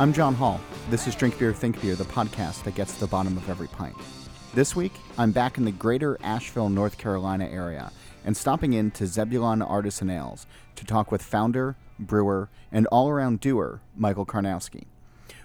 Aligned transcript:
I'm 0.00 0.12
John 0.12 0.34
Holl. 0.34 0.58
This 0.88 1.06
is 1.06 1.14
Drink 1.14 1.38
Beer, 1.38 1.52
Think 1.52 1.80
Beer, 1.80 1.94
the 1.94 2.04
podcast 2.04 2.64
that 2.64 2.74
gets 2.74 2.94
to 2.94 3.00
the 3.00 3.06
bottom 3.06 3.36
of 3.36 3.48
every 3.48 3.68
pint. 3.68 3.94
This 4.54 4.74
week, 4.74 4.92
I'm 5.18 5.32
back 5.32 5.58
in 5.58 5.66
the 5.66 5.70
greater 5.70 6.18
Asheville, 6.22 6.70
North 6.70 6.96
Carolina 6.96 7.46
area 7.46 7.92
and 8.24 8.36
stopping 8.36 8.72
in 8.72 8.90
to 8.92 9.06
Zebulon 9.06 9.60
Artisan 9.60 10.08
Ales 10.08 10.46
to 10.76 10.86
talk 10.86 11.12
with 11.12 11.22
founder, 11.22 11.76
brewer, 11.98 12.48
and 12.72 12.86
all 12.86 13.10
around 13.10 13.40
doer 13.40 13.80
Michael 13.94 14.26
Karnowski. 14.26 14.86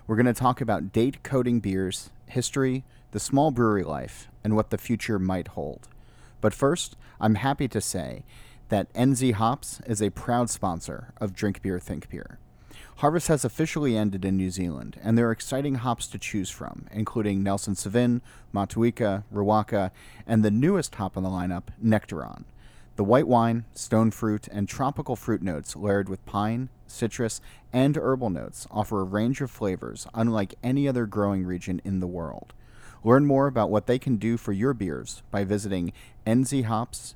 We're 0.07 0.15
going 0.15 0.27
to 0.27 0.33
talk 0.33 0.61
about 0.61 0.93
date 0.93 1.23
coding 1.23 1.59
beers, 1.59 2.09
history, 2.27 2.85
the 3.11 3.19
small 3.19 3.51
brewery 3.51 3.83
life, 3.83 4.29
and 4.43 4.55
what 4.55 4.69
the 4.69 4.77
future 4.77 5.19
might 5.19 5.49
hold. 5.49 5.89
But 6.39 6.53
first, 6.53 6.95
I'm 7.19 7.35
happy 7.35 7.67
to 7.67 7.81
say 7.81 8.23
that 8.69 8.91
NZ 8.93 9.33
Hops 9.33 9.81
is 9.85 10.01
a 10.01 10.09
proud 10.09 10.49
sponsor 10.49 11.13
of 11.19 11.33
Drink 11.33 11.61
Beer, 11.61 11.79
Think 11.79 12.09
Beer. 12.09 12.39
Harvest 12.97 13.27
has 13.27 13.45
officially 13.45 13.95
ended 13.95 14.25
in 14.25 14.35
New 14.37 14.49
Zealand, 14.49 14.99
and 15.03 15.15
there 15.15 15.27
are 15.27 15.31
exciting 15.31 15.75
hops 15.75 16.07
to 16.07 16.17
choose 16.17 16.49
from, 16.49 16.87
including 16.91 17.43
Nelson 17.43 17.75
Sauvin, 17.75 18.21
Motueka, 18.51 19.23
Riwaka, 19.31 19.91
and 20.25 20.43
the 20.43 20.49
newest 20.49 20.95
hop 20.95 21.15
on 21.15 21.21
the 21.21 21.29
lineup, 21.29 21.65
Nectaron. 21.83 22.45
The 22.95 23.03
white 23.03 23.27
wine, 23.27 23.65
stone 23.75 24.09
fruit, 24.09 24.47
and 24.47 24.67
tropical 24.67 25.15
fruit 25.15 25.43
notes 25.43 25.75
layered 25.75 26.09
with 26.09 26.25
pine, 26.25 26.69
citrus, 26.87 27.39
and 27.71 27.95
herbal 27.95 28.31
notes 28.31 28.65
offer 28.71 29.01
a 29.01 29.03
range 29.03 29.41
of 29.41 29.51
flavors 29.51 30.07
unlike 30.15 30.55
any 30.63 30.87
other 30.87 31.05
growing 31.05 31.45
region 31.45 31.79
in 31.85 31.99
the 31.99 32.07
world. 32.07 32.51
Learn 33.03 33.27
more 33.27 33.45
about 33.45 33.69
what 33.69 33.85
they 33.85 33.99
can 33.99 34.15
do 34.15 34.37
for 34.37 34.53
your 34.53 34.73
beers 34.73 35.21
by 35.29 35.43
visiting 35.43 35.93
nzhops.co.nz 36.25 37.13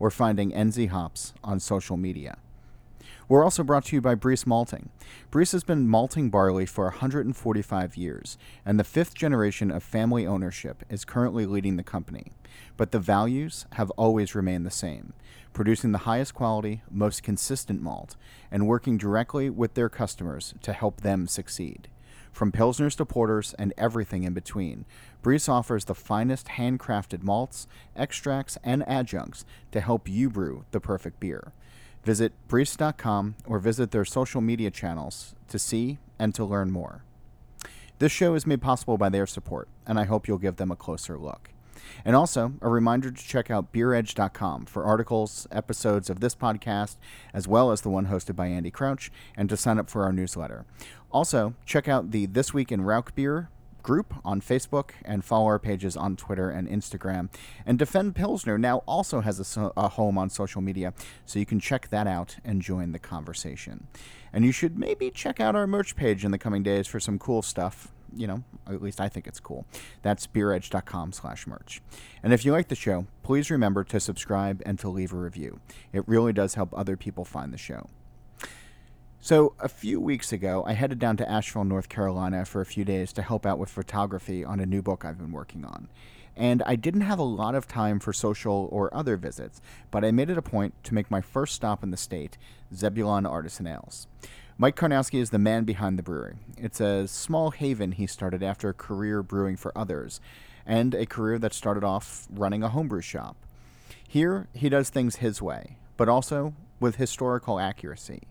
or 0.00 0.10
finding 0.10 0.50
NZ 0.50 0.88
Hops 0.88 1.32
on 1.44 1.60
social 1.60 1.96
media. 1.96 2.38
We're 3.28 3.44
also 3.44 3.62
brought 3.62 3.84
to 3.86 3.96
you 3.96 4.00
by 4.00 4.14
Briess 4.14 4.46
Malting. 4.46 4.88
Briess 5.30 5.52
has 5.52 5.62
been 5.62 5.86
malting 5.86 6.30
barley 6.30 6.64
for 6.64 6.84
145 6.84 7.94
years, 7.94 8.38
and 8.64 8.80
the 8.80 8.84
fifth 8.84 9.14
generation 9.14 9.70
of 9.70 9.82
family 9.82 10.26
ownership 10.26 10.82
is 10.88 11.04
currently 11.04 11.44
leading 11.44 11.76
the 11.76 11.82
company. 11.82 12.32
But 12.78 12.90
the 12.90 12.98
values 12.98 13.66
have 13.72 13.90
always 13.92 14.34
remained 14.34 14.64
the 14.64 14.70
same 14.70 15.12
producing 15.52 15.92
the 15.92 15.98
highest 15.98 16.34
quality, 16.34 16.82
most 16.90 17.22
consistent 17.22 17.82
malt, 17.82 18.16
and 18.50 18.66
working 18.66 18.96
directly 18.96 19.50
with 19.50 19.74
their 19.74 19.88
customers 19.88 20.54
to 20.62 20.72
help 20.72 21.00
them 21.00 21.26
succeed. 21.26 21.88
From 22.32 22.52
pilsners 22.52 22.96
to 22.96 23.04
porters 23.04 23.54
and 23.58 23.74
everything 23.76 24.22
in 24.22 24.32
between, 24.32 24.86
Briess 25.22 25.48
offers 25.48 25.86
the 25.86 25.94
finest 25.94 26.46
handcrafted 26.46 27.22
malts, 27.22 27.66
extracts, 27.96 28.56
and 28.62 28.84
adjuncts 28.86 29.44
to 29.72 29.80
help 29.80 30.08
you 30.08 30.30
brew 30.30 30.64
the 30.70 30.80
perfect 30.80 31.18
beer. 31.18 31.52
Visit 32.08 32.32
Briess.com 32.48 33.34
or 33.44 33.58
visit 33.58 33.90
their 33.90 34.06
social 34.06 34.40
media 34.40 34.70
channels 34.70 35.34
to 35.48 35.58
see 35.58 35.98
and 36.18 36.34
to 36.34 36.42
learn 36.42 36.70
more. 36.70 37.04
This 37.98 38.10
show 38.10 38.32
is 38.32 38.46
made 38.46 38.62
possible 38.62 38.96
by 38.96 39.10
their 39.10 39.26
support, 39.26 39.68
and 39.86 40.00
I 40.00 40.04
hope 40.04 40.26
you'll 40.26 40.38
give 40.38 40.56
them 40.56 40.70
a 40.70 40.74
closer 40.74 41.18
look. 41.18 41.50
And 42.06 42.16
also, 42.16 42.54
a 42.62 42.70
reminder 42.70 43.10
to 43.10 43.22
check 43.22 43.50
out 43.50 43.74
beeredge.com 43.74 44.64
for 44.64 44.84
articles, 44.84 45.46
episodes 45.52 46.08
of 46.08 46.20
this 46.20 46.34
podcast, 46.34 46.96
as 47.34 47.46
well 47.46 47.72
as 47.72 47.82
the 47.82 47.90
one 47.90 48.06
hosted 48.06 48.34
by 48.34 48.46
Andy 48.46 48.70
Crouch, 48.70 49.12
and 49.36 49.50
to 49.50 49.56
sign 49.58 49.78
up 49.78 49.90
for 49.90 50.04
our 50.04 50.12
newsletter. 50.12 50.64
Also, 51.12 51.52
check 51.66 51.88
out 51.88 52.10
the 52.10 52.24
This 52.24 52.54
Week 52.54 52.72
in 52.72 52.80
Rauch 52.80 53.14
Beer 53.14 53.50
group 53.82 54.14
on 54.24 54.40
Facebook 54.40 54.90
and 55.04 55.24
follow 55.24 55.46
our 55.46 55.58
pages 55.58 55.96
on 55.96 56.16
Twitter 56.16 56.50
and 56.50 56.68
Instagram. 56.68 57.28
And 57.66 57.78
Defend 57.78 58.14
Pilsner 58.14 58.58
now 58.58 58.78
also 58.86 59.20
has 59.20 59.38
a, 59.40 59.44
so- 59.44 59.72
a, 59.76 59.88
home 59.88 60.18
on 60.18 60.30
social 60.30 60.60
media, 60.60 60.92
so 61.24 61.38
you 61.38 61.46
can 61.46 61.60
check 61.60 61.88
that 61.88 62.06
out 62.06 62.36
and 62.44 62.62
join 62.62 62.92
the 62.92 62.98
conversation. 62.98 63.86
And 64.32 64.44
you 64.44 64.52
should 64.52 64.78
maybe 64.78 65.10
check 65.10 65.40
out 65.40 65.56
our 65.56 65.66
merch 65.66 65.96
page 65.96 66.24
in 66.24 66.30
the 66.30 66.38
coming 66.38 66.62
days 66.62 66.86
for 66.86 67.00
some 67.00 67.18
cool 67.18 67.42
stuff. 67.42 67.92
You 68.14 68.26
know, 68.26 68.44
at 68.66 68.82
least 68.82 69.00
I 69.00 69.08
think 69.08 69.26
it's 69.26 69.40
cool. 69.40 69.66
That's 70.02 70.26
beeredge.com 70.26 71.12
slash 71.12 71.46
merch. 71.46 71.82
And 72.22 72.32
if 72.32 72.44
you 72.44 72.52
like 72.52 72.68
the 72.68 72.74
show, 72.74 73.06
please 73.22 73.50
remember 73.50 73.84
to 73.84 74.00
subscribe 74.00 74.62
and 74.64 74.78
to 74.78 74.88
leave 74.88 75.12
a 75.12 75.16
review. 75.16 75.60
It 75.92 76.08
really 76.08 76.32
does 76.32 76.54
help 76.54 76.70
other 76.72 76.96
people 76.96 77.26
find 77.26 77.52
the 77.52 77.58
show. 77.58 77.88
So, 79.28 79.52
a 79.60 79.68
few 79.68 80.00
weeks 80.00 80.32
ago, 80.32 80.64
I 80.66 80.72
headed 80.72 80.98
down 80.98 81.18
to 81.18 81.30
Asheville, 81.30 81.64
North 81.64 81.90
Carolina 81.90 82.46
for 82.46 82.62
a 82.62 82.64
few 82.64 82.82
days 82.82 83.12
to 83.12 83.20
help 83.20 83.44
out 83.44 83.58
with 83.58 83.68
photography 83.68 84.42
on 84.42 84.58
a 84.58 84.64
new 84.64 84.80
book 84.80 85.04
I've 85.04 85.18
been 85.18 85.32
working 85.32 85.66
on. 85.66 85.90
And 86.34 86.62
I 86.62 86.76
didn't 86.76 87.02
have 87.02 87.18
a 87.18 87.24
lot 87.24 87.54
of 87.54 87.68
time 87.68 88.00
for 88.00 88.14
social 88.14 88.70
or 88.72 88.88
other 88.96 89.18
visits, 89.18 89.60
but 89.90 90.02
I 90.02 90.12
made 90.12 90.30
it 90.30 90.38
a 90.38 90.40
point 90.40 90.82
to 90.84 90.94
make 90.94 91.10
my 91.10 91.20
first 91.20 91.54
stop 91.54 91.82
in 91.82 91.90
the 91.90 91.98
state, 91.98 92.38
Zebulon 92.74 93.26
Artisan 93.26 93.66
Ales. 93.66 94.06
Mike 94.56 94.76
Karnowski 94.76 95.20
is 95.20 95.28
the 95.28 95.38
man 95.38 95.64
behind 95.64 95.98
the 95.98 96.02
brewery. 96.02 96.36
It's 96.56 96.80
a 96.80 97.06
small 97.06 97.50
haven 97.50 97.92
he 97.92 98.06
started 98.06 98.42
after 98.42 98.70
a 98.70 98.72
career 98.72 99.22
brewing 99.22 99.58
for 99.58 99.76
others, 99.76 100.22
and 100.64 100.94
a 100.94 101.04
career 101.04 101.38
that 101.38 101.52
started 101.52 101.84
off 101.84 102.26
running 102.30 102.62
a 102.62 102.70
homebrew 102.70 103.02
shop. 103.02 103.36
Here, 104.08 104.48
he 104.54 104.70
does 104.70 104.88
things 104.88 105.16
his 105.16 105.42
way, 105.42 105.76
but 105.98 106.08
also 106.08 106.54
with 106.80 106.96
historical 106.96 107.60
accuracy. 107.60 108.22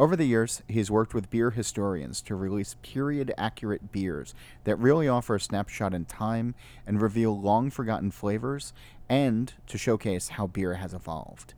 Over 0.00 0.16
the 0.16 0.24
years, 0.24 0.62
he's 0.66 0.90
worked 0.90 1.12
with 1.12 1.28
beer 1.28 1.50
historians 1.50 2.22
to 2.22 2.34
release 2.34 2.74
period 2.80 3.34
accurate 3.36 3.92
beers 3.92 4.34
that 4.64 4.76
really 4.76 5.06
offer 5.06 5.34
a 5.34 5.40
snapshot 5.40 5.92
in 5.92 6.06
time 6.06 6.54
and 6.86 7.02
reveal 7.02 7.38
long 7.38 7.68
forgotten 7.68 8.10
flavors, 8.10 8.72
and 9.10 9.52
to 9.66 9.76
showcase 9.76 10.28
how 10.28 10.46
beer 10.46 10.76
has 10.76 10.94
evolved. 10.94 11.52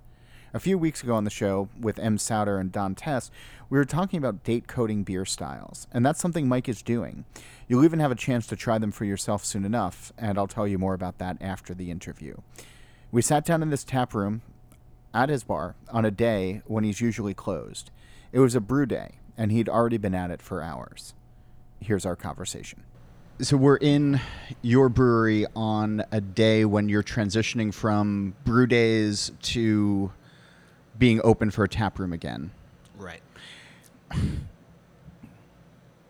A 0.53 0.59
few 0.59 0.77
weeks 0.77 1.05
ago 1.05 1.15
on 1.15 1.23
the 1.23 1.31
show 1.31 1.69
with 1.81 2.01
Em 2.01 2.19
Sauter 2.19 2.59
and 2.59 2.73
Don 2.73 2.97
Tess, 2.97 3.31
we 3.71 3.79
were 3.79 3.85
talking 3.85 4.19
about 4.19 4.43
date 4.43 4.67
coding 4.67 5.05
beer 5.05 5.25
styles, 5.25 5.87
and 5.93 6.05
that's 6.05 6.21
something 6.21 6.49
Mike 6.49 6.69
is 6.69 6.83
doing. 6.83 7.25
You'll 7.69 7.85
even 7.85 8.01
have 8.01 8.11
a 8.11 8.17
chance 8.17 8.49
to 8.49 8.57
try 8.57 8.77
them 8.77 8.91
for 8.91 9.05
yourself 9.05 9.45
soon 9.45 9.65
enough, 9.65 10.13
and 10.19 10.37
I'll 10.37 10.49
tell 10.49 10.67
you 10.67 10.79
more 10.79 10.95
about 10.95 11.19
that 11.19 11.37
after 11.41 11.75
the 11.75 11.93
interview. 11.93 12.39
We 13.13 13.23
sat 13.23 13.45
down 13.45 13.63
in 13.63 13.71
this 13.71 13.85
tap 13.85 14.13
room 14.13 14.43
at 15.15 15.29
his 15.29 15.45
bar 15.45 15.77
on 15.93 16.05
a 16.05 16.11
day 16.11 16.63
when 16.67 16.83
he's 16.83 17.01
usually 17.01 17.35
closed. 17.35 17.93
It 18.33 18.41
was 18.41 18.55
a 18.55 18.61
brew 18.61 18.87
day, 18.87 19.13
and 19.37 19.53
he'd 19.53 19.69
already 19.69 19.99
been 19.99 20.15
at 20.15 20.31
it 20.31 20.41
for 20.41 20.63
hours. 20.63 21.15
Here's 21.81 22.07
our 22.07 22.17
conversation. 22.17 22.83
So 23.41 23.57
we're 23.57 23.77
in 23.77 24.21
your 24.63 24.89
brewery 24.89 25.47
on 25.55 26.05
a 26.13 26.21
day 26.21 26.65
when 26.65 26.89
you're 26.89 27.03
transitioning 27.03 27.75
from 27.75 28.35
brew 28.45 28.67
days 28.67 29.33
to 29.43 30.13
being 30.99 31.21
open 31.25 31.51
for 31.51 31.65
a 31.65 31.69
tap 31.69 31.99
room 31.99 32.13
again. 32.13 32.51
Right. 32.97 33.23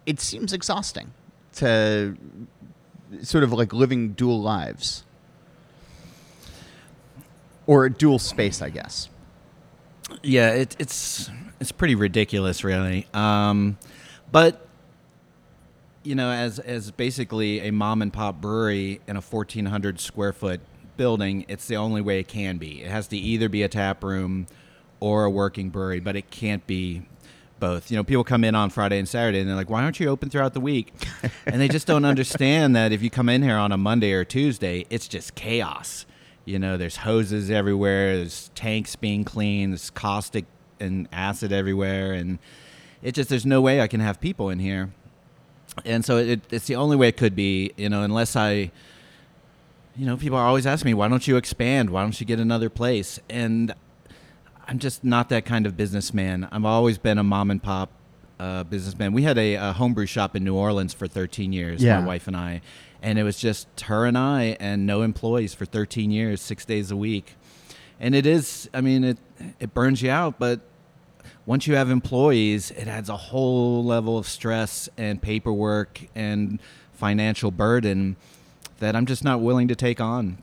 It 0.05 0.19
seems 0.19 0.53
exhausting 0.53 1.13
to 1.55 2.17
sort 3.23 3.45
of 3.45 3.53
like 3.53 3.73
living 3.73 4.15
dual 4.15 4.43
lives 4.43 5.05
or 7.69 7.85
a 7.85 7.91
dual 7.91 8.19
space, 8.19 8.61
I 8.61 8.71
guess. 8.71 9.09
Yeah, 10.25 10.51
it, 10.51 10.75
it's 10.81 11.31
it's 11.63 11.73
pretty 11.73 11.95
ridiculous, 11.95 12.65
really. 12.65 13.07
Um, 13.15 13.79
but 14.33 14.67
you 16.03 16.17
know, 16.17 16.31
as 16.31 16.59
as 16.59 16.91
basically 16.91 17.61
a 17.61 17.71
mom 17.71 18.03
and 18.03 18.13
pop 18.13 18.41
brewery 18.41 19.01
in 19.07 19.17
a 19.17 19.21
1,400 19.21 20.01
square 20.01 20.33
foot 20.33 20.61
building, 20.97 21.45
it's 21.49 21.69
the 21.69 21.77
only 21.77 22.01
way 22.01 22.19
it 22.19 22.27
can 22.27 22.59
be. 22.59 22.83
It 22.83 22.91
has 22.91 23.07
to 23.09 23.17
either 23.17 23.49
be 23.49 23.63
a 23.63 23.69
tap 23.69 24.03
room 24.03 24.49
or 24.99 25.25
a 25.25 25.31
working 25.31 25.71
brewery, 25.71 26.01
but 26.01 26.17
it 26.17 26.31
can't 26.31 26.67
be 26.67 27.03
both. 27.61 27.93
You 27.93 27.97
know, 27.97 28.03
people 28.03 28.25
come 28.25 28.43
in 28.43 28.57
on 28.57 28.71
Friday 28.71 28.99
and 28.99 29.09
Saturday 29.09 29.39
and 29.39 29.49
they're 29.49 29.55
like, 29.55 29.71
"Why 29.71 29.85
aren't 29.85 30.01
you 30.01 30.09
open 30.09 30.31
throughout 30.31 30.55
the 30.55 30.61
week?" 30.61 30.93
and 31.47 31.61
they 31.61 31.69
just 31.69 31.87
don't 31.87 32.05
understand 32.05 32.75
that 32.75 32.91
if 32.91 33.03
you 33.03 33.09
come 33.11 33.29
in 33.29 33.41
here 33.41 33.57
on 33.57 33.71
a 33.71 33.79
Monday 33.79 34.13
or 34.13 34.25
Tuesday, 34.25 34.85
it's 34.91 35.07
just 35.07 35.37
chaos. 35.37 36.07
You 36.45 36.59
know, 36.59 36.77
there's 36.77 36.97
hoses 36.97 37.53
everywhere, 37.53 38.17
there's 38.17 38.51
tanks 38.57 38.97
being 38.97 39.23
cleaned, 39.23 39.75
there's 39.75 39.91
caustic 39.91 40.45
and 40.83 41.09
acid 41.13 41.53
everywhere, 41.53 42.13
and 42.13 42.39
it 43.03 43.13
just 43.13 43.29
there's 43.29 43.47
no 43.47 43.61
way 43.61 43.81
I 43.81 43.89
can 43.89 44.01
have 44.01 44.21
people 44.21 44.51
in 44.51 44.59
here. 44.59 44.91
And 45.87 46.05
so 46.05 46.19
it, 46.19 46.41
it's 46.51 46.67
the 46.67 46.77
only 46.77 46.97
way 46.97 47.09
it 47.09 47.17
could 47.17 47.35
be, 47.35 47.73
you 47.79 47.89
know, 47.89 48.03
unless 48.03 48.37
I 48.37 48.71
you 49.97 50.07
know, 50.07 50.17
people 50.17 50.39
are 50.39 50.47
always 50.47 50.67
asking 50.67 50.91
me, 50.91 50.95
why 50.95 51.09
don't 51.09 51.27
you 51.27 51.37
expand? 51.37 51.91
Why 51.91 52.03
don't 52.03 52.19
you 52.19 52.27
get 52.27 52.41
another 52.41 52.71
place? 52.71 53.21
And 53.29 53.75
I'm 54.67 54.79
just 54.79 55.05
not 55.05 55.29
that 55.29 55.45
kind 55.45 55.67
of 55.67 55.77
businessman. 55.77 56.49
I've 56.51 56.65
always 56.65 56.99
been 56.99 57.19
a 57.19 57.23
mom 57.23 57.51
and 57.51 57.63
pop 57.63 57.91
uh, 58.41 58.65
businessman. 58.65 59.13
We 59.13 59.23
had 59.23 59.39
a, 59.39 59.55
a, 59.55 59.73
homebrew 59.73 60.07
shop 60.07 60.35
in 60.35 60.45
New 60.45 60.57
Orleans 60.57 60.95
for 60.95 61.07
13 61.07 61.53
years, 61.53 61.83
yeah. 61.83 62.01
my 62.01 62.07
wife 62.07 62.27
and 62.27 62.37
I, 62.37 62.61
and 63.01 63.19
it 63.19 63.23
was 63.23 63.39
just 63.39 63.69
her 63.83 64.07
and 64.07 64.17
I 64.17 64.57
and 64.59 64.87
no 64.87 65.03
employees 65.03 65.55
for 65.55 65.65
13 65.65 66.11
years, 66.11 66.41
six 66.41 66.65
days 66.65 66.91
a 66.91 66.97
week. 66.97 67.37
And 68.01 68.15
it 68.15 68.27
is, 68.27 68.69
I 68.75 68.81
mean, 68.81 69.05
it 69.05 69.19
it 69.61 69.75
burns 69.75 70.03
you 70.03 70.11
out, 70.11 70.41
but 70.41 70.61
once 71.47 71.67
you 71.67 71.75
have 71.75 71.91
employees, 71.91 72.71
it 72.73 72.87
adds 72.87 73.09
a 73.09 73.17
whole 73.17 73.85
level 73.85 74.17
of 74.17 74.27
stress 74.27 74.89
and 74.97 75.21
paperwork 75.21 76.01
and 76.15 76.61
financial 76.93 77.51
burden 77.51 78.17
that 78.79 78.95
I'm 78.95 79.07
just 79.07 79.25
not 79.25 79.41
willing 79.41 79.69
to 79.69 79.75
take 79.75 80.01
on. 80.01 80.39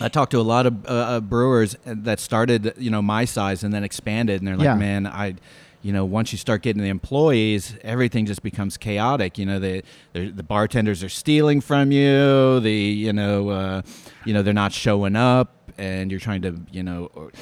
I 0.00 0.08
talked 0.08 0.30
to 0.32 0.38
a 0.38 0.42
lot 0.42 0.66
of 0.66 0.86
uh, 0.86 0.88
uh 0.88 1.20
brewers 1.20 1.76
that 1.84 2.20
started, 2.20 2.74
you 2.76 2.90
know, 2.90 3.02
my 3.02 3.24
size 3.24 3.64
and 3.64 3.72
then 3.74 3.82
expanded, 3.84 4.40
and 4.40 4.46
they're 4.46 4.56
like, 4.56 4.64
Yeah. 4.64 4.74
"Man, 4.76 5.06
I, 5.06 5.34
you 5.82 5.92
know, 5.92 6.04
once 6.04 6.30
you 6.30 6.38
start 6.38 6.62
getting 6.62 6.82
the 6.82 6.88
employees, 6.88 7.76
everything 7.82 8.24
just 8.24 8.42
becomes 8.42 8.76
chaotic. 8.76 9.38
You 9.38 9.46
know, 9.46 9.58
the 9.58 9.82
the 10.12 10.42
bartenders 10.42 11.02
are 11.02 11.08
stealing 11.08 11.60
from 11.60 11.90
you. 11.90 12.60
The 12.60 12.72
you 12.72 13.12
know, 13.12 13.48
uh, 13.48 13.82
you 14.24 14.32
know, 14.32 14.42
they're 14.42 14.54
not 14.54 14.72
showing 14.72 15.16
up, 15.16 15.72
and 15.78 16.10
you're 16.10 16.20
trying 16.20 16.42
to 16.42 16.60
you 16.70 16.84
know, 16.84 17.10
or, 17.14 17.32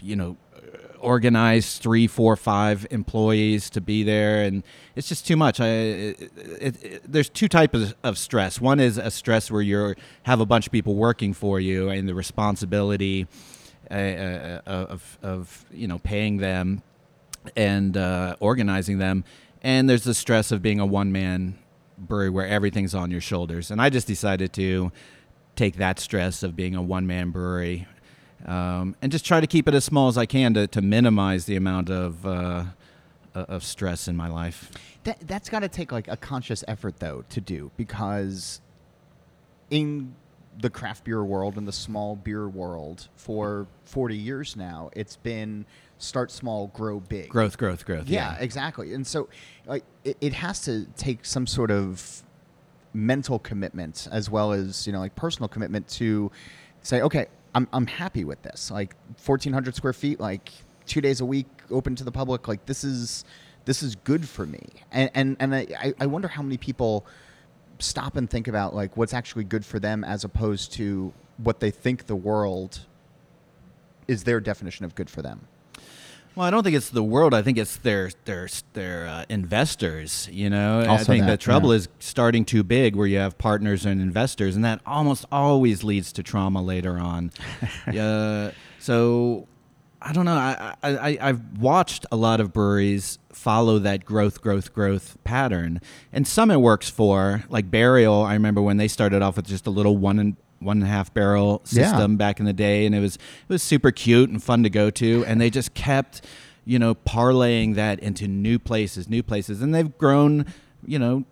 you 0.00 0.16
know, 0.16 0.38
organize 1.00 1.78
three, 1.78 2.06
four, 2.06 2.36
five 2.36 2.86
employees 2.90 3.70
to 3.70 3.80
be 3.80 4.02
there, 4.02 4.42
and 4.42 4.62
it's 4.94 5.08
just 5.08 5.26
too 5.26 5.36
much. 5.36 5.60
I, 5.60 5.66
it, 5.66 6.32
it, 6.36 6.84
it, 6.84 7.02
there's 7.10 7.28
two 7.28 7.48
types 7.48 7.94
of 8.02 8.18
stress. 8.18 8.60
One 8.60 8.80
is 8.80 8.98
a 8.98 9.10
stress 9.10 9.50
where 9.50 9.62
you 9.62 9.94
have 10.24 10.40
a 10.40 10.46
bunch 10.46 10.66
of 10.66 10.72
people 10.72 10.94
working 10.94 11.32
for 11.32 11.60
you, 11.60 11.88
and 11.88 12.08
the 12.08 12.14
responsibility. 12.14 13.26
Uh, 13.90 14.60
uh, 14.64 14.86
of, 14.88 15.18
of 15.20 15.64
you 15.72 15.88
know 15.88 15.98
paying 15.98 16.36
them 16.36 16.80
and 17.56 17.96
uh, 17.96 18.36
organizing 18.38 18.98
them. 18.98 19.24
And 19.62 19.88
there's 19.88 20.04
the 20.04 20.14
stress 20.14 20.52
of 20.52 20.62
being 20.62 20.78
a 20.78 20.86
one 20.86 21.10
man 21.10 21.58
brewery 21.98 22.30
where 22.30 22.46
everything's 22.46 22.94
on 22.94 23.10
your 23.10 23.20
shoulders. 23.20 23.70
And 23.70 23.80
I 23.80 23.90
just 23.90 24.06
decided 24.06 24.52
to 24.54 24.92
take 25.56 25.76
that 25.76 25.98
stress 25.98 26.42
of 26.42 26.56
being 26.56 26.74
a 26.74 26.82
one 26.82 27.06
man 27.06 27.30
brewery 27.30 27.86
um, 28.46 28.96
and 29.02 29.12
just 29.12 29.24
try 29.24 29.40
to 29.40 29.46
keep 29.46 29.68
it 29.68 29.74
as 29.74 29.84
small 29.84 30.08
as 30.08 30.16
I 30.16 30.26
can 30.26 30.54
to, 30.54 30.66
to 30.68 30.82
minimize 30.82 31.44
the 31.44 31.56
amount 31.56 31.90
of, 31.90 32.26
uh, 32.26 32.64
of 33.34 33.64
stress 33.64 34.08
in 34.08 34.16
my 34.16 34.28
life. 34.28 34.70
That, 35.04 35.18
that's 35.26 35.48
got 35.48 35.60
to 35.60 35.68
take 35.68 35.92
like 35.92 36.08
a 36.08 36.16
conscious 36.16 36.64
effort 36.68 36.98
though 36.98 37.24
to 37.30 37.40
do 37.40 37.70
because 37.76 38.60
in 39.70 40.14
the 40.60 40.70
craft 40.70 41.04
beer 41.04 41.24
world 41.24 41.56
and 41.56 41.66
the 41.66 41.72
small 41.72 42.16
beer 42.16 42.48
world 42.48 43.08
for 43.16 43.66
40 43.84 44.16
years 44.16 44.56
now, 44.56 44.90
it's 44.94 45.16
been 45.16 45.64
start 45.98 46.30
small, 46.30 46.68
grow 46.68 47.00
big. 47.00 47.28
Growth, 47.28 47.56
growth, 47.56 47.84
growth. 47.84 48.08
Yeah, 48.08 48.32
yeah. 48.32 48.42
exactly. 48.42 48.94
And 48.94 49.06
so, 49.06 49.28
like, 49.66 49.84
it, 50.04 50.16
it 50.20 50.32
has 50.34 50.62
to 50.64 50.86
take 50.96 51.24
some 51.24 51.46
sort 51.46 51.70
of 51.70 52.22
mental 52.92 53.38
commitment 53.38 54.08
as 54.10 54.28
well 54.28 54.52
as 54.52 54.86
you 54.86 54.92
know, 54.92 54.98
like 54.98 55.14
personal 55.14 55.48
commitment 55.48 55.88
to 55.88 56.30
say, 56.82 57.00
okay, 57.02 57.26
I'm 57.54 57.68
I'm 57.72 57.86
happy 57.86 58.24
with 58.24 58.42
this. 58.42 58.70
Like 58.70 58.94
1,400 59.24 59.74
square 59.74 59.92
feet, 59.92 60.20
like 60.20 60.50
two 60.86 61.00
days 61.00 61.20
a 61.20 61.24
week, 61.24 61.46
open 61.70 61.96
to 61.96 62.04
the 62.04 62.12
public. 62.12 62.48
Like 62.48 62.66
this 62.66 62.84
is 62.84 63.24
this 63.64 63.82
is 63.82 63.96
good 63.96 64.28
for 64.28 64.46
me. 64.46 64.66
And 64.92 65.10
and 65.14 65.36
and 65.40 65.54
I 65.54 65.94
I 65.98 66.06
wonder 66.06 66.28
how 66.28 66.42
many 66.42 66.56
people 66.56 67.06
stop 67.78 68.16
and 68.16 68.28
think 68.28 68.46
about 68.48 68.74
like 68.74 68.96
what's 68.96 69.14
actually 69.14 69.44
good 69.44 69.64
for 69.64 69.78
them 69.78 70.04
as 70.04 70.24
opposed 70.24 70.72
to 70.74 71.12
what 71.38 71.60
they 71.60 71.70
think 71.70 72.06
the 72.06 72.16
world 72.16 72.80
is 74.06 74.24
their 74.24 74.40
definition 74.40 74.84
of 74.84 74.94
good 74.94 75.08
for 75.08 75.22
them. 75.22 75.46
Well, 76.34 76.46
I 76.46 76.50
don't 76.50 76.62
think 76.62 76.76
it's 76.76 76.90
the 76.90 77.02
world. 77.02 77.34
I 77.34 77.42
think 77.42 77.58
it's 77.58 77.76
their 77.76 78.10
their 78.24 78.48
their 78.72 79.06
uh, 79.06 79.24
investors. 79.28 80.28
You 80.30 80.48
know, 80.48 80.78
also 80.86 80.92
I 80.92 81.04
think 81.04 81.24
that, 81.24 81.32
the 81.32 81.36
trouble 81.36 81.70
yeah. 81.70 81.78
is 81.78 81.88
starting 81.98 82.44
too 82.44 82.62
big, 82.62 82.94
where 82.94 83.06
you 83.06 83.18
have 83.18 83.36
partners 83.36 83.84
and 83.84 84.00
investors, 84.00 84.54
and 84.54 84.64
that 84.64 84.80
almost 84.86 85.24
always 85.32 85.82
leads 85.82 86.12
to 86.12 86.22
trauma 86.22 86.62
later 86.62 86.98
on. 86.98 87.32
uh, 87.86 88.52
so, 88.78 89.48
I 90.00 90.12
don't 90.12 90.24
know. 90.24 90.34
I, 90.34 90.76
I 90.82 91.18
I've 91.20 91.58
watched 91.58 92.06
a 92.12 92.16
lot 92.16 92.40
of 92.40 92.52
breweries 92.52 93.18
follow 93.32 93.78
that 93.80 94.04
growth, 94.04 94.40
growth, 94.40 94.72
growth 94.72 95.18
pattern, 95.24 95.80
and 96.12 96.28
some 96.28 96.50
it 96.52 96.60
works 96.60 96.88
for. 96.88 97.42
Like 97.48 97.70
Burial, 97.70 98.22
I 98.22 98.34
remember 98.34 98.62
when 98.62 98.76
they 98.76 98.88
started 98.88 99.20
off 99.20 99.36
with 99.36 99.46
just 99.46 99.66
a 99.66 99.70
little 99.70 99.96
one 99.96 100.18
and 100.20 100.36
one 100.60 100.76
and 100.78 100.84
a 100.84 100.90
half 100.90 101.12
barrel 101.12 101.62
Yeah. 101.70 101.84
system 101.90 102.16
back 102.16 102.38
in 102.40 102.46
the 102.46 102.52
day, 102.52 102.86
and 102.86 102.94
it 102.94 103.00
was 103.00 103.16
it 103.16 103.48
was 103.48 103.62
super 103.62 103.90
cute 103.90 104.30
and 104.30 104.42
fun 104.42 104.62
to 104.62 104.70
go 104.70 104.90
to, 104.90 105.24
and 105.26 105.40
they 105.40 105.50
just 105.50 105.74
kept, 105.74 106.24
you 106.64 106.78
know, 106.78 106.94
parlaying 106.94 107.74
that 107.74 107.98
into 108.00 108.28
new 108.28 108.58
places, 108.58 109.08
new 109.08 109.22
places, 109.22 109.62
and 109.62 109.74
they've 109.74 109.96
grown, 109.98 110.44
you 110.86 110.98
know, 110.98 111.24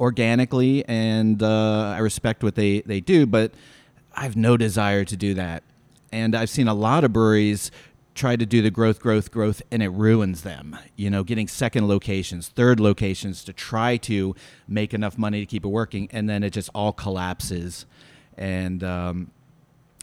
organically, 0.00 0.84
and 0.88 1.42
uh, 1.42 1.94
I 1.96 1.98
respect 1.98 2.42
what 2.42 2.54
they 2.56 2.80
they 2.80 3.00
do, 3.00 3.26
but 3.26 3.52
I 4.14 4.22
have 4.24 4.36
no 4.36 4.56
desire 4.56 5.04
to 5.04 5.16
do 5.16 5.32
that, 5.34 5.62
and 6.12 6.34
I've 6.34 6.50
seen 6.50 6.68
a 6.68 6.74
lot 6.74 7.04
of 7.04 7.12
breweries 7.12 7.70
try 8.14 8.36
to 8.36 8.44
do 8.44 8.60
the 8.60 8.70
growth 8.70 9.00
growth 9.00 9.30
growth 9.30 9.62
and 9.70 9.82
it 9.82 9.88
ruins 9.88 10.42
them 10.42 10.76
you 10.96 11.08
know 11.08 11.24
getting 11.24 11.48
second 11.48 11.88
locations 11.88 12.48
third 12.48 12.78
locations 12.78 13.42
to 13.42 13.54
try 13.54 13.96
to 13.96 14.36
make 14.68 14.92
enough 14.92 15.16
money 15.16 15.40
to 15.40 15.46
keep 15.46 15.64
it 15.64 15.68
working 15.68 16.06
and 16.12 16.28
then 16.28 16.42
it 16.42 16.50
just 16.50 16.68
all 16.74 16.92
collapses 16.92 17.86
and 18.36 18.82
um, 18.82 19.30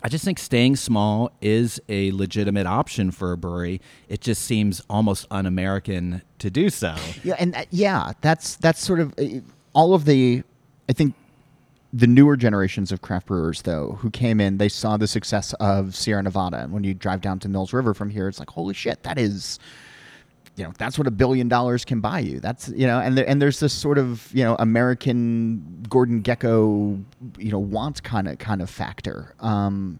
I 0.01 0.09
just 0.09 0.23
think 0.23 0.39
staying 0.39 0.77
small 0.77 1.31
is 1.41 1.81
a 1.89 2.11
legitimate 2.11 2.67
option 2.67 3.11
for 3.11 3.31
a 3.31 3.37
brewery. 3.37 3.81
It 4.07 4.21
just 4.21 4.43
seems 4.43 4.81
almost 4.89 5.27
un-American 5.29 6.21
to 6.39 6.49
do 6.49 6.69
so. 6.69 6.95
Yeah, 7.23 7.35
and 7.37 7.55
uh, 7.55 7.65
yeah, 7.69 8.13
that's 8.21 8.55
that's 8.55 8.83
sort 8.83 8.99
of 8.99 9.13
uh, 9.17 9.41
all 9.73 9.93
of 9.93 10.05
the. 10.05 10.43
I 10.87 10.93
think 10.93 11.15
the 11.91 12.07
newer 12.07 12.37
generations 12.37 12.91
of 12.91 13.01
craft 13.01 13.27
brewers, 13.27 13.63
though, 13.63 13.97
who 13.99 14.09
came 14.09 14.39
in, 14.39 14.57
they 14.57 14.69
saw 14.69 14.95
the 14.95 15.07
success 15.07 15.53
of 15.59 15.95
Sierra 15.95 16.23
Nevada, 16.23 16.59
and 16.59 16.71
when 16.71 16.83
you 16.83 16.93
drive 16.93 17.21
down 17.21 17.39
to 17.39 17.49
Mills 17.49 17.73
River 17.73 17.93
from 17.93 18.09
here, 18.09 18.27
it's 18.27 18.39
like, 18.39 18.49
holy 18.49 18.73
shit, 18.73 19.03
that 19.03 19.17
is. 19.17 19.59
You 20.59 20.65
know 20.65 20.73
that's 20.77 20.97
what 20.97 21.07
a 21.07 21.11
billion 21.11 21.47
dollars 21.47 21.85
can 21.85 22.01
buy 22.01 22.19
you. 22.19 22.41
That's 22.41 22.67
you 22.67 22.85
know, 22.85 22.99
and 22.99 23.17
there, 23.17 23.27
and 23.27 23.41
there's 23.41 23.61
this 23.61 23.71
sort 23.71 23.97
of 23.97 24.29
you 24.33 24.43
know 24.43 24.57
American 24.59 25.85
Gordon 25.89 26.21
Gekko, 26.21 27.01
you 27.37 27.51
know, 27.51 27.59
want 27.59 28.03
kind 28.03 28.27
of 28.27 28.39
kind 28.39 28.61
of 28.61 28.69
factor. 28.69 29.33
Um, 29.39 29.99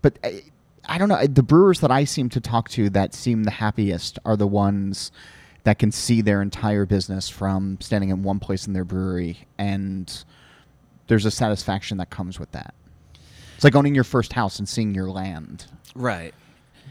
but 0.00 0.16
I, 0.22 0.44
I 0.88 0.98
don't 0.98 1.08
know. 1.08 1.26
The 1.26 1.42
brewers 1.42 1.80
that 1.80 1.90
I 1.90 2.04
seem 2.04 2.28
to 2.28 2.40
talk 2.40 2.68
to 2.70 2.88
that 2.90 3.12
seem 3.12 3.42
the 3.42 3.50
happiest 3.50 4.20
are 4.24 4.36
the 4.36 4.46
ones 4.46 5.10
that 5.64 5.80
can 5.80 5.90
see 5.90 6.20
their 6.20 6.42
entire 6.42 6.86
business 6.86 7.28
from 7.28 7.76
standing 7.80 8.10
in 8.10 8.22
one 8.22 8.38
place 8.38 8.68
in 8.68 8.74
their 8.74 8.84
brewery, 8.84 9.48
and 9.58 10.24
there's 11.08 11.26
a 11.26 11.30
satisfaction 11.32 11.98
that 11.98 12.10
comes 12.10 12.38
with 12.38 12.52
that. 12.52 12.72
It's 13.56 13.64
like 13.64 13.74
owning 13.74 13.96
your 13.96 14.04
first 14.04 14.32
house 14.32 14.60
and 14.60 14.68
seeing 14.68 14.94
your 14.94 15.10
land. 15.10 15.66
Right. 15.96 16.32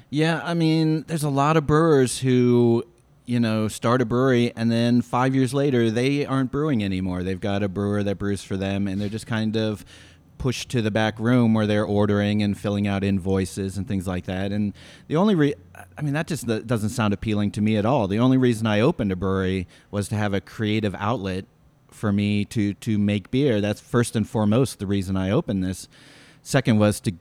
Yeah, 0.10 0.42
I 0.44 0.54
mean, 0.54 1.06
there's 1.08 1.24
a 1.24 1.30
lot 1.30 1.58
of 1.58 1.68
brewers 1.68 2.20
who, 2.20 2.84
you 3.28 3.40
know, 3.40 3.68
start 3.68 4.02
a 4.02 4.06
brewery 4.06 4.54
and 4.56 4.72
then 4.72 5.02
five 5.02 5.36
years 5.36 5.54
later 5.54 5.92
they 5.92 6.26
aren't 6.26 6.50
brewing 6.50 6.84
anymore. 6.84 7.24
They've 7.24 7.40
got 7.40 7.62
a 7.62 7.68
brewer 7.68 8.02
that 8.02 8.18
brews 8.18 8.42
for 8.42 8.58
them 8.58 8.88
and 8.88 9.00
they're 9.00 9.10
just 9.10 9.28
kind 9.28 9.56
of 9.56 9.86
pushed 10.38 10.70
to 10.70 10.82
the 10.82 10.92
back 10.92 11.20
room 11.20 11.54
where 11.54 11.68
they're 11.68 11.86
ordering 11.86 12.42
and 12.42 12.58
filling 12.58 12.88
out 12.88 13.04
invoices 13.04 13.78
and 13.78 13.88
things 13.88 14.08
like 14.08 14.26
that. 14.26 14.52
And 14.52 14.74
the 15.08 15.18
only 15.18 15.36
re- 15.36 15.56
I 15.98 16.02
mean, 16.02 16.14
that 16.14 16.28
just 16.28 16.48
doesn't 16.48 16.90
sound 16.90 17.14
appealing 17.14 17.52
to 17.52 17.62
me 17.62 17.76
at 17.76 17.86
all. 17.86 18.08
The 18.08 18.20
only 18.20 18.38
reason 18.38 18.66
I 18.66 18.80
opened 18.80 19.12
a 19.12 19.16
brewery 19.16 19.68
was 19.92 20.08
to 20.10 20.16
have 20.16 20.34
a 20.34 20.42
creative 20.42 20.96
outlet 20.96 21.46
for 21.90 22.12
me 22.12 22.46
to 22.46 22.74
to 22.76 22.98
make 22.98 23.32
beer. 23.32 23.60
That's 23.60 23.82
first 23.82 24.16
and 24.16 24.28
foremost 24.28 24.80
the 24.80 24.88
reason 24.88 25.18
I 25.18 25.32
opened 25.32 25.64
this. 25.64 25.88
Second 26.42 26.80
was 26.80 27.00
to 27.02 27.14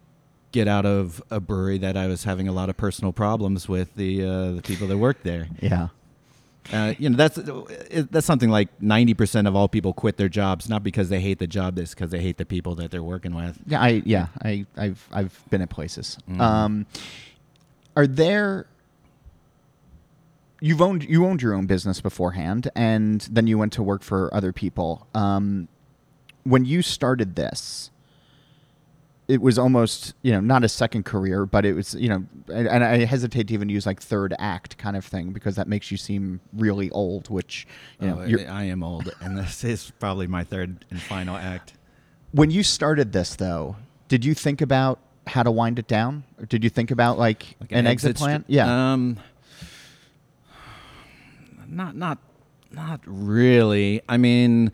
get 0.53 0.69
out 0.69 0.87
of 0.87 1.23
a 1.31 1.41
brewery 1.41 1.79
that 1.79 1.97
I 1.97 2.07
was 2.07 2.25
having 2.25 2.49
a 2.49 2.53
lot 2.53 2.71
of 2.71 2.77
personal 2.77 3.13
problems 3.13 3.69
with 3.69 3.95
the 3.95 4.25
uh, 4.25 4.53
the 4.53 4.63
people 4.63 4.87
that 4.89 4.99
worked 4.99 5.25
there. 5.25 5.49
Yeah. 5.61 5.89
Uh, 6.73 6.95
you 6.99 7.09
know 7.09 7.17
that's 7.17 7.39
that's 8.11 8.27
something 8.27 8.51
like 8.51 8.69
ninety 8.83 9.15
percent 9.15 9.47
of 9.47 9.55
all 9.55 9.69
people 9.69 9.93
quit 9.93 10.17
their 10.17 10.29
jobs 10.29 10.69
not 10.69 10.83
because 10.83 11.09
they 11.09 11.21
hate 11.21 11.39
the 11.39 11.47
job, 11.47 11.79
it's 11.79 11.95
because 11.95 12.11
they 12.11 12.21
hate 12.21 12.39
the 12.39 12.45
people 12.47 12.75
that 12.75 12.91
they're 12.91 13.03
working 13.03 13.35
with. 13.35 13.59
Yeah, 13.67 13.81
I 13.81 14.03
yeah, 14.05 14.27
I 14.43 14.67
I've 14.77 15.09
I've 15.13 15.43
been 15.51 15.63
at 15.63 15.71
places. 15.71 16.19
Mhm. 16.29 16.41
Um, 16.41 16.87
are 17.97 18.07
there? 18.07 18.67
You've 20.61 20.81
owned 20.81 21.05
you 21.05 21.27
owned 21.27 21.43
your 21.43 21.55
own 21.55 21.67
business 21.67 22.01
beforehand, 22.01 22.71
and 22.75 23.21
then 23.31 23.47
you 23.47 23.59
went 23.59 23.73
to 23.75 23.83
work 23.83 24.03
for 24.03 24.33
other 24.35 24.53
people. 24.53 25.07
Um, 25.15 25.69
when 26.45 26.65
you 26.65 26.81
started 26.83 27.37
this, 27.37 27.91
it 29.29 29.41
was 29.43 29.59
almost 29.59 30.15
you 30.23 30.33
know 30.33 30.41
not 30.41 30.63
a 30.65 30.69
second 30.69 31.05
career, 31.05 31.47
but 31.47 31.65
it 31.67 31.73
was 31.75 31.95
you 31.95 32.09
know, 32.09 32.25
and, 32.49 32.69
and 32.69 32.85
I 32.85 33.05
hesitate 33.05 33.49
to 33.49 33.55
even 33.55 33.69
use 33.69 33.85
like 33.87 34.01
third 34.01 34.35
act 34.39 34.79
kind 34.79 34.97
of 34.97 35.05
thing 35.05 35.33
because 35.33 35.57
that 35.57 35.67
makes 35.69 35.91
you 35.91 35.97
seem 35.97 36.41
really 36.53 36.91
old. 36.91 37.29
Which 37.29 37.67
you 38.01 38.07
know, 38.07 38.21
Oh, 38.21 38.25
you're, 38.25 38.49
I 38.51 38.65
am 38.65 38.83
old, 38.83 39.13
and 39.21 39.37
this 39.37 39.65
is 39.65 39.91
probably 39.99 40.27
my 40.27 40.45
third 40.45 40.85
and 40.91 41.01
final 41.03 41.37
act. 41.37 41.75
when 42.33 42.51
you 42.51 42.63
started 42.63 43.13
this 43.13 43.35
though, 43.37 43.77
did 44.09 44.25
you 44.25 44.33
think 44.35 44.61
about 44.61 45.01
how 45.27 45.43
to 45.43 45.51
wind 45.51 45.79
it 45.81 45.89
down, 45.89 46.23
or 46.39 46.47
did 46.47 46.63
you 46.63 46.71
think 46.71 46.93
about 46.93 47.19
like, 47.19 47.57
Like 47.61 47.73
an, 47.73 47.87
exit, 47.87 48.17
str- 48.17 48.25
plan? 48.25 48.45
yeah. 48.47 48.93
Um, 48.93 49.19
not 51.69 51.97
not 51.97 52.19
not 52.71 53.01
really. 53.07 54.03
I 54.09 54.17
mean, 54.19 54.71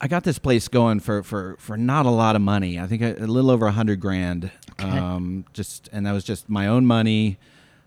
I 0.00 0.08
got 0.08 0.24
this 0.24 0.38
place 0.38 0.68
going 0.68 1.00
for 1.00 1.22
for 1.22 1.56
for 1.58 1.76
not 1.76 2.06
a 2.06 2.10
lot 2.10 2.36
of 2.36 2.42
money. 2.42 2.78
I 2.78 2.86
think 2.86 3.02
a, 3.02 3.14
a 3.14 3.26
little 3.26 3.50
over 3.50 3.66
a 3.66 3.72
hundred 3.72 4.00
grand. 4.00 4.50
Okay. 4.80 4.88
Um, 4.88 5.44
just 5.52 5.88
and 5.92 6.06
that 6.06 6.12
was 6.12 6.24
just 6.24 6.48
my 6.48 6.66
own 6.68 6.86
money. 6.86 7.38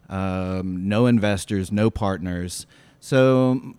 Um, 0.09 0.89
no 0.89 1.05
investors, 1.07 1.71
no 1.71 1.89
partners. 1.89 2.65
So 2.99 3.75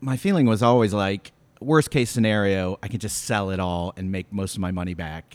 my 0.00 0.16
feeling 0.16 0.46
was 0.46 0.62
always 0.62 0.94
like 0.94 1.32
worst 1.60 1.90
case 1.90 2.10
scenario 2.10 2.78
i 2.82 2.88
can 2.88 3.00
just 3.00 3.24
sell 3.24 3.48
it 3.48 3.58
all 3.58 3.94
and 3.96 4.12
make 4.12 4.30
most 4.30 4.54
of 4.54 4.60
my 4.60 4.70
money 4.70 4.92
back 4.92 5.34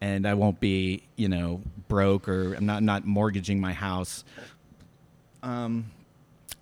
and 0.00 0.26
i 0.26 0.32
won't 0.32 0.60
be 0.60 1.02
you 1.16 1.28
know 1.28 1.60
broke 1.88 2.26
or 2.26 2.54
i'm 2.54 2.64
not 2.64 2.82
not 2.82 3.04
mortgaging 3.04 3.60
my 3.60 3.74
house 3.74 4.24
um 5.42 5.90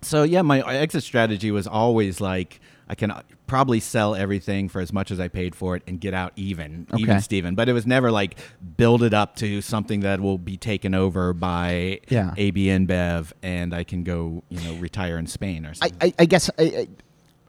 so 0.01 0.23
yeah, 0.23 0.41
my 0.41 0.61
exit 0.61 1.03
strategy 1.03 1.51
was 1.51 1.67
always 1.67 2.21
like 2.21 2.59
I 2.89 2.95
can 2.95 3.13
probably 3.47 3.79
sell 3.79 4.15
everything 4.15 4.69
for 4.69 4.79
as 4.81 4.93
much 4.93 5.11
as 5.11 5.19
I 5.19 5.27
paid 5.27 5.55
for 5.55 5.75
it 5.75 5.83
and 5.87 5.99
get 5.99 6.13
out 6.13 6.31
even, 6.35 6.87
Okay. 6.91 7.01
even 7.01 7.19
Steven. 7.21 7.53
But 7.55 7.67
it 7.69 7.73
was 7.73 7.85
never 7.85 8.11
like 8.11 8.37
build 8.77 9.03
it 9.03 9.13
up 9.13 9.35
to 9.37 9.61
something 9.61 9.99
that 10.01 10.21
will 10.21 10.37
be 10.37 10.55
taken 10.57 10.93
over 10.95 11.33
by 11.33 11.99
Yeah. 12.09 12.33
AB 12.37 12.67
InBev 12.67 13.33
and 13.43 13.73
I 13.73 13.83
can 13.83 14.03
go, 14.03 14.43
you 14.49 14.59
know, 14.61 14.75
retire 14.79 15.17
in 15.17 15.27
Spain 15.27 15.65
or 15.65 15.69
I, 15.69 15.73
something. 15.73 15.97
I, 16.01 16.13
I 16.23 16.25
guess 16.25 16.49
I, 16.57 16.63
I, 16.63 16.87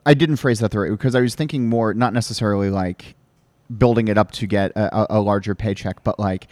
I 0.07 0.13
didn't 0.13 0.37
phrase 0.37 0.59
that 0.59 0.71
the 0.71 0.79
right 0.79 0.91
because 0.91 1.15
I 1.15 1.21
was 1.21 1.35
thinking 1.35 1.69
more 1.69 1.93
not 1.93 2.13
necessarily 2.13 2.69
like 2.69 3.15
building 3.77 4.07
it 4.07 4.17
up 4.17 4.31
to 4.31 4.47
get 4.47 4.71
a, 4.71 5.13
a, 5.13 5.19
a 5.19 5.21
larger 5.21 5.55
paycheck, 5.55 6.03
but 6.03 6.19
like, 6.19 6.47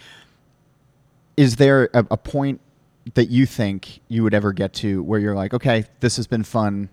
is 1.36 1.56
there 1.56 1.90
a, 1.94 2.06
a 2.10 2.16
point 2.16 2.60
that 3.14 3.30
you 3.30 3.46
think 3.46 4.00
you 4.08 4.22
would 4.22 4.34
ever 4.34 4.52
get 4.52 4.72
to 4.74 5.02
where 5.02 5.18
you're 5.18 5.34
like, 5.34 5.54
okay, 5.54 5.84
this 6.00 6.16
has 6.16 6.26
been 6.26 6.44
fun. 6.44 6.88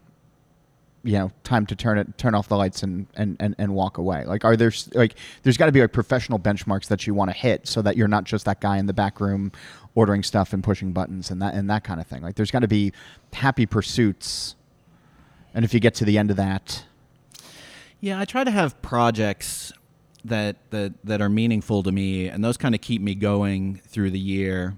You 1.06 1.20
know, 1.20 1.32
time 1.44 1.66
to 1.68 1.76
turn 1.76 1.98
it, 1.98 2.18
turn 2.18 2.36
off 2.36 2.50
the 2.50 2.58
lights, 2.58 2.84
and 2.84 3.08
and 3.16 3.38
and, 3.40 3.56
and 3.58 3.74
walk 3.74 3.98
away. 3.98 4.26
Like, 4.26 4.44
are 4.44 4.58
there 4.58 4.74
like, 4.94 5.16
there's 5.44 5.56
got 5.56 5.68
to 5.68 5.72
be 5.72 5.80
like 5.80 5.94
professional 5.94 6.40
benchmarks 6.40 6.88
that 6.88 7.08
you 7.08 7.14
want 7.14 7.32
to 7.32 7.38
hit, 7.38 7.68
so 7.68 7.82
that 7.84 7.96
you're 7.96 8.08
not 8.08 8.26
just 8.26 8.46
that 8.46 8.60
guy 8.60 8.78
in 8.78 8.88
the 8.88 8.94
back 8.94 9.22
room 9.22 9.52
ordering 9.94 10.24
stuff 10.24 10.52
and 10.52 10.62
pushing 10.64 10.92
buttons 10.92 11.32
and 11.32 11.42
that 11.42 11.54
and 11.54 11.70
that 11.70 11.84
kind 11.84 12.02
of 12.02 12.08
thing. 12.08 12.22
Like, 12.22 12.36
there's 12.36 12.52
got 12.52 12.60
to 12.60 12.68
be 12.68 12.92
happy 13.32 13.66
pursuits 13.66 14.56
and 15.56 15.64
if 15.64 15.74
you 15.74 15.80
get 15.80 15.96
to 15.96 16.06
the 16.06 16.18
end 16.18 16.30
of 16.30 16.38
that, 16.38 16.84
Yeah, 18.02 18.20
I 18.20 18.26
try 18.26 18.44
to 18.44 18.52
have 18.52 18.80
projects 18.82 19.72
that 20.26 20.58
that 20.72 20.94
that 21.06 21.22
are 21.22 21.30
meaningful 21.30 21.82
to 21.84 21.92
me, 21.92 22.28
and 22.28 22.44
those 22.44 22.58
kind 22.58 22.76
of 22.76 22.82
keep 22.82 23.02
me 23.02 23.16
going 23.16 23.78
through 23.88 24.12
the 24.12 24.20
year. 24.20 24.78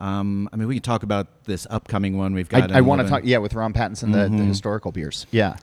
Um, 0.00 0.48
I 0.52 0.56
mean, 0.56 0.66
we 0.66 0.74
can 0.76 0.82
talk 0.82 1.02
about 1.02 1.44
this 1.44 1.66
upcoming 1.68 2.16
one 2.16 2.32
we've 2.32 2.48
got. 2.48 2.72
I, 2.72 2.78
I 2.78 2.80
want 2.80 3.02
to 3.02 3.08
talk. 3.08 3.22
Yeah, 3.24 3.38
with 3.38 3.52
Ron 3.54 3.72
Pattinson, 3.74 4.12
the, 4.12 4.22
the 4.34 4.42
Mhm. 4.42 4.48
historical 4.48 4.92
beers. 4.92 5.26
Yeah, 5.30 5.56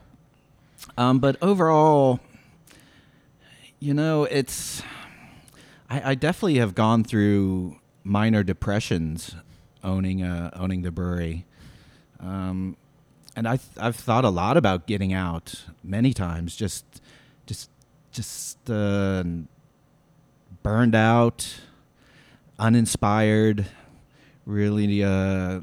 Um, 0.98 1.18
but 1.20 1.38
overall, 1.42 2.20
you 3.80 3.94
know, 3.96 4.26
it's 4.26 4.84
I, 5.90 6.12
I 6.12 6.16
definitely 6.16 6.58
have 6.60 6.76
gone 6.76 7.04
through 7.04 7.78
minor 8.04 8.44
depressions 8.44 9.36
owning 9.84 10.22
uh, 10.24 10.52
owning 10.54 10.84
the 10.84 10.92
brewery, 10.92 11.46
um, 12.20 12.78
and 13.36 13.48
I 13.48 13.58
th- 13.58 13.78
I've 13.80 13.96
thought 13.96 14.24
a 14.26 14.30
lot 14.30 14.56
about 14.56 14.86
getting 14.86 15.14
out 15.14 15.64
many 15.84 16.14
times. 16.14 16.56
Just 16.56 16.86
just 17.48 17.70
just 18.12 18.70
uh, 18.70 19.24
burned 20.64 20.96
out, 20.96 21.56
uninspired, 22.60 23.66
really 24.48 25.04
uh, 25.04 25.60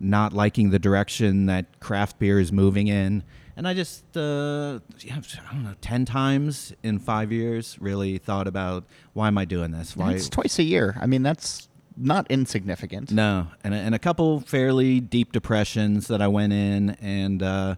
not 0.00 0.32
liking 0.32 0.70
the 0.70 0.78
direction 0.78 1.46
that 1.46 1.80
craft 1.80 2.18
beer 2.18 2.38
is 2.38 2.52
moving 2.52 2.88
in. 2.88 3.22
And 3.56 3.68
I 3.68 3.74
just, 3.74 4.16
uh, 4.16 4.80
yeah, 5.00 5.20
I 5.48 5.54
don't 5.54 5.64
know, 5.64 5.74
10 5.80 6.04
times 6.04 6.72
in 6.82 6.98
five 6.98 7.30
years 7.30 7.76
really 7.80 8.18
thought 8.18 8.48
about 8.48 8.84
why 9.12 9.28
am 9.28 9.38
I 9.38 9.44
doing 9.44 9.70
this? 9.70 9.96
Why? 9.96 10.12
it's 10.12 10.28
twice 10.28 10.58
a 10.58 10.62
year. 10.62 10.96
I 11.00 11.06
mean, 11.06 11.22
that's 11.22 11.68
not 11.96 12.26
insignificant. 12.30 13.12
No, 13.12 13.48
and 13.62 13.74
a, 13.74 13.76
and 13.76 13.94
a 13.94 13.98
couple 13.98 14.40
fairly 14.40 15.00
deep 15.00 15.32
depressions 15.32 16.08
that 16.08 16.22
I 16.22 16.28
went 16.28 16.54
in, 16.54 16.90
and 17.02 17.42
uh, 17.42 17.74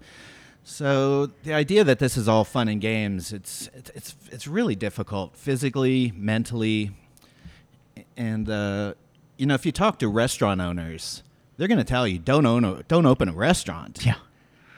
so 0.62 1.26
the 1.42 1.52
idea 1.52 1.82
that 1.82 1.98
this 1.98 2.16
is 2.16 2.28
all 2.28 2.44
fun 2.44 2.68
and 2.68 2.80
games, 2.80 3.32
it's 3.32 3.68
it's 3.74 3.90
it's, 3.90 4.14
it's 4.30 4.46
really 4.46 4.76
difficult 4.76 5.36
physically, 5.36 6.12
mentally, 6.14 6.92
and 8.16 8.48
uh, 8.48 8.94
you 9.36 9.46
know 9.46 9.54
if 9.54 9.64
you 9.66 9.72
talk 9.72 9.98
to 10.00 10.08
restaurant 10.08 10.60
owners, 10.60 11.22
they're 11.56 11.68
going 11.68 11.78
to 11.78 11.84
tell 11.84 12.06
you 12.06 12.18
don't 12.18 12.46
own 12.46 12.64
a, 12.64 12.82
don't 12.84 13.06
open 13.06 13.28
a 13.28 13.32
restaurant. 13.32 14.04
Yeah. 14.04 14.14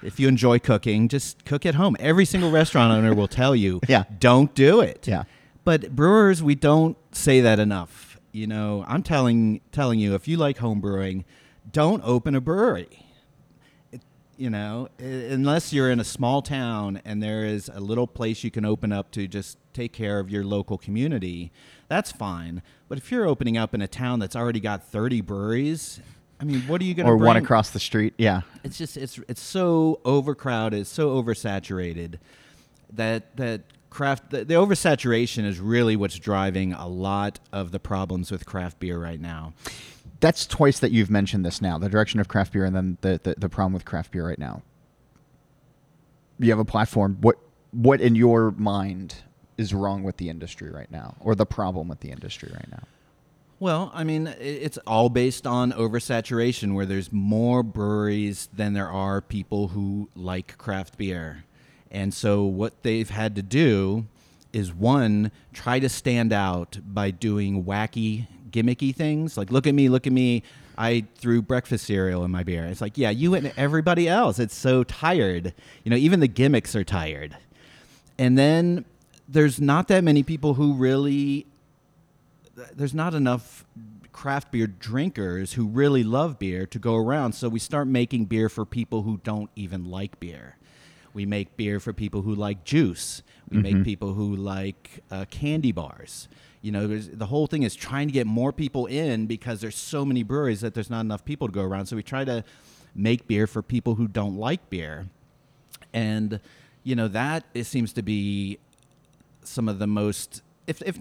If 0.02 0.20
you 0.20 0.28
enjoy 0.28 0.58
cooking, 0.58 1.08
just 1.08 1.44
cook 1.44 1.64
at 1.66 1.74
home. 1.74 1.96
Every 1.98 2.24
single 2.26 2.50
restaurant 2.50 2.92
owner 2.92 3.14
will 3.14 3.28
tell 3.28 3.56
you, 3.56 3.80
Yeah. 3.88 4.04
don't 4.18 4.54
do 4.54 4.80
it. 4.80 5.06
Yeah. 5.08 5.24
But 5.64 5.96
brewers, 5.96 6.42
we 6.42 6.54
don't 6.54 6.96
say 7.12 7.40
that 7.40 7.58
enough. 7.58 8.20
You 8.30 8.46
know, 8.46 8.84
I'm 8.86 9.02
telling 9.02 9.62
telling 9.72 9.98
you, 9.98 10.14
if 10.14 10.28
you 10.28 10.36
like 10.36 10.58
home 10.58 10.80
brewing, 10.80 11.24
don't 11.72 12.02
open 12.04 12.34
a 12.34 12.40
brewery. 12.40 13.06
It, 13.90 14.02
you 14.36 14.50
know, 14.50 14.88
unless 14.98 15.72
you're 15.72 15.90
in 15.90 15.98
a 15.98 16.04
small 16.04 16.42
town 16.42 17.00
and 17.04 17.22
there 17.22 17.44
is 17.44 17.70
a 17.72 17.80
little 17.80 18.06
place 18.06 18.44
you 18.44 18.50
can 18.50 18.64
open 18.66 18.92
up 18.92 19.10
to 19.12 19.26
just 19.26 19.56
take 19.72 19.92
care 19.94 20.18
of 20.20 20.30
your 20.30 20.44
local 20.44 20.76
community, 20.78 21.50
that's 21.88 22.12
fine. 22.12 22.62
But 22.88 22.98
if 22.98 23.10
you're 23.10 23.26
opening 23.26 23.56
up 23.56 23.74
in 23.74 23.80
a 23.82 23.88
town 23.88 24.18
that's 24.18 24.36
already 24.36 24.60
got 24.60 24.84
30 24.84 25.20
breweries, 25.20 26.00
I 26.40 26.44
mean, 26.44 26.60
what 26.62 26.80
are 26.80 26.84
you 26.84 26.94
going 26.94 27.06
to 27.06 27.12
Or 27.12 27.16
bring? 27.16 27.26
one 27.26 27.36
across 27.36 27.70
the 27.70 27.80
street. 27.80 28.14
Yeah. 28.18 28.42
it's 28.64 28.76
just 28.78 28.96
it's 28.96 29.18
it's 29.28 29.40
so 29.40 30.00
overcrowded, 30.04 30.80
it's 30.80 30.90
so 30.90 31.22
oversaturated 31.22 32.18
that 32.92 33.36
that 33.36 33.62
craft 33.90 34.30
the, 34.30 34.44
the 34.44 34.54
oversaturation 34.54 35.44
is 35.46 35.58
really 35.58 35.96
what's 35.96 36.18
driving 36.18 36.72
a 36.74 36.86
lot 36.86 37.40
of 37.52 37.72
the 37.72 37.78
problems 37.80 38.30
with 38.30 38.44
craft 38.46 38.78
beer 38.78 38.98
right 38.98 39.20
now. 39.20 39.54
That's 40.20 40.46
twice 40.46 40.78
that 40.80 40.92
you've 40.92 41.10
mentioned 41.10 41.44
this 41.44 41.60
now. 41.62 41.78
The 41.78 41.88
direction 41.88 42.20
of 42.20 42.28
craft 42.28 42.52
beer, 42.52 42.64
and 42.64 42.74
then 42.76 42.98
the 43.00 43.20
the, 43.22 43.34
the 43.38 43.48
problem 43.48 43.72
with 43.72 43.84
craft 43.84 44.10
beer 44.12 44.26
right 44.26 44.38
now. 44.38 44.62
You 46.38 46.50
have 46.50 46.58
a 46.58 46.64
platform. 46.64 47.16
What 47.20 47.36
what 47.70 48.00
in 48.00 48.14
your 48.14 48.50
mind 48.52 49.16
is 49.58 49.72
wrong 49.74 50.02
with 50.02 50.16
the 50.16 50.28
industry 50.28 50.70
right 50.70 50.90
now, 50.90 51.14
or 51.20 51.34
the 51.34 51.46
problem 51.46 51.88
with 51.88 52.00
the 52.00 52.10
industry 52.10 52.50
right 52.52 52.70
now? 52.70 52.82
Well, 53.58 53.90
I 53.94 54.04
mean, 54.04 54.26
it's 54.38 54.76
all 54.86 55.08
based 55.08 55.46
on 55.46 55.72
oversaturation, 55.72 56.74
where 56.74 56.84
there's 56.84 57.10
more 57.10 57.62
breweries 57.62 58.50
than 58.52 58.74
there 58.74 58.90
are 58.90 59.22
people 59.22 59.68
who 59.68 60.10
like 60.14 60.58
craft 60.58 60.98
beer. 60.98 61.44
And 61.90 62.12
so, 62.12 62.44
what 62.44 62.82
they've 62.82 63.08
had 63.08 63.34
to 63.36 63.42
do 63.42 64.06
is 64.52 64.74
one, 64.74 65.30
try 65.54 65.78
to 65.78 65.88
stand 65.88 66.32
out 66.32 66.78
by 66.86 67.10
doing 67.10 67.64
wacky, 67.64 68.26
gimmicky 68.50 68.94
things. 68.94 69.38
Like, 69.38 69.50
look 69.50 69.66
at 69.66 69.74
me, 69.74 69.88
look 69.88 70.06
at 70.06 70.12
me. 70.12 70.42
I 70.78 71.04
threw 71.16 71.40
breakfast 71.40 71.86
cereal 71.86 72.24
in 72.24 72.30
my 72.30 72.42
beer. 72.42 72.64
It's 72.66 72.82
like, 72.82 72.98
yeah, 72.98 73.10
you 73.10 73.34
and 73.34 73.52
everybody 73.56 74.08
else. 74.08 74.38
It's 74.38 74.54
so 74.54 74.84
tired. 74.84 75.54
You 75.84 75.90
know, 75.90 75.96
even 75.96 76.20
the 76.20 76.28
gimmicks 76.28 76.76
are 76.76 76.84
tired. 76.84 77.36
And 78.18 78.36
then 78.36 78.84
there's 79.28 79.60
not 79.60 79.88
that 79.88 80.04
many 80.04 80.22
people 80.22 80.54
who 80.54 80.74
really 80.74 81.46
there's 82.74 82.94
not 82.94 83.14
enough 83.14 83.64
craft 84.12 84.50
beer 84.50 84.66
drinkers 84.66 85.52
who 85.52 85.66
really 85.66 86.02
love 86.02 86.38
beer 86.38 86.64
to 86.66 86.78
go 86.78 86.96
around. 86.96 87.34
So 87.34 87.50
we 87.50 87.58
start 87.58 87.86
making 87.86 88.24
beer 88.24 88.48
for 88.48 88.64
people 88.64 89.02
who 89.02 89.20
don't 89.22 89.50
even 89.56 89.90
like 89.90 90.18
beer. 90.18 90.56
We 91.12 91.26
make 91.26 91.56
beer 91.56 91.80
for 91.80 91.92
people 91.92 92.22
who 92.22 92.34
like 92.34 92.64
juice. 92.64 93.22
We 93.50 93.58
make 93.58 93.84
people 93.84 94.14
who 94.14 94.34
like 94.36 95.02
uh, 95.10 95.26
candy 95.30 95.72
bars. 95.72 96.28
You 96.62 96.72
know, 96.72 96.86
there's, 96.86 97.08
the 97.08 97.26
whole 97.26 97.46
thing 97.46 97.62
is 97.62 97.74
trying 97.74 98.08
to 98.08 98.12
get 98.12 98.26
more 98.26 98.52
people 98.52 98.86
in 98.86 99.26
because 99.26 99.60
there's 99.60 99.76
so 99.76 100.04
many 100.04 100.22
breweries 100.22 100.62
that 100.62 100.74
there's 100.74 100.90
not 100.90 101.00
enough 101.00 101.24
people 101.24 101.46
to 101.46 101.52
go 101.52 101.62
around. 101.62 101.86
So 101.86 101.96
we 101.96 102.02
try 102.02 102.24
to 102.24 102.42
make 102.94 103.28
beer 103.28 103.46
for 103.46 103.62
people 103.62 103.94
who 103.94 104.08
don't 104.08 104.36
like 104.36 104.68
beer. 104.68 105.08
And, 105.92 106.40
you 106.84 106.96
know, 106.96 107.08
that 107.08 107.44
it 107.54 107.64
seems 107.64 107.92
to 107.94 108.02
be 108.02 108.58
some 109.46 109.68
of 109.68 109.78
the 109.78 109.86
most 109.86 110.42
if 110.66 110.82
if 110.82 110.98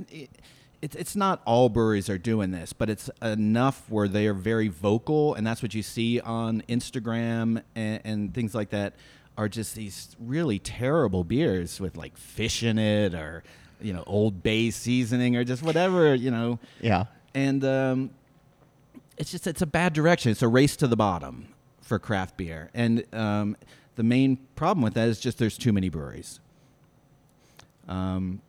it's 0.82 0.96
it's 0.96 1.16
not 1.16 1.42
all 1.46 1.70
breweries 1.70 2.10
are 2.10 2.18
doing 2.18 2.52
this, 2.52 2.74
but 2.74 2.90
it's 2.90 3.10
enough 3.22 3.90
where 3.90 4.08
they 4.08 4.28
are 4.28 4.34
very 4.34 4.68
vocal, 4.68 5.34
and 5.34 5.46
that's 5.46 5.62
what 5.64 5.74
you 5.74 5.82
see 5.82 6.20
on 6.20 6.62
Instagram 6.70 7.64
and, 7.75 8.02
and 8.04 8.34
things 8.34 8.54
like 8.54 8.70
that. 8.70 8.94
Are 9.38 9.50
just 9.50 9.75
these 9.75 10.16
really 10.18 10.60
terrible 10.60 11.25
beers 11.25 11.82
with 11.82 11.98
like 11.98 12.16
fish 12.16 12.64
in 12.64 12.80
it, 12.80 13.14
or 13.14 13.44
you 13.82 13.92
know, 13.92 14.04
Old 14.08 14.42
Bay 14.44 14.72
seasoning, 14.72 15.36
or 15.36 15.44
just 15.44 15.62
whatever 15.62 16.16
you 16.16 16.32
know. 16.32 16.60
Yeah. 16.80 17.06
And 17.34 17.66
um, 17.66 18.12
it's 19.18 19.32
just 19.32 19.46
it's 19.46 19.62
a 19.62 19.68
bad 19.68 19.92
direction. 19.92 20.32
It's 20.32 20.42
a 20.42 20.48
race 20.48 20.78
to 20.78 20.88
the 20.88 20.96
bottom 20.96 21.50
for 21.82 22.00
craft 22.00 22.38
beer, 22.38 22.70
and 22.74 23.04
um, 23.14 23.58
the 23.96 24.04
main 24.04 24.38
problem 24.56 24.84
with 24.84 24.94
that 24.94 25.10
is 25.10 25.20
just 25.20 25.38
there's 25.38 25.58
too 25.58 25.74
many 25.74 25.90
breweries. 25.90 26.40
Um, 27.88 28.42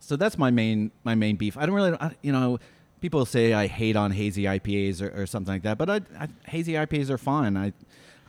so 0.00 0.16
that's 0.16 0.38
my 0.38 0.50
main 0.50 0.92
my 1.04 1.14
main 1.14 1.36
beef. 1.36 1.56
I 1.56 1.66
don't 1.66 1.74
really, 1.74 1.96
I, 2.00 2.12
you 2.22 2.32
know, 2.32 2.58
people 3.00 3.26
say 3.26 3.52
I 3.52 3.66
hate 3.66 3.96
on 3.96 4.12
hazy 4.12 4.44
IPAs 4.44 5.02
or, 5.02 5.22
or 5.22 5.26
something 5.26 5.54
like 5.54 5.62
that, 5.62 5.78
but 5.78 5.90
I, 5.90 6.00
I, 6.18 6.28
hazy 6.46 6.74
IPAs 6.74 7.10
are 7.10 7.18
fine. 7.18 7.56
I 7.56 7.72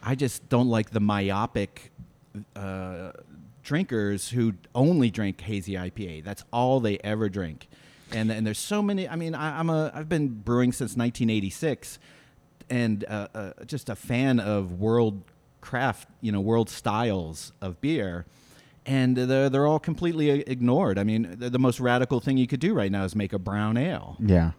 I 0.02 0.16
just 0.16 0.50
don't 0.50 0.70
like 0.70 0.92
the 0.92 1.00
myopic 1.00 1.92
uh, 2.56 3.12
drinkers 3.64 4.30
who 4.30 4.54
only 4.74 5.10
drink 5.10 5.42
hazy 5.42 5.74
IPA. 5.74 6.24
That's 6.24 6.44
all 6.52 6.80
they 6.80 6.98
ever 7.00 7.30
drink, 7.30 7.68
and 8.12 8.32
and 8.32 8.46
there's 8.46 8.60
so 8.60 8.82
many. 8.82 9.08
I 9.08 9.16
mean, 9.16 9.36
I, 9.36 9.60
I'm 9.60 9.70
a 9.70 9.92
I've 9.94 10.10
been 10.10 10.30
brewing 10.30 10.72
since 10.72 10.96
1986, 10.96 12.00
and 12.70 13.06
uh, 13.06 13.28
uh, 13.36 13.52
just 13.66 13.90
a 13.90 13.96
fan 13.96 14.40
of 14.40 14.80
world 14.80 15.22
craft, 15.62 16.10
you 16.22 16.32
know, 16.32 16.42
world 16.42 16.70
styles 16.70 17.52
of 17.62 17.80
beer. 17.82 18.26
And 18.88 19.16
they're, 19.18 19.50
they're 19.50 19.68
all 19.68 19.80
completely 19.80 20.30
ignored. 20.30 20.98
I 20.98 21.04
mean, 21.04 21.36
the, 21.38 21.50
the 21.50 21.60
most 21.60 21.80
radical 21.82 22.20
thing 22.22 22.38
you 22.38 22.48
could 22.48 22.62
do 22.62 22.74
right 22.74 22.92
now 22.92 23.04
is 23.04 23.16
make 23.16 23.34
a 23.34 23.40
brown 23.40 23.76
ale. 23.78 24.16
Yeah. 24.20 24.52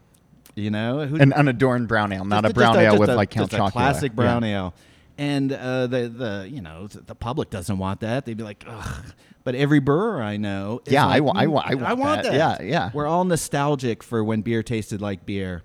You 0.55 0.71
know, 0.71 1.07
Who- 1.07 1.17
An 1.17 1.33
unadorned 1.33 1.89
brown 1.89 2.13
ale, 2.13 2.25
not 2.27 2.45
a 2.45 2.53
brown 2.53 2.77
ale 2.77 2.99
with 2.99 3.09
a- 3.09 3.15
like 3.17 3.31
Count 3.31 3.51
Chocula. 3.51 3.73
classic 3.73 4.13
brown 4.13 4.43
yeah. 4.43 4.49
ale. 4.57 4.75
And 5.17 5.53
uh, 5.53 5.89
the 5.89 6.09
the 6.09 6.49
you 6.49 6.61
know 6.61 6.87
the 6.87 7.15
public 7.15 7.51
doesn't 7.51 7.77
want 7.79 8.01
that. 8.03 8.25
They'd 8.25 8.37
be 8.37 8.45
like, 8.45 8.63
ugh. 8.69 9.05
But 9.43 9.55
every 9.57 9.81
brewer 9.81 10.23
I 10.23 10.37
know, 10.37 10.81
is 10.87 10.93
Yeah, 10.93 11.07
I 11.07 11.19
like, 11.19 11.23
wa- 11.23 11.33
I 11.35 11.47
"Mm, 11.47 11.51
wa- 11.51 11.63
I 11.87 11.95
want 11.95 12.23
that." 12.23 12.35
Yeah, 12.35 12.63
yeah. 12.63 12.91
We're 12.95 13.07
all 13.09 13.25
nostalgic 13.25 14.03
for 14.05 14.23
when 14.23 14.43
beer 14.43 14.63
tasted 14.63 15.01
like 15.01 15.27
beer. 15.27 15.63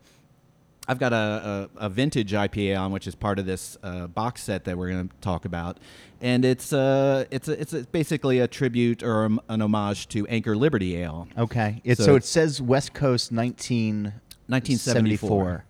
I've 0.87 0.97
got 0.99 1.13
a, 1.13 1.69
a, 1.77 1.85
a 1.85 1.89
vintage 1.89 2.31
IPA 2.33 2.79
on, 2.79 2.91
which 2.91 3.05
is 3.07 3.13
part 3.15 3.37
of 3.39 3.45
this 3.45 3.77
uh, 3.83 4.07
box 4.07 4.41
set 4.43 4.63
that 4.65 4.75
we're 4.77 4.89
going 4.89 5.07
to 5.07 5.15
talk 5.21 5.45
about, 5.45 5.77
and 6.23 6.43
it's 6.45 6.71
uh, 6.73 7.25
it's 7.29 7.47
a, 7.47 7.59
it's 7.61 7.73
a, 7.73 7.83
basically 7.83 8.39
a 8.39 8.47
tribute 8.47 9.03
or 9.03 9.25
um, 9.25 9.39
an 9.49 9.61
homage 9.61 10.07
to 10.09 10.25
Anchor 10.27 10.55
Liberty 10.55 10.95
Ale, 10.97 11.27
Okay. 11.37 11.81
It, 11.83 11.97
so, 11.99 12.03
So- 12.05 12.15
it 12.15 12.23
says 12.23 12.59
West 12.61 12.93
Coast 12.93 13.31
19, 13.31 14.13
1974. 14.47 15.65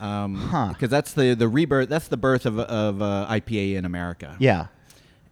Um, 0.00 0.34
Huh. 0.34 0.68
Because 0.70 0.90
that's 0.90 1.12
the 1.12 1.34
the 1.34 1.48
rebirth. 1.48 1.88
That's 1.88 2.08
the 2.08 2.16
birth 2.16 2.46
of 2.46 2.58
of 2.58 3.00
uh, 3.00 3.26
IPA 3.30 3.76
in 3.76 3.84
America. 3.84 4.36
Yeah. 4.40 4.66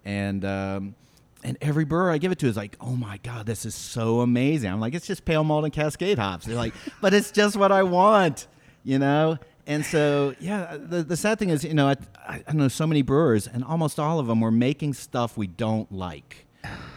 and 0.05 0.45
um, 0.45 0.95
and 1.43 1.57
every 1.61 1.85
brewer 1.85 2.11
I 2.11 2.19
give 2.19 2.31
it 2.33 2.39
to 2.41 2.47
is 2.47 2.57
like, 2.57 2.77
oh 2.81 2.95
my 2.97 3.19
god, 3.23 3.47
this 3.47 3.65
is 3.65 3.75
so 3.75 4.21
amazing. 4.21 4.71
I'm 4.71 4.79
like, 4.81 4.95
it's 4.95 5.07
just 5.07 5.25
pale 5.25 5.43
malt 5.43 5.65
and 5.65 5.73
Cascade 5.73 6.19
hops. 6.19 6.45
They're 6.47 6.55
like, 6.55 6.75
but 7.01 7.15
it's 7.15 7.31
just 7.33 7.57
what 7.57 7.73
I 7.73 7.83
want, 7.83 8.47
you 8.85 8.99
know. 8.99 9.39
And 9.71 9.87
so, 9.87 10.35
yeah, 10.41 10.77
the, 10.77 11.05
the 11.05 11.17
sad 11.17 11.39
thing 11.39 11.51
is, 11.51 11.63
you 11.63 11.75
know, 11.75 11.87
I, 12.27 12.43
I 12.45 12.53
know 12.53 12.67
so 12.67 12.89
many 12.89 13.03
brewers, 13.03 13.47
and 13.47 13.63
almost 13.63 14.01
all 14.01 14.19
of 14.19 14.27
them 14.27 14.41
were 14.41 14.51
making 14.51 14.95
stuff 14.95 15.37
we 15.37 15.47
don't 15.47 15.91
like, 15.93 16.45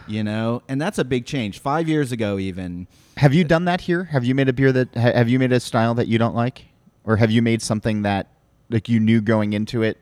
you 0.07 0.23
know, 0.23 0.63
and 0.67 0.81
that's 0.81 0.97
a 0.97 1.05
big 1.05 1.27
change. 1.27 1.59
Five 1.59 1.87
years 1.87 2.11
ago, 2.11 2.39
even, 2.39 2.87
Have 3.17 3.31
you 3.35 3.43
done 3.43 3.65
that 3.65 3.81
here? 3.81 4.05
Have 4.05 4.25
you 4.25 4.33
made 4.33 4.49
a 4.49 4.53
beer 4.53 4.71
that 4.71 4.95
ha- 4.95 5.13
have 5.13 5.29
you 5.29 5.37
made 5.37 5.51
a 5.51 5.59
style 5.59 5.93
that 5.93 6.07
you 6.07 6.17
don't 6.17 6.33
like, 6.33 6.65
or 7.03 7.17
have 7.17 7.29
you 7.29 7.43
made 7.43 7.61
something 7.61 8.01
that 8.01 8.29
like 8.71 8.89
you 8.89 8.99
knew 8.99 9.21
going 9.21 9.53
into 9.53 9.83
it 9.83 9.99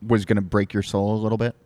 was 0.00 0.24
going 0.24 0.36
to 0.36 0.42
break 0.42 0.72
your 0.72 0.84
soul 0.84 1.12
a 1.16 1.20
little 1.20 1.38
bit? 1.38 1.56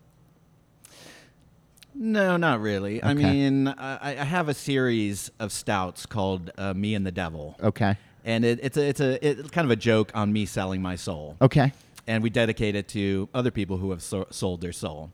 No, 1.95 2.39
not 2.39 2.61
really. 2.63 3.05
I 3.05 3.13
mean, 3.13 3.69
I, 3.69 4.17
I 4.19 4.25
have 4.25 4.49
a 4.49 4.55
series 4.55 5.31
of 5.39 5.53
stouts 5.53 6.07
called 6.07 6.51
uh, 6.57 6.73
"Me 6.73 6.95
and 6.95 7.07
the 7.07 7.13
Devil," 7.13 7.57
Okay. 7.63 7.99
And 8.25 8.45
it, 8.45 8.61
it's 8.63 8.77
a 8.77 8.89
it's 8.89 9.01
a 9.01 9.27
it's 9.27 9.51
kind 9.51 9.65
of 9.65 9.71
a 9.71 9.77
joke 9.77 10.11
on 10.15 10.33
me 10.33 10.47
selling 10.47 10.83
my 10.83 10.97
soul. 10.97 11.37
Okay. 11.41 11.73
and 12.07 12.23
we 12.23 12.31
dedicate 12.31 12.75
it 12.75 12.89
to 12.89 13.29
other 13.35 13.51
people 13.51 13.77
who 13.79 13.91
have 13.91 14.03
so- 14.03 14.27
sold 14.31 14.61
their 14.61 14.73
soul. 14.73 15.11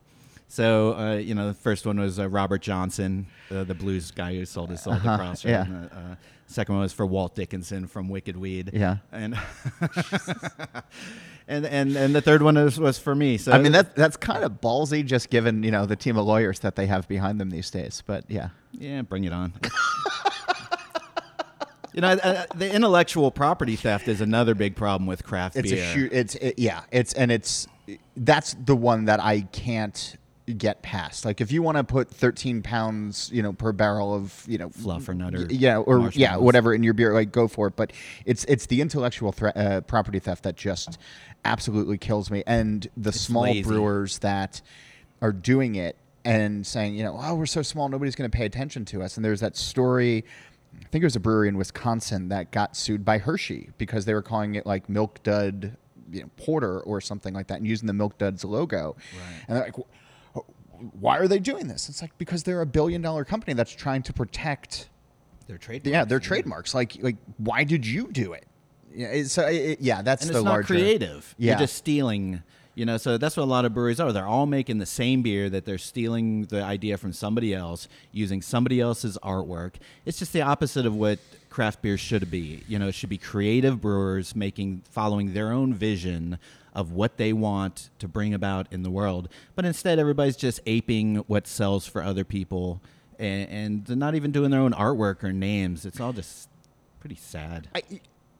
So, 0.48 0.94
uh, 0.96 1.14
you 1.16 1.34
know, 1.34 1.48
the 1.48 1.54
first 1.54 1.84
one 1.86 1.98
was 1.98 2.20
uh, 2.20 2.28
Robert 2.28 2.62
Johnson, 2.62 3.26
uh, 3.50 3.64
the 3.64 3.75
blues 3.75 4.12
guy 4.12 4.34
who 4.36 4.44
sold 4.46 4.70
his 4.70 4.80
soul 4.80 4.92
Uh-huh, 4.94 5.16
to 5.16 5.22
Crossroad. 5.22 5.50
yeah. 5.50 5.62
And, 5.64 5.90
uh, 5.90 5.94
uh, 5.96 6.14
second 6.46 6.75
one 6.76 6.82
was 6.82 6.92
for 6.92 7.04
Walt 7.04 7.34
Dickinson 7.34 7.88
from 7.88 8.08
Wicked 8.08 8.36
Weed. 8.36 8.70
Yeah. 8.72 8.98
And 9.10 9.36
and 11.48 11.66
and 11.66 11.96
and 11.96 12.14
the 12.14 12.20
third 12.20 12.42
one 12.42 12.54
was, 12.54 12.78
was 12.78 12.96
for 12.98 13.14
me. 13.14 13.38
So 13.38 13.50
I 13.52 13.58
mean 13.58 13.72
that 13.72 13.96
that's 13.96 14.16
kind 14.16 14.44
of 14.44 14.60
ballsy, 14.60 15.04
just 15.04 15.30
given 15.30 15.62
you 15.64 15.72
know 15.72 15.84
the 15.84 15.96
team 15.96 16.16
of 16.16 16.25
lawyers 16.25 16.60
that 16.60 16.76
they 16.76 16.86
have 16.86 17.08
behind 17.08 17.40
them 17.40 17.50
these 17.50 17.68
days. 17.70 18.02
But 18.06 18.25
yeah. 18.28 18.50
yeah, 18.72 19.02
bring 19.02 19.25
it 19.25 19.32
on. 19.32 19.52
you 21.97 22.03
know, 22.03 22.09
uh, 22.09 22.45
the 22.55 22.73
intellectual 22.73 23.31
property 23.31 23.75
theft 23.75 24.07
is 24.07 24.21
another 24.21 24.55
big 24.55 24.76
problem 24.76 25.07
with 25.07 25.25
craft 25.25 25.57
It's 25.57 25.73
beer. 25.73 25.83
a 25.83 25.87
shoot. 25.93 26.12
It's 26.12 26.35
it, 26.37 26.59
yeah. 26.59 26.83
It's 26.93 27.15
and 27.15 27.33
it's 27.33 27.67
that's 28.17 28.55
the 28.55 28.76
one 28.76 29.07
that 29.07 29.19
I 29.19 29.41
can't 29.41 30.17
get 30.59 30.83
past. 30.83 31.25
Like 31.25 31.41
if 31.41 31.50
you 31.50 31.62
want 31.62 31.79
to 31.79 31.85
put 31.85 32.11
13 32.11 32.62
pounds, 32.62 33.31
you 33.33 33.43
know, 33.43 33.53
per 33.55 33.73
barrel 33.73 34.15
of 34.15 34.45
you 34.47 34.59
know 34.59 34.69
Fluffernutter 34.69 35.49
y- 35.49 35.57
yeah, 35.59 35.79
or 35.79 36.11
yeah, 36.11 36.37
whatever 36.37 36.75
in 36.75 36.83
your 36.83 36.93
beer, 36.95 37.15
like 37.15 37.33
go 37.33 37.49
for 37.49 37.69
it. 37.69 37.76
But 37.76 37.93
it's 38.26 38.45
it's 38.45 38.67
the 38.67 38.83
intellectual 38.83 39.33
thre- 39.33 39.49
uh, 39.57 39.81
property 39.81 40.19
theft 40.19 40.43
that 40.43 40.56
just 40.56 40.99
absolutely 41.47 41.97
kills 41.97 42.30
me. 42.30 42.43
And 42.47 42.87
the 42.97 43.13
small 43.13 43.45
lazy. 43.45 43.63
brewers 43.63 44.19
that 44.19 44.61
are 45.23 45.32
doing 45.32 45.76
it 45.76 45.97
and 46.26 46.67
saying, 46.67 46.95
you 46.95 47.04
know, 47.04 47.19
oh, 47.19 47.37
we're 47.37 47.47
so 47.47 47.63
small, 47.63 47.89
nobody's 47.89 48.17
going 48.17 48.30
to 48.30 48.37
pay 48.37 48.45
attention 48.45 48.85
to 48.85 49.00
us. 49.02 49.17
And 49.17 49.25
there's 49.25 49.41
that 49.41 49.56
story. 49.56 50.25
I 50.84 50.89
think 50.89 51.02
it 51.02 51.06
was 51.06 51.17
a 51.17 51.21
brewery 51.21 51.49
in 51.49 51.56
Wisconsin 51.56 52.28
that 52.28 52.50
got 52.50 52.76
sued 52.76 53.04
by 53.04 53.19
Hershey 53.19 53.71
because 53.78 54.04
they 54.04 54.15
were 54.15 54.23
calling 54.23 54.54
it 54.54 54.67
like 54.67 54.89
Milk 54.89 55.23
Dud, 55.23 55.76
you 56.10 56.23
know, 56.23 56.30
Porter 56.36 56.80
or 56.80 57.00
something 57.00 57.34
like 57.34 57.49
that, 57.49 57.58
and 57.58 57.67
using 57.67 57.86
the 57.86 57.93
Milk 57.93 58.19
Duds 58.19 58.45
logo. 58.45 58.97
Right. 59.12 59.45
And 59.49 59.56
they're 59.56 59.65
like, 59.65 59.76
why 61.00 61.19
are 61.19 61.26
they 61.28 61.39
doing 61.39 61.69
this? 61.69 61.89
It's 61.89 62.02
like 62.02 62.17
because 62.19 62.43
they're 62.43 62.60
a 62.60 62.67
billion 62.67 63.00
dollar 63.02 63.25
company 63.25 63.54
that's 63.54 63.73
trying 63.75 64.02
to 64.04 64.12
protect, 64.12 64.89
Their 65.47 65.58
trade. 65.58 65.86
yeah, 65.86 66.04
their 66.04 66.21
trademarks. 66.21 66.75
Like, 66.75 66.97
like 67.00 67.17
why 67.39 67.65
did 67.65 67.86
you 67.86 68.08
do 68.12 68.32
it? 68.34 68.47
Yeah, 68.95 69.25
so 69.25 69.45
uh, 69.45 69.49
it, 69.50 69.80
yeah, 69.80 70.02
that's 70.02 70.25
and 70.26 70.34
the 70.34 70.39
it's 70.39 70.45
not 70.45 70.50
larger. 70.50 70.67
creative. 70.69 71.34
Yeah. 71.39 71.52
You're 71.52 71.60
just 71.60 71.75
stealing. 71.76 72.43
You 72.76 72.84
know, 72.84 72.99
so 72.99 73.17
that's 73.17 73.39
what 73.39 73.45
a 73.45 73.47
lot 73.47 73.65
of 73.65 73.73
breweries 73.73 73.99
are. 73.99 74.12
They're 74.12 74.26
all 74.26 74.45
making 74.45 74.78
the 74.78 74.86
same 74.86 75.23
beer 75.23 75.49
that 75.49 75.65
they're 75.65 75.78
stealing 75.78 76.45
the 76.45 76.62
idea 76.62 76.99
from 76.99 77.15
somebody 77.15 77.54
else, 77.54 77.89
using 78.12 78.43
somebody 78.43 78.82
else's 78.82 79.17
artwork. 79.23 79.76
It's 80.04 80.19
just 80.19 80.34
the 80.34 80.43
opposite 80.43 80.84
of 80.84 80.95
what 80.95 81.19
craft 81.49 81.80
beer 81.80 81.97
should 81.97 82.30
be. 82.30 82.62
You 82.69 82.78
know, 82.78 82.89
it 82.89 82.95
should 82.95 83.08
be 83.08 83.17
creative 83.17 83.80
brewers 83.80 84.36
making 84.36 84.82
following 84.91 85.32
their 85.32 85.52
own 85.52 85.73
vision 85.73 86.39
of 86.75 86.93
what 86.93 87.17
they 87.17 87.32
want 87.32 87.89
to 87.99 88.06
bring 88.06 88.34
about 88.34 88.67
in 88.71 88.82
the 88.82 88.91
world. 88.91 89.30
But 89.54 89.65
instead 89.65 89.99
everybody's 89.99 90.36
just 90.36 90.60
aping 90.67 91.17
what 91.28 91.47
sells 91.47 91.86
for 91.86 92.02
other 92.02 92.25
people 92.25 92.82
and, 93.19 93.49
and 93.49 93.84
they're 93.86 93.97
not 93.97 94.15
even 94.15 94.32
doing 94.32 94.50
their 94.50 94.60
own 94.60 94.73
artwork 94.73 95.25
or 95.25 95.32
names. 95.32 95.86
It's 95.86 96.00
all 96.00 96.12
just 96.12 96.50
pretty 97.00 97.17
sad. 97.17 97.69
I, 97.75 97.82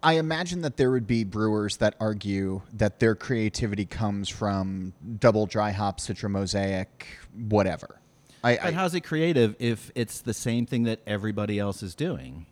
I 0.03 0.15
imagine 0.15 0.61
that 0.63 0.77
there 0.77 0.91
would 0.91 1.07
be 1.07 1.25
brewers 1.25 1.79
that 1.79 1.95
argue 1.99 2.63
that 2.75 3.01
their 3.01 3.15
creativity 3.15 3.87
comes 3.87 4.29
from 4.29 4.93
double 5.19 5.47
dry 5.47 5.71
hop, 5.73 6.01
citra 6.01 6.31
mosaic, 6.31 7.07
whatever. 7.49 8.01
I, 8.45 8.57
But 8.57 8.67
I 8.67 8.71
how's 8.73 8.95
it 8.95 9.01
creative 9.01 9.57
if 9.59 9.91
it's 9.95 10.21
the 10.21 10.35
same 10.35 10.67
thing 10.67 10.85
that 10.85 11.01
everybody 11.07 11.59
else 11.59 11.83
is 11.83 11.95
doing? 11.95 12.47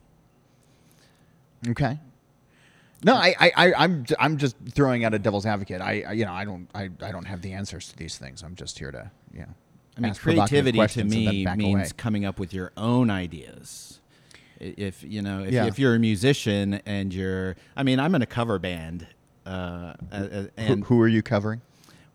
okay. 1.69 1.99
No, 3.03 3.15
I, 3.15 3.35
I, 3.39 3.51
I, 3.55 3.73
I'm, 3.83 4.05
I'm 4.17 4.37
just 4.37 4.55
throwing 4.71 5.05
out 5.05 5.13
a 5.13 5.19
devil's 5.19 5.45
advocate. 5.45 5.79
I, 5.81 6.03
I 6.07 6.11
you 6.13 6.25
know, 6.25 6.33
I 6.33 6.43
don't, 6.43 6.67
I, 6.73 6.89
I 7.01 7.11
don't 7.11 7.25
have 7.25 7.41
the 7.41 7.53
answers 7.53 7.89
to 7.89 7.95
these 7.95 8.17
things. 8.17 8.41
I'm 8.41 8.55
just 8.55 8.79
here 8.79 8.91
to, 8.91 9.11
you 9.31 9.41
know, 9.41 9.53
I 9.97 10.01
mean, 10.01 10.15
creativity 10.15 10.71
to 10.71 10.77
questions 10.79 11.13
and 11.13 11.27
then 11.27 11.33
me 11.33 11.45
means 11.55 11.75
away. 11.75 11.89
coming 11.97 12.25
up 12.25 12.39
with 12.39 12.53
your 12.53 12.71
own 12.75 13.09
ideas. 13.11 13.99
If 14.59 15.03
you 15.03 15.21
know, 15.21 15.43
if, 15.43 15.51
Yeah. 15.53 15.65
if 15.65 15.77
you're 15.79 15.95
a 15.95 15.99
musician 15.99 16.75
and 16.85 17.13
you're, 17.13 17.55
I 17.75 17.83
mean, 17.83 17.99
I'm 17.99 18.15
in 18.15 18.21
a 18.21 18.25
cover 18.25 18.57
band, 18.59 19.07
uh, 19.45 19.49
uh, 19.49 19.93
uh, 20.11 20.17
Who, 20.17 20.49
and 20.57 20.83
who 20.85 20.99
are 21.01 21.07
you 21.07 21.21
covering? 21.21 21.61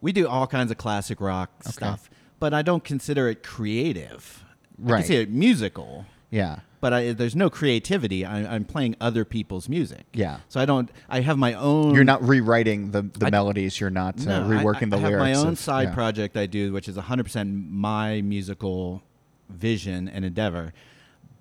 we 0.00 0.12
do 0.12 0.26
all 0.26 0.46
kinds 0.46 0.70
of 0.70 0.78
classic 0.78 1.20
rock 1.20 1.50
stuff, 1.64 2.08
but 2.38 2.54
I 2.54 2.62
don't 2.62 2.82
consider 2.82 3.28
it 3.28 3.42
creative. 3.42 4.44
Right. 4.78 4.94
I 4.94 4.98
consider 5.00 5.20
it 5.22 5.30
musical, 5.30 6.06
Yeah. 6.30 6.60
but 6.80 6.94
I, 6.94 7.12
there's 7.12 7.36
no 7.36 7.50
creativity. 7.50 8.24
I, 8.24 8.54
I'm 8.54 8.64
playing 8.64 8.96
other 8.98 9.26
people's 9.26 9.68
music. 9.68 10.06
Yeah. 10.14 10.38
So 10.48 10.58
I 10.58 10.64
don't. 10.64 10.90
I 11.10 11.20
have 11.20 11.36
my 11.36 11.52
own. 11.52 11.94
You're 11.94 12.04
not 12.04 12.26
rewriting 12.26 12.92
the, 12.92 13.02
the 13.02 13.26
I- 13.26 13.30
melodies. 13.30 13.78
You're 13.78 13.90
not 13.90 14.18
uh, 14.26 14.40
No, 14.40 14.58
I- 14.58 14.62
reworking 14.64 14.84
I, 14.84 14.88
the 14.88 14.96
I 14.96 15.00
have 15.00 15.10
lyrics. 15.10 15.22
my 15.22 15.34
own 15.34 15.48
of- 15.48 15.58
side 15.58 15.88
yeah. 15.88 15.94
project 15.94 16.36
I 16.38 16.46
do, 16.46 16.72
which 16.72 16.88
is 16.88 16.96
100% 16.96 17.68
my 17.70 18.22
musical 18.22 19.02
vision 19.50 20.08
and 20.08 20.24
endeavor. 20.24 20.72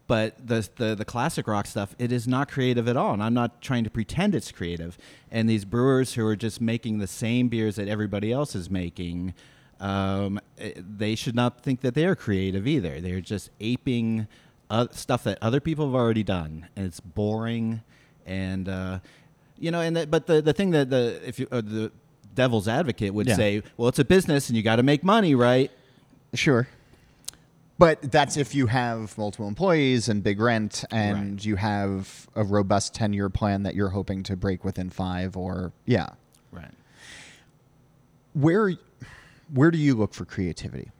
But 0.10 0.48
the, 0.48 0.68
the 0.78 0.96
the 0.96 1.06
classic 1.06 1.46
rock 1.48 1.68
stuff, 1.68 1.96
it 2.00 2.12
is 2.12 2.28
not 2.28 2.50
creative 2.50 2.88
at 2.88 2.98
all, 2.98 3.14
and 3.14 3.22
I'm 3.22 3.36
not 3.36 3.62
trying 3.62 3.84
to 3.84 3.92
pretend 3.92 4.34
it's 4.34 4.52
creative. 4.52 4.98
And 5.32 5.48
these 5.48 5.66
brewers 5.66 6.16
who 6.16 6.26
are 6.26 6.36
just 6.36 6.60
making 6.60 6.98
the 6.98 7.06
same 7.06 7.48
beers 7.48 7.76
that 7.76 7.88
everybody 7.88 8.32
else 8.34 8.56
is 8.56 8.72
making, 8.72 9.36
um, 9.80 10.40
eh, 10.58 10.72
they 10.76 11.14
should 11.14 11.36
not 11.36 11.62
think 11.62 11.82
that 11.82 11.94
they 11.94 12.06
are 12.06 12.16
creative 12.16 12.66
either. 12.66 13.00
They're 13.00 13.22
just 13.22 13.52
aping 13.60 14.28
uh, 14.72 14.88
stuff 14.92 15.24
that 15.26 15.38
other 15.44 15.60
people 15.60 15.86
have 15.86 15.94
already 15.96 16.24
done, 16.24 16.68
and 16.76 16.88
it's 16.88 17.00
boring. 17.00 17.82
And 18.26 18.68
uh, 18.68 19.00
you 19.60 19.70
know, 19.70 19.82
and 19.82 19.96
the, 19.96 20.08
but 20.08 20.26
the 20.26 20.42
the 20.42 20.54
thing 20.54 20.72
that 20.72 20.90
the 20.90 21.22
if 21.24 21.38
you 21.40 21.48
uh, 21.52 21.62
the 21.62 21.92
devil's 22.34 22.68
advocate 22.68 23.14
would 23.14 23.28
Yeah. 23.28 23.36
say, 23.36 23.62
well, 23.78 23.90
it's 23.90 24.00
a 24.00 24.06
business 24.06 24.50
and 24.50 24.58
you 24.58 24.64
got 24.64 24.78
to 24.78 24.84
make 24.84 25.04
money, 25.04 25.36
right? 25.36 25.70
Sure. 26.34 26.68
But 27.80 28.12
that's 28.12 28.36
if 28.36 28.54
you 28.54 28.68
have 28.68 29.18
multiple 29.18 29.48
employees 29.48 30.10
and 30.10 30.22
big 30.22 30.40
rent 30.42 30.84
and 30.92 31.32
Right. 31.38 31.46
you 31.46 31.56
have 31.56 32.28
a 32.36 32.44
robust 32.44 32.94
10 32.94 33.14
year 33.14 33.30
plan 33.30 33.64
that 33.64 33.74
you're 33.74 33.90
hoping 33.90 34.22
to 34.24 34.36
break 34.36 34.66
within 34.66 34.90
five 34.90 35.38
or, 35.38 35.72
yeah. 35.86 36.10
Right. 36.52 36.74
Where, 38.34 38.74
where 39.54 39.72
do 39.72 39.78
you 39.78 39.96
look 39.96 40.14
for 40.14 40.26
creativity? 40.26 40.92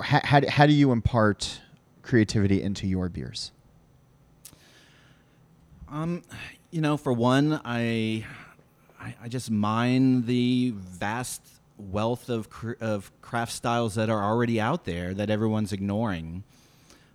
How, 0.00 0.20
how, 0.22 0.40
how 0.48 0.66
do 0.66 0.74
you 0.74 0.92
impart 0.92 1.60
creativity 2.02 2.62
into 2.62 2.86
your 2.86 3.08
beers? 3.08 3.52
Um, 5.88 6.22
you 6.70 6.82
know, 6.82 6.96
for 6.98 7.12
one, 7.14 7.60
I, 7.64 8.26
I, 9.00 9.14
I 9.22 9.28
just 9.28 9.50
mine 9.50 10.26
the 10.26 10.74
vast 10.76 11.42
wealth 11.80 12.28
of 12.28 12.50
cr- 12.50 12.72
of 12.80 13.10
craft 13.22 13.52
styles 13.52 13.94
that 13.94 14.10
are 14.10 14.22
already 14.22 14.60
out 14.60 14.84
there 14.84 15.14
that 15.14 15.30
everyone's 15.30 15.72
ignoring. 15.72 16.44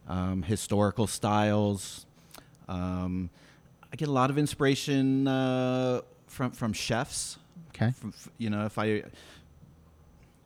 Um, 0.08 0.44
historical 0.44 1.08
styles. 1.08 2.06
Um, 2.68 3.30
I 3.92 3.96
get 3.96 4.08
a 4.08 4.12
lot 4.12 4.30
of 4.30 4.38
inspiration 4.38 5.28
uh, 5.28 6.02
from 6.28 6.52
from 6.52 6.74
chefs. 6.74 7.38
Okay. 7.70 7.92
From, 7.92 8.14
you 8.38 8.50
know, 8.50 8.66
if 8.66 8.78
I 8.78 8.86
if 8.86 9.06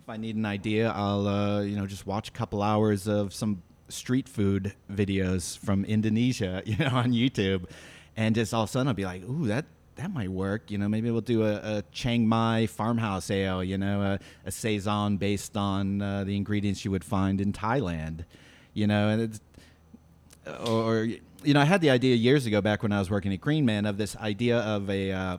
I 0.07 0.17
need 0.17 0.35
an 0.35 0.45
idea, 0.45 0.91
I'll 0.91 1.27
uh, 1.27 1.61
you 1.61 1.75
know 1.75 1.85
just 1.85 2.05
watch 2.05 2.29
a 2.29 2.31
couple 2.31 2.61
hours 2.61 3.07
of 3.07 3.33
some 3.33 3.61
street 3.89 4.29
food 4.29 4.73
videos 4.91 5.57
from 5.57 5.83
Indonesia, 5.85 6.61
you 6.65 6.77
know, 6.77 6.89
on 6.89 7.11
YouTube, 7.11 7.69
and 8.15 8.35
just 8.35 8.53
all 8.53 8.63
of 8.63 8.69
a 8.69 8.71
sudden 8.71 8.87
I'll 8.87 8.93
be 8.93 9.05
like, 9.05 9.23
ooh, 9.23 9.47
that 9.47 9.65
that 9.99 10.13
might 10.13 10.29
work. 10.31 10.71
You 10.71 10.77
know, 10.77 10.87
maybe 10.89 11.11
we'll 11.11 11.21
do 11.21 11.43
a, 11.43 11.55
a 11.77 11.83
Chiang 11.91 12.27
Mai 12.27 12.67
farmhouse 12.67 13.29
ale. 13.29 13.63
You 13.63 13.77
know, 13.77 14.01
a, 14.01 14.19
a 14.45 14.51
saison 14.51 15.17
based 15.17 15.55
on 15.57 16.01
uh, 16.01 16.23
the 16.23 16.35
ingredients 16.35 16.83
you 16.85 16.91
would 16.91 17.03
find 17.03 17.39
in 17.41 17.53
Thailand. 17.53 18.25
You 18.73 18.87
know, 18.87 19.09
and 19.09 19.21
it's 19.21 19.41
or 20.65 21.07
you 21.43 21.53
know, 21.53 21.61
I 21.61 21.65
had 21.65 21.81
the 21.81 21.89
idea 21.89 22.15
years 22.15 22.45
ago 22.45 22.61
back 22.61 22.81
when 22.83 22.91
I 22.91 22.99
was 22.99 23.09
working 23.09 23.31
at 23.33 23.39
Green 23.41 23.65
Man 23.65 23.85
of 23.85 23.97
this 23.97 24.15
idea 24.17 24.59
of 24.59 24.89
a 24.89 25.11
uh, 25.11 25.37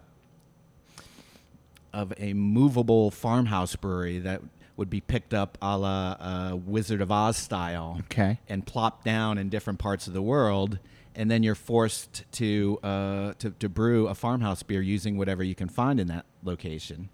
of 1.93 2.13
a 2.19 2.33
movable 2.35 3.11
farmhouse 3.11 3.75
brewery 3.77 4.19
that 4.21 4.41
would 4.77 4.89
be 4.91 5.01
picked 5.01 5.35
up 5.35 5.59
a 5.61 5.77
la 5.77 6.13
uh, 6.21 6.57
Wizard 6.65 7.01
of 7.03 7.11
Oz 7.13 7.37
style, 7.37 7.97
Okay. 8.05 8.39
and 8.49 8.67
plopped 8.67 9.05
down 9.05 9.37
in 9.39 9.49
different 9.49 9.79
parts 9.79 10.07
of 10.07 10.13
the 10.15 10.23
world, 10.23 10.79
and 11.15 11.31
then 11.31 11.43
you're 11.43 11.55
forced 11.55 12.25
to 12.33 12.79
uh, 12.83 13.33
to, 13.39 13.51
to 13.51 13.69
brew 13.69 14.09
a 14.09 14.15
farmhouse 14.15 14.63
beer 14.63 14.81
using 14.83 15.17
whatever 15.19 15.43
you 15.43 15.55
can 15.55 15.69
find 15.69 15.99
in 16.01 16.07
that 16.09 16.25
location. 16.43 17.09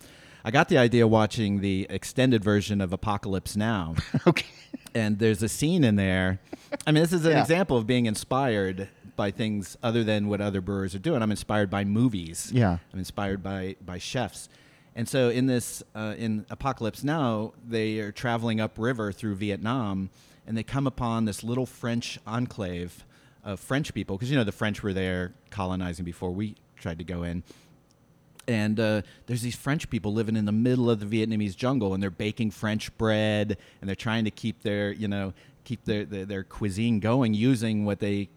I 0.45 0.51
got 0.53 0.69
the 0.69 0.79
idea 0.79 1.09
watching 1.09 1.61
the 1.61 1.87
extended 1.91 2.45
version 2.45 2.81
of 2.81 2.93
Apocalypse 2.93 3.57
Now 3.57 3.97
Okay. 4.27 4.47
and 4.95 5.19
there's 5.19 5.43
a 5.43 5.49
scene 5.49 5.83
in 5.83 5.97
there. 5.97 6.39
I 6.87 6.93
mean, 6.93 7.03
this 7.03 7.13
is 7.13 7.25
an 7.25 7.33
Yeah. 7.33 7.41
example 7.41 7.77
of 7.77 7.87
being 7.87 8.07
inspired 8.07 8.89
by 9.17 9.31
things 9.33 9.77
other 9.83 10.05
than 10.05 10.29
what 10.29 10.41
other 10.41 10.61
brewers 10.61 10.95
are 10.95 10.99
doing. 11.01 11.23
I'm 11.23 11.31
inspired 11.33 11.71
by 11.71 11.85
movies. 11.85 12.51
Yeah. 12.55 12.79
I'm 12.93 12.99
inspired 12.99 13.43
by 13.43 13.77
by 13.85 13.99
chefs. 13.99 14.49
And 14.95 15.09
so 15.09 15.31
in 15.31 15.47
this 15.47 15.83
uh, 15.95 16.15
in 16.17 16.47
Apocalypse 16.51 17.03
Now, 17.03 17.53
they 17.67 17.99
are 17.99 18.13
traveling 18.13 18.61
upriver 18.61 19.13
through 19.13 19.35
Vietnam, 19.37 20.11
and 20.47 20.57
they 20.57 20.63
come 20.63 20.87
upon 20.87 21.25
this 21.25 21.43
little 21.43 21.67
French 21.67 22.19
enclave 22.27 23.05
of 23.47 23.59
French 23.61 23.95
people 23.95 24.17
because 24.17 24.31
you 24.31 24.37
know 24.37 24.45
the 24.45 24.53
French 24.53 24.83
were 24.83 24.93
there 24.93 25.33
colonizing 25.49 26.05
before 26.05 26.31
we 26.31 26.57
tried 26.77 26.99
to 26.99 27.05
go 27.05 27.23
in 27.23 27.43
and 28.49 28.79
uh, 28.79 29.03
there's 29.27 29.43
these 29.43 29.57
French 29.57 29.91
people 29.91 30.13
living 30.13 30.37
in 30.37 30.45
the 30.45 30.53
middle 30.53 30.91
of 30.91 31.01
the 31.01 31.07
Vietnamese 31.07 31.57
jungle, 31.57 31.95
and 31.95 32.03
they're 32.03 32.11
baking 32.11 32.51
French 32.51 32.97
bread, 32.97 33.57
and 33.81 33.89
they're 33.89 33.97
trying 33.97 34.25
to 34.25 34.31
keep 34.31 34.63
their, 34.63 34.93
you 34.93 35.09
know, 35.09 35.33
keep 35.65 35.85
their 35.85 36.05
their, 36.05 36.25
their 36.25 36.45
cuisine 36.45 37.01
going 37.01 37.35
using 37.35 37.85
what 37.85 37.99
they 37.99 38.29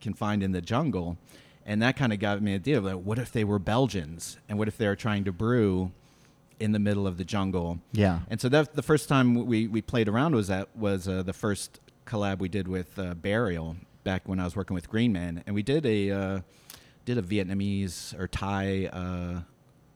can 0.00 0.14
find 0.14 0.42
in 0.42 0.52
the 0.52 0.60
jungle, 0.60 1.18
and 1.66 1.82
that 1.82 1.96
kind 1.96 2.12
of 2.12 2.18
got 2.18 2.40
me 2.40 2.52
an 2.52 2.60
idea 2.60 2.78
of 2.78 2.84
like, 2.84 2.96
what 2.96 3.18
if 3.18 3.32
they 3.32 3.44
were 3.44 3.58
Belgians, 3.58 4.38
and 4.48 4.58
what 4.58 4.68
if 4.68 4.78
they 4.78 4.86
were 4.86 4.96
trying 4.96 5.24
to 5.24 5.32
brew 5.32 5.92
in 6.58 6.72
the 6.72 6.78
middle 6.78 7.06
of 7.06 7.18
the 7.18 7.24
jungle? 7.24 7.78
Yeah. 7.92 8.20
And 8.30 8.40
so 8.40 8.48
that 8.48 8.74
the 8.74 8.82
first 8.82 9.08
time 9.08 9.34
we, 9.34 9.66
we 9.66 9.82
played 9.82 10.08
around 10.08 10.34
was 10.34 10.48
that 10.48 10.74
was 10.76 11.06
uh, 11.06 11.22
the 11.22 11.32
first 11.32 11.80
collab 12.06 12.38
we 12.38 12.48
did 12.48 12.66
with 12.66 12.98
uh, 12.98 13.14
Burial 13.14 13.76
back 14.08 14.26
when 14.26 14.40
I 14.40 14.44
was 14.44 14.56
working 14.56 14.74
with 14.74 14.88
Green 14.88 15.12
Man, 15.12 15.44
and 15.46 15.54
we 15.54 15.62
did 15.62 15.84
a 15.84 16.10
uh, 16.10 16.40
did 17.04 17.18
a 17.18 17.22
Vietnamese 17.22 18.18
or 18.18 18.26
Thai 18.26 18.86
uh, 18.86 19.40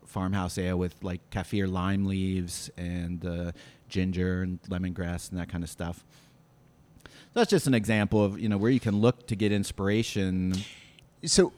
farmhouse 0.05 0.59
ale 0.59 0.77
with 0.77 0.95
like 1.01 1.23
kaffir 1.31 1.67
lime 1.67 2.05
leaves 2.05 2.71
and 2.77 3.25
uh, 3.25 3.53
ginger 3.89 4.43
and 4.43 4.61
lemongrass 4.65 5.31
and 5.31 5.41
that 5.41 5.49
kind 5.49 5.65
of 5.65 5.71
stuff. 5.71 6.05
So 7.07 7.11
That's 7.33 7.51
just 7.51 7.67
an 7.67 7.73
example 7.73 8.23
of 8.23 8.39
you 8.39 8.51
know 8.51 8.59
where 8.59 8.71
you 8.71 8.81
can 8.81 9.01
look 9.01 9.27
to 9.29 9.35
get 9.35 9.51
inspiration. 9.51 10.57
so 11.25 11.55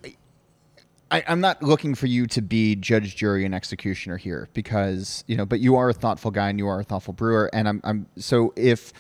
I, 1.11 1.25
I'm 1.27 1.41
not 1.41 1.61
looking 1.61 1.97
for 1.97 2.07
you 2.07 2.29
to 2.29 2.41
be 2.41 2.77
judge, 2.77 3.17
jury, 3.17 3.45
and 3.45 3.53
executioner 3.53 4.17
here 4.17 4.49
because 4.55 5.25
you 5.27 5.37
know, 5.37 5.45
but 5.45 5.59
you 5.59 5.75
are 5.75 5.89
a 5.89 5.93
thoughtful 5.93 6.31
guy 6.31 6.51
and 6.51 6.61
you 6.61 6.69
are 6.69 6.79
a 6.79 6.85
thoughtful 6.85 7.15
brewer, 7.15 7.51
and 7.53 7.69
I'm, 7.69 7.81
I'm 7.83 8.07
so 8.17 8.53
if 8.55 8.93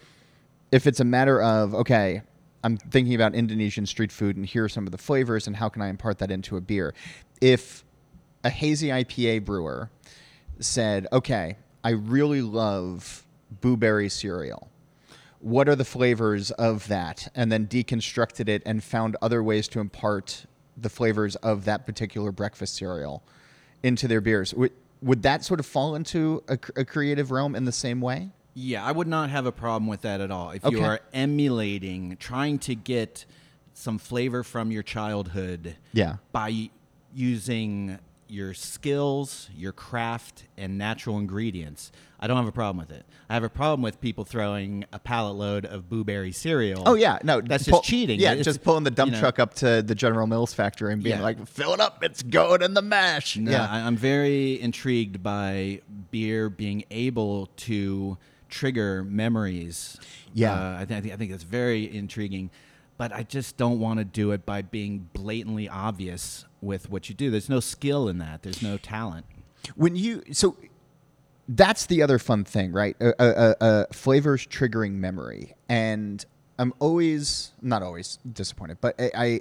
if 0.72 0.88
it's 0.88 0.98
a 0.98 1.04
matter 1.04 1.40
of 1.40 1.72
okay, 1.76 2.22
I'm 2.64 2.78
thinking 2.78 3.14
about 3.14 3.34
Indonesian 3.34 3.84
street 3.84 4.10
food 4.10 4.36
and 4.36 4.46
here 4.46 4.64
are 4.64 4.68
some 4.70 4.86
of 4.86 4.90
the 4.90 4.98
flavors 4.98 5.46
and 5.46 5.54
how 5.54 5.68
can 5.68 5.82
I 5.82 5.88
impart 5.88 6.18
that 6.18 6.30
into 6.30 6.56
a 6.56 6.62
beer. 6.62 6.94
If 7.42 7.84
a 8.42 8.48
hazy 8.48 8.88
IPA 8.88 9.44
brewer 9.44 9.90
said, 10.58 11.06
okay, 11.12 11.58
I 11.84 11.90
really 11.90 12.40
love 12.40 13.26
blueberry 13.60 14.08
cereal. 14.08 14.70
What 15.40 15.68
are 15.68 15.76
the 15.76 15.84
flavors 15.84 16.50
of 16.52 16.88
that? 16.88 17.30
and 17.34 17.52
then 17.52 17.66
deconstructed 17.66 18.48
it 18.48 18.62
and 18.64 18.82
found 18.82 19.16
other 19.20 19.42
ways 19.42 19.68
to 19.68 19.80
impart 19.80 20.46
the 20.76 20.88
flavors 20.88 21.36
of 21.36 21.66
that 21.66 21.84
particular 21.84 22.32
breakfast 22.32 22.76
cereal 22.76 23.22
into 23.82 24.08
their 24.08 24.22
beers. 24.22 24.54
Would, 24.54 24.72
would 25.02 25.22
that 25.22 25.44
sort 25.44 25.60
of 25.60 25.66
fall 25.66 25.94
into 25.94 26.42
a, 26.48 26.58
a 26.76 26.84
creative 26.86 27.30
realm 27.30 27.54
in 27.54 27.66
the 27.66 27.72
same 27.72 28.00
way 28.00 28.30
Yeah, 28.54 28.84
I 28.84 28.92
would 28.92 29.08
not 29.08 29.30
have 29.30 29.46
a 29.46 29.52
problem 29.52 29.88
with 29.88 30.02
that 30.02 30.20
at 30.20 30.30
all. 30.30 30.50
If 30.52 30.62
you 30.70 30.82
are 30.82 31.00
emulating, 31.12 32.16
trying 32.18 32.58
to 32.60 32.74
get 32.74 33.24
some 33.72 33.98
flavor 33.98 34.42
from 34.44 34.70
your 34.70 34.82
childhood 34.84 35.76
Yeah. 35.92 36.16
by 36.30 36.70
using 37.12 37.98
your 38.28 38.54
skills, 38.54 39.50
your 39.56 39.72
craft, 39.72 40.44
and 40.56 40.78
natural 40.78 41.18
ingredients, 41.18 41.92
I 42.18 42.26
don't 42.26 42.36
have 42.38 42.46
a 42.48 42.52
problem 42.52 42.78
with 42.78 42.90
it. 42.96 43.04
I 43.28 43.34
have 43.34 43.44
a 43.44 43.48
problem 43.50 43.82
with 43.82 44.00
people 44.00 44.24
throwing 44.24 44.84
a 44.92 44.98
pallet 44.98 45.36
load 45.36 45.66
of 45.66 45.88
blueberry 45.90 46.32
cereal. 46.32 46.82
oh 46.86 46.94
yeah 46.94 47.18
no 47.22 47.40
that's 47.40 47.68
pull- 47.68 47.80
just 47.80 47.90
cheating. 47.90 48.18
yeah 48.20 48.30
It's- 48.32 48.44
just 48.44 48.62
pulling 48.62 48.84
the 48.84 48.90
dump 48.90 49.10
you 49.10 49.12
know, 49.16 49.20
truck 49.20 49.38
up 49.38 49.54
to 49.54 49.82
the 49.82 49.94
general 49.94 50.26
mills 50.26 50.54
factory 50.54 50.92
and 50.92 51.02
being 51.02 51.16
Yeah. 51.18 51.22
like 51.22 51.46
fill 51.46 51.74
it 51.74 51.80
up 51.80 52.02
it's 52.02 52.22
going 52.22 52.62
in 52.62 52.72
the 52.74 52.82
mash 52.82 53.36
No, 53.36 53.50
yeah 53.50 53.66
I, 53.68 53.80
I'm 53.80 53.96
very 53.96 54.58
intrigued 54.60 55.22
by 55.22 55.82
beer 56.10 56.48
being 56.48 56.84
able 56.90 57.46
to 57.56 58.16
trigger 58.48 59.04
memories. 59.04 59.98
Yeah. 60.32 60.52
uh, 60.54 60.80
I, 60.80 60.84
th- 60.84 60.98
I 60.98 61.00
think 61.00 61.14
I 61.14 61.16
think 61.16 61.30
that's 61.30 61.42
very 61.44 61.94
intriguing, 61.94 62.50
but 62.96 63.12
I 63.12 63.22
just 63.22 63.56
don't 63.56 63.78
want 63.80 63.98
to 63.98 64.04
do 64.04 64.30
it 64.32 64.44
by 64.46 64.62
being 64.62 65.08
blatantly 65.12 65.68
obvious 65.68 66.44
with 66.60 66.90
what 66.90 67.08
you 67.08 67.14
do. 67.14 67.30
There's 67.30 67.48
no 67.48 67.60
skill 67.60 68.08
in 68.08 68.18
that. 68.18 68.42
There's 68.42 68.62
no 68.62 68.76
talent. 68.78 69.26
when 69.76 69.96
you 69.96 70.22
so 70.32 70.56
that's 71.48 71.86
the 71.86 72.02
other 72.02 72.18
fun 72.18 72.44
thing 72.44 72.72
right 72.72 72.96
uh, 73.00 73.12
uh, 73.18 73.54
uh, 73.60 73.84
flavors 73.92 74.46
triggering 74.46 74.92
memory 74.92 75.54
and 75.68 76.24
i'm 76.58 76.72
always 76.80 77.52
not 77.62 77.82
always 77.82 78.18
disappointed 78.30 78.78
but 78.80 78.94
I, 79.00 79.10
I 79.14 79.40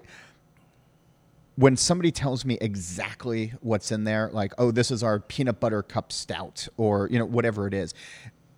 when 1.56 1.78
somebody 1.78 2.12
tells 2.12 2.46
me 2.46 2.58
exactly 2.60 3.54
what's 3.62 3.92
in 3.92 4.04
there 4.06 4.30
like 4.34 4.54
oh 4.58 4.72
this 4.72 4.92
is 4.92 5.04
our 5.04 5.20
peanut 5.20 5.60
butter 5.60 5.84
cup 5.84 6.12
stout 6.12 6.68
or 6.78 7.08
you 7.12 7.20
know 7.20 7.26
whatever 7.26 7.68
it 7.68 7.74
is 7.74 7.94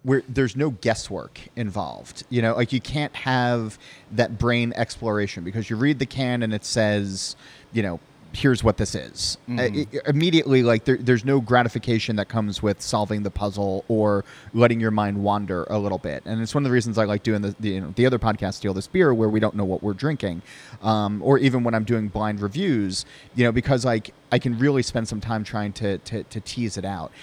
where 0.06 0.22
there's 0.30 0.56
no 0.56 0.70
guesswork 0.70 1.40
involved 1.56 2.24
you 2.30 2.42
know 2.42 2.54
like 2.56 2.72
you 2.72 2.80
can't 2.82 3.16
have 3.16 3.78
that 4.12 4.38
brain 4.38 4.72
exploration 4.76 5.44
because 5.44 5.70
you 5.70 5.76
read 5.76 5.98
the 6.00 6.06
can 6.06 6.44
and 6.44 6.54
it 6.54 6.64
says 6.64 7.36
you 7.74 7.82
know 7.84 8.00
here's 8.34 8.62
what 8.66 8.76
this 8.76 8.96
is. 8.96 9.38
Uh, 9.48 9.62
i- 9.62 9.88
immediately 10.08 10.62
like 10.62 10.84
there, 10.84 10.98
there's 10.98 11.24
no 11.24 11.40
gratification 11.40 12.18
that 12.18 12.28
comes 12.28 12.62
with 12.62 12.82
solving 12.82 13.24
the 13.24 13.32
puzzle 13.32 13.86
or 13.88 14.26
letting 14.54 14.82
your 14.82 14.92
mind 14.92 15.24
wander 15.24 15.64
a 15.70 15.80
little 15.80 15.98
bit. 16.00 16.22
And 16.26 16.42
it's 16.42 16.54
one 16.54 16.66
of 16.66 16.70
the 16.70 16.74
reasons 16.74 16.98
i 16.98 17.06
like 17.06 17.24
doing 17.24 17.42
the, 17.42 17.56
the, 17.62 17.70
you 17.70 17.80
know, 17.80 17.94
the 17.96 18.06
other 18.06 18.20
podcast 18.20 18.56
steal 18.56 18.74
this 18.74 18.88
beer 18.88 19.14
where 19.14 19.30
we 19.30 19.40
don't 19.40 19.56
know 19.56 19.64
what 19.64 19.82
we're 19.82 19.94
drinking 19.94 20.42
um, 20.82 21.22
or 21.24 21.38
even 21.40 21.64
when 21.64 21.74
i'm 21.74 21.86
doing 21.86 22.10
blind 22.10 22.42
reviews 22.42 23.06
you 23.36 23.46
know 23.46 23.54
because 23.54 23.86
like 23.86 24.14
i 24.34 24.38
can 24.38 24.60
really 24.60 24.82
spend 24.84 25.08
some 25.08 25.22
time 25.22 25.46
trying 25.46 25.72
to, 25.72 25.98
to, 26.00 26.24
to 26.26 26.42
tease 26.42 26.76
it 26.76 26.84
out 26.84 27.14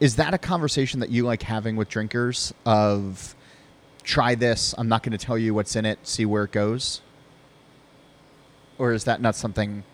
is 0.00 0.16
that 0.16 0.34
a 0.34 0.38
conversation 0.38 1.00
that 1.00 1.10
you 1.10 1.24
like 1.24 1.42
having 1.42 1.76
with 1.76 1.88
drinkers 1.88 2.52
of 2.66 3.36
try 4.02 4.34
this 4.34 4.74
i'm 4.78 4.88
not 4.88 5.02
going 5.02 5.16
to 5.16 5.24
tell 5.24 5.38
you 5.38 5.54
what's 5.54 5.76
in 5.76 5.84
it 5.84 5.98
see 6.02 6.24
where 6.24 6.44
it 6.44 6.52
goes 6.52 7.02
or 8.78 8.92
is 8.92 9.04
that 9.04 9.20
not 9.20 9.36
something 9.36 9.84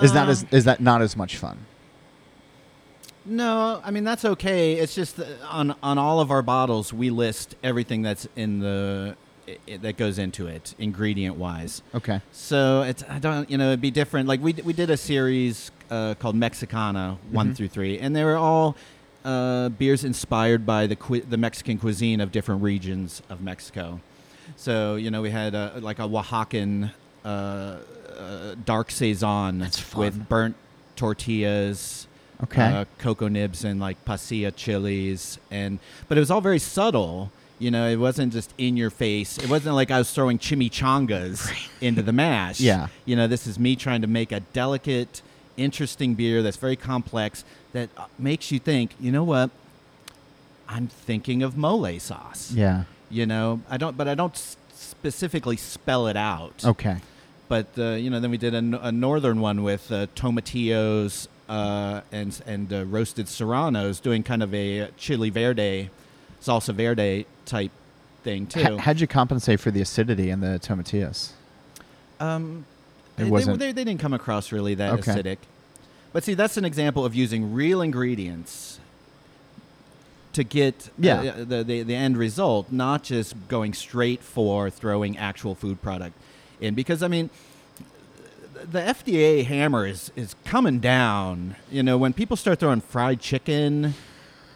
is 0.00 0.12
that 0.12 0.28
uh, 0.28 0.30
as, 0.30 0.46
is 0.50 0.64
that 0.64 0.80
not 0.80 1.02
as 1.02 1.16
much 1.16 1.36
fun 1.36 1.66
No, 3.24 3.80
I 3.84 3.92
mean 3.92 4.02
that's 4.02 4.24
okay. 4.24 4.74
It's 4.74 4.96
just 4.96 5.20
on 5.48 5.76
on 5.80 5.96
all 5.96 6.18
of 6.18 6.30
our 6.32 6.42
bottles 6.42 6.92
we 6.92 7.10
list 7.10 7.54
everything 7.62 8.02
that's 8.02 8.26
in 8.34 8.58
the 8.58 9.16
i 9.48 9.58
i- 9.72 9.76
that 9.78 9.96
goes 9.96 10.18
into 10.18 10.46
it 10.46 10.74
ingredient 10.78 11.36
wise. 11.36 11.82
okay 11.94 12.20
So 12.32 12.82
it's 12.82 13.02
I 13.08 13.18
don't 13.18 13.50
you 13.50 13.58
know 13.58 13.68
it'd 13.68 13.80
be 13.80 13.90
different. 13.90 14.28
Like 14.28 14.40
we 14.42 14.52
we 14.64 14.72
did 14.72 14.90
a 14.90 14.96
series 14.96 15.70
uh, 15.90 16.14
called 16.20 16.36
Mexicana 16.36 17.18
one 17.30 17.54
through 17.54 17.68
three, 17.68 17.98
and 17.98 18.14
they 18.16 18.24
were 18.24 18.36
all 18.36 18.76
uh, 19.24 19.68
beers 19.70 20.04
inspired 20.04 20.64
by 20.66 20.86
the 20.86 20.96
cui- 20.96 21.20
the 21.20 21.36
Mexican 21.36 21.78
cuisine 21.78 22.20
of 22.20 22.32
different 22.32 22.62
regions 22.62 23.22
of 23.28 23.40
Mexico. 23.40 24.00
So 24.56 24.96
you 24.96 25.10
know 25.10 25.22
we 25.22 25.30
had 25.30 25.54
uh, 25.54 25.70
like 25.80 25.98
a 25.98 26.02
Oaxacan 26.08 26.90
uh, 27.24 27.28
uh, 27.28 28.54
dark 28.64 28.90
saison 28.90 29.60
with 29.96 30.28
burnt 30.28 30.56
tortillas. 30.96 32.06
Okay. 32.42 32.62
Uh, 32.62 32.84
cocoa 32.98 33.28
nibs 33.28 33.64
and 33.64 33.78
like 33.78 34.04
pasilla 34.04 34.50
chilies 34.56 35.38
and 35.52 35.78
but 36.08 36.18
it 36.18 36.20
was 36.20 36.28
all 36.30 36.40
very 36.40 36.58
subtle 36.58 37.30
you 37.62 37.70
know 37.70 37.84
it 37.88 37.96
wasn't 37.96 38.32
just 38.32 38.50
in 38.58 38.76
your 38.76 38.90
face 38.90 39.38
it 39.38 39.48
wasn't 39.48 39.74
like 39.80 39.90
i 39.90 39.98
was 39.98 40.10
throwing 40.12 40.38
chimichangas 40.38 41.38
into 41.80 42.02
the 42.02 42.12
mash 42.12 42.58
Yeah. 42.70 42.88
you 43.04 43.14
know 43.16 43.26
this 43.26 43.46
is 43.46 43.58
me 43.58 43.76
trying 43.76 44.02
to 44.02 44.08
make 44.08 44.30
a 44.32 44.40
delicate 44.40 45.22
interesting 45.56 46.14
beer 46.14 46.42
that's 46.42 46.56
very 46.56 46.76
complex 46.76 47.44
that 47.72 47.88
uh, 47.96 48.06
makes 48.18 48.50
you 48.52 48.58
think 48.58 48.94
you 49.00 49.12
know 49.12 49.24
what 49.24 49.50
I'm 50.68 50.86
thinking 50.88 51.42
of 51.42 51.56
mole 51.56 51.98
sauce. 52.00 52.50
Yeah. 52.52 52.84
You 53.10 53.26
know, 53.26 53.60
I 53.68 53.76
don't, 53.76 53.94
but 53.96 54.08
I 54.08 54.14
don't 54.14 54.34
specifically 54.74 55.56
spell 55.58 56.06
it 56.06 56.16
out. 56.16 56.64
Okay. 56.64 56.96
But 57.48 57.66
uh, 57.76 57.90
you 58.02 58.08
know, 58.08 58.20
then 58.20 58.30
we 58.30 58.38
did 58.38 58.54
a 58.54 58.90
northern 58.90 59.40
one 59.40 59.62
with 59.62 59.92
uh, 59.92 60.06
tomatillos 60.16 61.28
uh, 61.48 62.00
and 62.10 62.40
and 62.46 62.72
uh, 62.72 62.86
roasted 62.86 63.28
serranos, 63.28 64.00
doing 64.00 64.22
kind 64.22 64.42
of 64.42 64.54
a 64.54 64.88
chili 64.96 65.28
verde, 65.28 65.90
salsa 66.42 66.74
verde 66.74 67.24
type 67.46 67.70
thing 68.24 68.46
too. 68.46 68.60
H- 68.60 68.80
how'd 68.80 69.00
you 69.00 69.06
compensate 69.06 69.60
for 69.60 69.70
the 69.70 69.80
acidity 69.80 70.30
in 70.30 70.40
the 70.40 70.58
tomatillas? 70.62 71.30
Um, 72.20 72.64
It 73.18 73.24
they, 73.24 73.30
wasn't- 73.30 73.58
they, 73.58 73.72
they 73.72 73.84
didn't 73.84 74.00
come 74.00 74.12
across 74.12 74.52
really 74.52 74.74
that 74.74 74.92
Okay. 75.00 75.12
acidic. 75.12 75.38
But 76.12 76.24
see, 76.24 76.34
that's 76.34 76.56
an 76.56 76.64
example 76.64 77.04
of 77.06 77.14
using 77.14 77.52
real 77.54 77.80
ingredients 77.80 78.78
to 80.34 80.44
get 80.44 80.88
uh, 80.88 80.90
Yeah. 80.98 81.30
the, 81.44 81.62
the 81.64 81.82
the 81.82 81.94
end 81.94 82.16
result, 82.16 82.70
not 82.72 83.02
just 83.02 83.34
going 83.48 83.72
straight 83.74 84.22
for 84.22 84.70
throwing 84.70 85.16
actual 85.18 85.54
food 85.54 85.80
product 85.82 86.14
in. 86.60 86.74
Because 86.74 87.02
I 87.02 87.08
mean, 87.08 87.28
the 88.70 88.80
FDA 88.80 89.44
hammer 89.44 89.86
is 89.86 90.10
is 90.16 90.34
coming 90.44 90.80
down. 90.80 91.56
You 91.70 91.82
know, 91.82 91.96
when 91.98 92.12
people 92.12 92.36
start 92.36 92.60
throwing 92.60 92.80
fried 92.80 93.20
chicken 93.20 93.94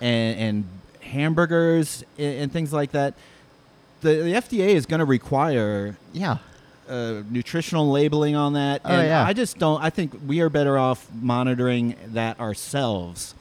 and, 0.01 0.39
and 0.39 0.65
hamburgers 1.07 2.05
and, 2.19 2.35
and 2.43 2.53
things 2.53 2.73
like 2.73 2.93
that, 2.93 3.15
the, 4.03 4.09
the 4.17 4.33
FDA 4.33 4.69
is 4.69 4.87
going 4.87 4.99
to 5.01 5.05
require 5.07 5.97
Yeah. 6.13 6.39
uh, 6.89 7.23
nutritional 7.31 7.91
labeling 7.91 8.37
on 8.37 8.53
that. 8.53 8.81
Oh, 8.85 8.95
and 8.95 9.09
yeah. 9.09 9.25
I 9.27 9.33
just 9.33 9.59
don't. 9.59 9.83
I 9.83 9.91
think 9.91 10.13
we 10.27 10.41
are 10.41 10.49
better 10.51 10.79
off 10.79 11.07
monitoring 11.21 11.95
that 12.09 12.39
ourselves. 12.39 13.35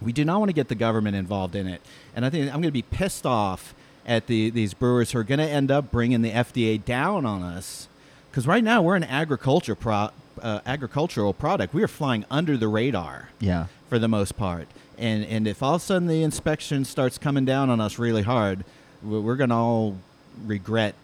We 0.00 0.12
do 0.12 0.24
not 0.24 0.40
want 0.40 0.48
to 0.48 0.54
get 0.54 0.68
the 0.68 0.74
government 0.74 1.14
involved 1.14 1.54
in 1.54 1.68
it, 1.68 1.80
and 2.16 2.24
I 2.24 2.30
think 2.30 2.46
I'm 2.46 2.54
going 2.60 2.62
to 2.64 2.70
be 2.72 2.82
pissed 2.82 3.24
off 3.24 3.72
at 4.04 4.26
the 4.26 4.50
these 4.50 4.74
brewers 4.74 5.12
who 5.12 5.18
are 5.20 5.24
going 5.24 5.38
to 5.38 5.48
end 5.48 5.70
up 5.70 5.92
bringing 5.92 6.22
the 6.22 6.30
FDA 6.32 6.84
down 6.84 7.24
on 7.24 7.42
us. 7.42 7.86
Because 8.30 8.46
right 8.46 8.64
now 8.64 8.82
we're 8.82 8.96
an 8.96 9.04
agriculture 9.04 9.74
pro, 9.76 10.08
uh, 10.40 10.60
agricultural 10.66 11.34
product. 11.34 11.72
We 11.74 11.82
are 11.84 11.88
flying 11.88 12.24
under 12.30 12.56
the 12.56 12.66
radar 12.66 13.28
Yeah. 13.38 13.66
for 13.90 13.98
the 14.00 14.08
most 14.08 14.36
part. 14.36 14.66
And 15.02 15.24
and 15.24 15.48
if 15.48 15.64
all 15.64 15.74
of 15.74 15.82
a 15.82 15.84
sudden 15.84 16.06
the 16.06 16.22
inspection 16.22 16.84
starts 16.84 17.18
coming 17.18 17.44
down 17.44 17.70
on 17.70 17.80
us 17.80 17.98
really 17.98 18.22
hard, 18.22 18.64
we- 19.02 19.18
we're 19.18 19.34
gonna 19.34 19.60
all 19.60 19.98
regret 20.46 20.94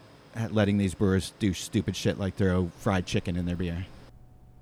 letting 0.50 0.78
these 0.78 0.94
brewers 0.94 1.32
do 1.40 1.52
stupid 1.52 1.96
shit 1.96 2.16
like 2.16 2.37
throw 2.37 2.70
fried 2.78 3.06
chicken 3.06 3.34
in 3.34 3.44
their 3.44 3.56
beer. 3.56 3.87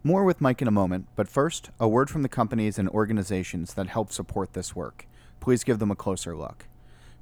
More 0.02 0.24
with 0.24 0.40
Mike 0.40 0.62
in 0.62 0.68
a 0.68 0.70
moment, 0.70 1.06
but 1.16 1.28
first, 1.28 1.68
a 1.78 1.86
word 1.86 2.08
from 2.08 2.22
the 2.22 2.30
companies 2.30 2.78
and 2.78 2.88
organizations 2.88 3.74
that 3.74 3.88
help 3.88 4.10
support 4.10 4.54
this 4.54 4.74
work. 4.74 5.06
Please 5.38 5.64
give 5.64 5.80
them 5.80 5.90
a 5.90 5.96
closer 5.96 6.34
look. 6.34 6.64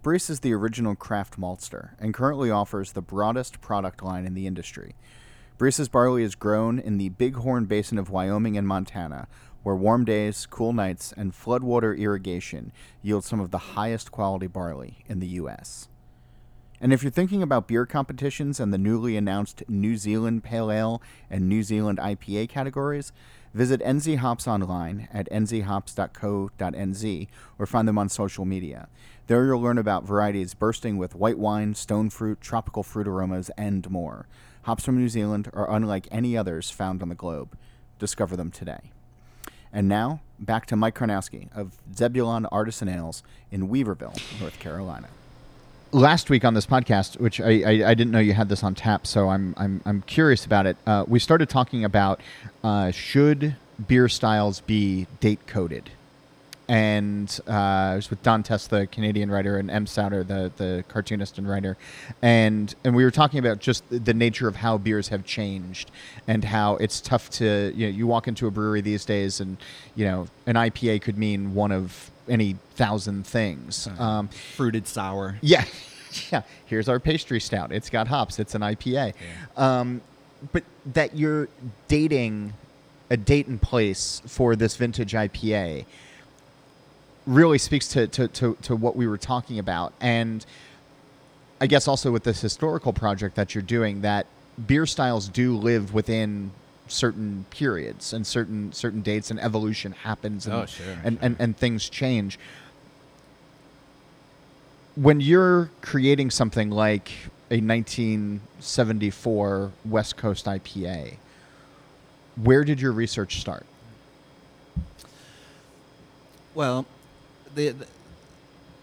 Briess 0.05 0.31
is 0.31 0.40
the 0.40 0.53
original 0.53 0.94
craft 0.94 1.37
maltster 1.37 1.90
and 1.98 2.14
currently 2.14 2.48
offers 2.48 2.92
the 2.92 3.03
broadest 3.03 3.61
product 3.61 4.05
line 4.05 4.24
in 4.24 4.35
the 4.35 4.46
industry. 4.46 4.94
Briess's 5.59 5.88
barley 5.88 6.22
is 6.22 6.35
grown 6.35 6.79
in 6.79 6.98
the 6.98 7.09
Bighorn 7.09 7.64
Basin 7.64 7.98
of 7.98 8.11
Wyoming 8.11 8.57
and 8.57 8.68
Montana, 8.68 9.27
where 9.64 9.74
warm 9.74 10.05
days, 10.05 10.46
cool 10.46 10.72
nights, 10.72 11.12
and 11.16 11.33
floodwater 11.33 11.98
irrigation 11.98 12.70
yield 13.03 13.24
some 13.24 13.40
of 13.40 13.50
the 13.50 13.59
highest 13.59 14.12
quality 14.12 14.46
barley 14.46 14.98
in 15.09 15.18
the 15.18 15.27
U.S. 15.27 15.88
And 16.81 16.92
if 16.92 17.03
you're 17.03 17.11
thinking 17.11 17.42
about 17.42 17.66
beer 17.66 17.87
competitions 17.87 18.61
and 18.61 18.72
the 18.72 18.79
newly 18.79 19.16
announced 19.16 19.62
New 19.68 19.96
Zealand 19.96 20.44
Pale 20.44 20.70
Ale 20.70 21.03
and 21.31 21.48
New 21.48 21.62
Zealand 21.62 21.98
IPA 21.98 22.50
categories, 22.50 23.11
visit 23.55 23.81
NZ 23.81 24.18
Hops 24.18 24.46
online 24.46 25.09
at 25.11 25.31
nzhops.co.nz 25.31 27.29
or 27.59 27.66
find 27.66 27.88
them 27.88 27.96
on 27.96 28.11
social 28.11 28.44
media. 28.44 28.88
There 29.29 29.46
you'll 29.46 29.62
learn 29.62 29.79
about 29.79 30.05
varieties 30.05 30.53
bursting 30.53 30.98
with 30.98 31.14
white 31.14 31.38
wine, 31.38 31.74
stone 31.74 32.11
fruit, 32.11 32.42
tropical 32.42 32.83
fruit 32.83 33.09
aromas, 33.09 33.50
and 33.57 33.88
more. 33.90 34.27
Hops 34.64 34.85
from 34.85 34.98
New 34.98 35.09
Zealand 35.09 35.48
are 35.55 35.74
unlike 35.74 36.07
any 36.11 36.37
others 36.37 36.70
found 36.70 37.00
on 37.00 37.09
the 37.09 37.14
globe. 37.14 37.57
Discover 37.98 38.37
them 38.37 38.50
today. 38.50 38.92
And 39.74 39.88
now, 39.88 40.20
back 40.38 40.66
to 40.66 40.76
Mike 40.76 40.94
Karnowski 40.94 41.48
of 41.54 41.72
Zebulon 41.94 42.46
Artisan 42.46 42.88
Ales 42.88 43.22
in 43.50 43.68
Weaverville, 43.68 44.40
North 44.40 44.58
Carolina 44.58 45.08
last 45.94 46.28
week 46.28 46.44
on 46.44 46.54
this 46.54 46.66
podcast, 46.66 47.20
which 47.20 47.40
I, 47.40 47.62
I, 47.64 47.90
I 47.90 47.94
didn't 47.94 48.10
know 48.10 48.18
you 48.18 48.32
had 48.34 48.48
this 48.48 48.62
on 48.64 48.74
tap, 48.74 49.06
so 49.06 49.28
I'm 49.28 49.54
I'm, 49.56 49.80
I'm 49.87 50.02
curious 50.02 50.44
about 50.44 50.66
it. 50.66 50.76
Uh, 50.87 51.04
we 51.06 51.18
started 51.18 51.48
talking 51.48 51.84
about 51.84 52.20
uh, 52.62 52.90
should 52.90 53.56
beer 53.87 54.08
styles 54.08 54.60
be 54.60 55.06
date 55.20 55.46
coded, 55.46 55.90
and 56.68 57.40
uh, 57.46 57.53
I 57.53 57.96
was 57.96 58.09
with 58.11 58.22
Don 58.22 58.42
Tess, 58.42 58.66
the 58.66 58.87
Canadian 58.87 59.31
writer, 59.31 59.59
and 59.59 59.70
Em 59.70 59.87
Sauter, 59.87 60.24
the 60.24 60.50
the 60.57 60.85
cartoonist 60.88 61.38
and 61.38 61.48
writer, 61.48 61.77
and 62.22 62.74
and 62.85 62.94
we 62.94 63.05
were 63.05 63.11
talking 63.11 63.38
about 63.38 63.59
just 63.59 63.85
the 63.90 64.14
nature 64.14 64.48
of 64.48 64.57
how 64.57 64.79
beers 64.79 65.09
have 65.09 65.24
changed 65.24 65.90
and 66.27 66.44
how 66.44 66.77
it's 66.77 67.00
tough 67.00 67.29
to 67.31 67.72
you 67.74 67.87
know 67.87 67.92
you 67.96 68.07
walk 68.07 68.29
into 68.29 68.46
a 68.46 68.50
brewery 68.50 68.81
these 68.81 69.05
days 69.05 69.40
and 69.40 69.59
you 69.94 70.07
know 70.07 70.27
an 70.46 70.55
IPA 70.57 71.03
could 71.03 71.18
mean 71.18 71.55
one 71.55 71.72
of 71.72 72.11
any 72.29 72.57
thousand 72.74 73.27
things. 73.27 73.87
Um, 73.98 74.29
Fruited 74.29 74.87
sour. 74.87 75.37
yeah, 75.42 75.64
yeah. 76.33 76.42
Here's 76.64 76.88
our 76.88 76.98
pastry 76.98 77.40
stout. 77.40 77.72
It's 77.72 77.90
got 77.90 78.09
hops. 78.09 78.38
It's 78.38 78.55
an 78.55 78.62
IPA. 78.62 79.12
Um, 79.57 80.00
but 80.53 80.64
that 80.87 81.16
you're 81.16 81.48
dating 81.88 82.55
a 83.11 83.16
date 83.16 83.46
and 83.46 83.61
place 83.61 84.22
for 84.27 84.57
this 84.57 84.77
vintage 84.77 85.12
IPA 85.12 85.85
really 87.26 87.58
speaks 87.58 87.88
to, 87.88 88.06
to, 88.08 88.28
to, 88.28 88.56
to 88.62 88.76
what 88.76 88.96
we 88.96 89.06
were 89.06 89.18
talking 89.18 89.58
about. 89.58 89.92
And 90.00 90.44
I 91.60 91.66
guess 91.66 91.88
also 91.88 92.10
with 92.12 92.24
this 92.24 92.40
historical 92.40 92.92
project 92.92 93.37
that 93.37 93.54
you're 93.54 93.62
doing, 93.62 94.02
that 94.02 94.26
beer 94.66 94.87
styles 94.87 95.28
do 95.28 95.56
live 95.56 95.94
within 95.94 96.50
certain 96.87 97.46
periods 97.48 98.12
and 98.12 98.26
certain 98.26 98.70
certain 98.72 99.00
dates 99.00 99.30
and 99.30 99.40
evolution 99.40 99.92
happens 99.92 100.44
and, 100.46 100.54
Oh, 100.54 100.66
sure, 100.66 100.87
and, 101.02 101.16
sure. 101.18 101.26
and, 101.26 101.37
and 101.38 101.56
things 101.56 101.88
change 101.88 102.38
when 104.96 105.20
you're 105.20 105.70
creating 105.80 106.30
something 106.30 106.70
like 106.70 107.10
a 107.50 107.60
1974 107.60 109.72
West 109.84 110.16
Coast 110.16 110.46
IPA, 110.46 111.16
where 112.37 112.64
did 112.64 112.80
your 112.80 112.92
research 112.92 113.40
start? 113.40 113.66
Well, 116.54 116.87
the, 117.55 117.69
the 117.71 117.87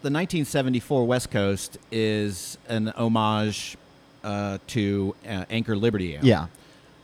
the 0.02 0.10
1974 0.10 1.06
West 1.06 1.30
Coast 1.30 1.78
is 1.92 2.58
an 2.68 2.88
homage 2.96 3.76
uh, 4.24 4.58
to 4.68 5.14
uh, 5.24 5.44
Anchor 5.48 5.76
Liberty. 5.76 6.16
Ale. 6.16 6.24
Yeah, 6.24 6.46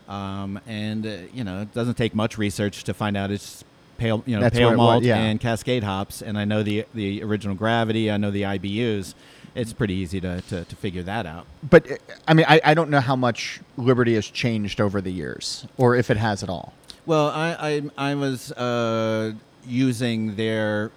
Um, 0.09 0.59
and 0.67 1.07
uh, 1.07 1.17
you 1.33 1.45
know, 1.45 1.63
it 1.63 1.73
doesn't 1.75 1.97
take 1.97 2.15
much 2.15 2.39
research 2.39 2.83
to 2.85 2.95
find 2.95 3.17
out 3.17 3.31
it's 3.31 3.63
pale, 3.99 4.25
you 4.27 4.35
know, 4.35 4.43
That's 4.43 4.59
pale 4.59 4.69
it 4.69 4.73
was, 4.73 4.77
malt 4.79 5.05
yeah. 5.05 5.17
and 5.17 5.41
Cascade 5.41 5.85
hops. 5.85 6.23
And 6.23 6.37
I 6.39 6.45
know 6.45 6.63
the 6.65 6.87
the 6.93 7.23
original 7.23 7.55
gravity. 7.55 8.11
I 8.11 8.17
know 8.17 8.31
the 8.33 8.43
IBUs. 8.43 9.15
It's 9.55 9.73
pretty 9.73 9.95
easy 9.95 10.21
to, 10.21 10.41
to, 10.43 10.65
to 10.65 10.77
figure 10.77 11.03
that 11.05 11.27
out. 11.27 11.47
but 11.69 11.87
I 12.29 12.35
mean, 12.35 12.47
I, 12.49 12.61
I 12.63 12.75
don't 12.75 12.91
know 12.91 13.01
how 13.01 13.17
much 13.17 13.61
Liberty 13.77 14.15
has 14.15 14.27
changed 14.27 14.81
over 14.81 15.01
the 15.01 15.11
years, 15.11 15.67
or 15.77 15.97
if 15.97 16.11
it 16.11 16.17
has 16.17 16.43
at 16.43 16.49
all. 16.49 16.73
Well, 17.07 17.29
I 17.29 17.83
I, 17.99 18.11
I 18.11 18.15
was 18.15 18.53
uh, 18.53 19.33
using 19.67 20.37
their 20.37 20.91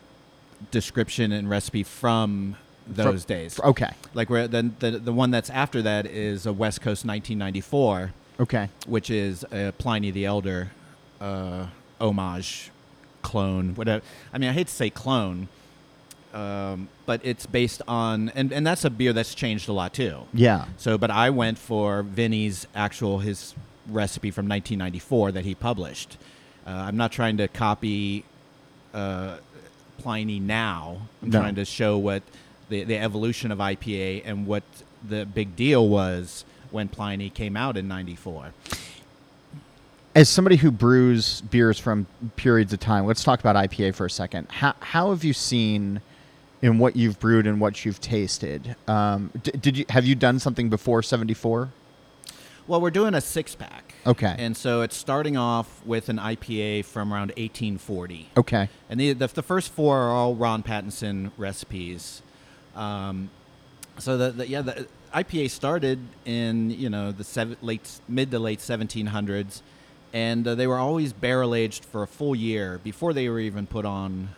description 0.69 1.32
and 1.32 1.50
recipe 1.50 1.84
from 1.84 2.56
those 2.88 3.26
days. 3.26 3.60
Okay, 3.60 3.91
Like 4.13 4.30
where 4.30 4.47
then 4.47 4.76
the 4.80 4.91
the 4.91 5.13
one 5.13 5.32
that's 5.32 5.50
after 5.50 5.82
that 5.82 6.06
is 6.06 6.45
a 6.45 6.54
West 6.54 6.82
Coast 6.82 7.06
1994. 7.06 8.12
okay, 8.41 8.69
which 8.88 9.10
is 9.10 9.45
a 9.52 9.71
Pliny 9.78 10.12
the 10.12 10.26
Elder 10.26 10.71
uh, 11.19 11.67
homage 12.00 12.71
clone. 13.21 13.76
Whatever. 13.76 14.04
I 14.34 14.38
mean, 14.38 14.50
I 14.50 14.54
hate 14.54 14.67
to 14.67 14.74
say 14.74 14.89
clone, 14.89 15.47
um, 16.34 16.89
but 17.06 17.21
it's 17.24 17.45
based 17.45 17.82
on, 17.88 18.30
and, 18.30 18.52
and 18.52 18.65
that's 18.65 18.84
a 18.86 18.89
beer 18.89 19.13
that's 19.13 19.36
changed 19.36 19.69
a 19.69 19.74
lot 19.74 19.93
too. 19.93 20.21
yeah, 20.34 20.65
So, 20.78 20.97
but 20.97 21.12
I 21.12 21.30
went 21.30 21.58
for 21.58 22.04
Vinnie's 22.04 22.67
actual 22.74 23.19
his 23.19 23.54
recipe 23.88 24.32
from 24.32 24.47
1994 24.47 25.34
that 25.34 25.45
he 25.45 25.54
published. 25.56 26.17
Uh, 26.65 26.69
I'm 26.71 26.97
not 26.97 27.12
trying 27.12 27.38
to 27.38 27.47
copy 27.47 28.24
uh, 28.93 29.38
Pliny 30.02 30.40
now. 30.40 30.98
I'm 31.22 31.30
No. 31.30 31.40
trying 31.40 31.56
to 31.56 31.66
show 31.66 31.98
what 31.98 32.24
the 32.70 32.84
the 32.84 32.98
evolution 32.98 33.52
of 33.52 33.60
IPA 33.60 34.24
and 34.26 34.48
what 34.48 34.64
the 35.08 35.26
big 35.26 35.56
deal 35.56 35.88
was 35.88 36.46
when 36.72 36.88
Pliny 36.88 37.30
came 37.30 37.56
out 37.58 37.78
in 37.78 37.88
'94. 37.88 38.54
as 40.14 40.28
somebody 40.28 40.58
who 40.58 40.72
brews 40.72 41.40
beers 41.42 41.80
from 41.80 42.06
periods 42.36 42.74
of 42.74 42.80
time, 42.82 43.06
let's 43.06 43.24
talk 43.24 43.40
about 43.40 43.56
IPA 43.56 43.96
for 43.96 44.06
a 44.06 44.10
second. 44.10 44.48
How 44.50 44.74
how 44.80 45.10
have 45.12 45.24
you 45.24 45.34
seen 45.34 46.02
in 46.62 46.80
what 46.80 46.96
you've 46.96 47.20
brewed 47.20 47.48
and 47.48 47.60
what 47.62 47.86
you've 47.86 48.02
tasted? 48.02 48.76
Um, 48.88 49.32
d- 49.44 49.52
did 49.52 49.78
you 49.78 49.86
have 49.90 50.06
you 50.06 50.16
done 50.16 50.40
something 50.40 50.70
before 50.70 51.02
seventy 51.04 51.34
four? 51.34 51.70
Well, 52.67 52.80
we're 52.82 52.91
doing 52.91 53.13
a 53.13 53.21
six 53.21 53.56
pack. 53.56 53.93
Okay. 54.06 54.36
And 54.38 54.56
so 54.56 54.82
it's 54.82 54.95
starting 54.95 55.38
off 55.38 55.86
with 55.86 56.10
an 56.10 56.17
IPA 56.17 56.86
from 56.86 57.13
around 57.13 57.30
1840. 57.30 58.30
Okay. 58.38 58.69
And 58.89 59.00
the, 59.00 59.13
the, 59.13 59.28
the 59.28 59.41
first 59.41 59.71
four 59.71 59.97
are 59.97 60.12
all 60.12 60.36
Ron 60.36 60.63
Pattinson 60.63 61.32
recipes. 61.38 62.21
Um, 62.76 63.30
so 63.97 64.17
the, 64.17 64.32
the 64.32 64.47
yeah 64.47 64.62
the 64.62 64.88
IPA 65.13 65.50
started 65.52 66.00
in 66.26 66.71
you 66.71 66.89
know 66.89 67.12
the 67.12 67.24
seven, 67.24 67.58
late 67.62 68.00
mid 68.08 68.32
to 68.32 68.39
late 68.39 68.60
1700s, 68.60 69.62
and 70.13 70.47
uh, 70.47 70.56
they 70.56 70.67
were 70.67 70.78
always 70.78 71.13
barrel 71.13 71.54
aged 71.54 71.86
for 71.86 72.04
a 72.04 72.08
full 72.08 72.36
year 72.36 72.80
before 72.84 73.13
they 73.13 73.28
were 73.30 73.39
even 73.39 73.67
put 73.67 73.86
on 73.86 74.30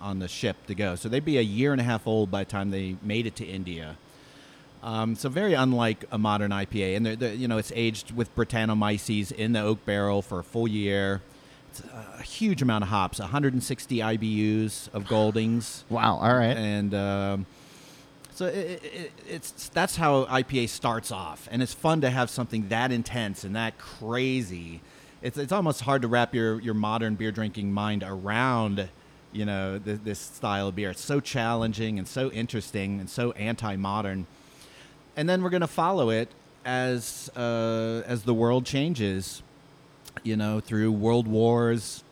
on 0.00 0.18
the 0.18 0.28
ship 0.28 0.66
to 0.66 0.74
go. 0.74 0.96
So 0.96 1.08
they'd 1.08 1.24
be 1.24 1.38
a 1.38 1.42
year 1.42 1.72
and 1.72 1.80
a 1.80 1.84
half 1.84 2.06
old 2.06 2.30
by 2.30 2.44
the 2.44 2.50
time 2.50 2.70
they 2.70 2.96
made 3.02 3.26
it 3.26 3.36
to 3.36 3.44
India. 3.44 3.96
Um, 4.82 5.14
so 5.14 5.28
very 5.28 5.54
unlike 5.54 6.04
a 6.10 6.18
modern 6.18 6.50
IPA, 6.50 6.96
and 6.96 7.06
they're, 7.06 7.16
they're, 7.16 7.34
you 7.34 7.46
know 7.46 7.58
it's 7.58 7.72
aged 7.74 8.10
with 8.16 8.34
Brettanomyces 8.34 9.30
in 9.30 9.52
the 9.52 9.60
oak 9.60 9.84
barrel 9.84 10.22
for 10.22 10.40
a 10.40 10.44
full 10.44 10.66
year. 10.66 11.22
It's 11.70 11.82
a 12.18 12.22
huge 12.22 12.60
amount 12.60 12.84
of 12.84 12.90
hops, 12.90 13.18
160 13.18 13.98
IBUs 13.98 14.92
of 14.92 15.06
Goldings. 15.06 15.84
Wow. 15.90 16.16
All 16.16 16.34
right. 16.34 16.56
And 16.56 16.92
um, 16.94 17.46
so 18.34 18.46
it, 18.46 18.82
it, 18.84 19.12
it's 19.28 19.68
that's 19.68 19.96
how 19.96 20.24
IPA 20.24 20.68
starts 20.70 21.12
off, 21.12 21.48
and 21.50 21.62
it's 21.62 21.74
fun 21.74 22.00
to 22.00 22.10
have 22.10 22.28
something 22.28 22.68
that 22.68 22.90
intense 22.90 23.44
and 23.44 23.54
that 23.54 23.78
crazy. 23.78 24.80
It's 25.22 25.38
it's 25.38 25.52
almost 25.52 25.82
hard 25.82 26.02
to 26.02 26.08
wrap 26.08 26.34
your 26.34 26.60
your 26.60 26.74
modern 26.74 27.14
beer 27.14 27.30
drinking 27.30 27.72
mind 27.72 28.02
around, 28.04 28.88
you 29.32 29.44
know, 29.44 29.78
th- 29.78 30.00
this 30.02 30.18
style 30.18 30.68
of 30.68 30.74
beer. 30.74 30.90
It's 30.90 31.04
so 31.04 31.20
challenging 31.20 31.98
and 31.98 32.08
so 32.08 32.32
interesting 32.32 32.98
and 32.98 33.08
so 33.08 33.30
anti-modern. 33.32 34.26
And 35.16 35.28
then 35.28 35.42
we're 35.42 35.50
gonna 35.50 35.66
follow 35.66 36.10
it 36.10 36.28
as 36.64 37.30
uh, 37.36 38.02
as 38.06 38.22
the 38.22 38.34
world 38.34 38.64
changes, 38.64 39.42
you 40.22 40.36
know, 40.36 40.60
through 40.60 40.92
world 40.92 41.28
wars, 41.28 42.02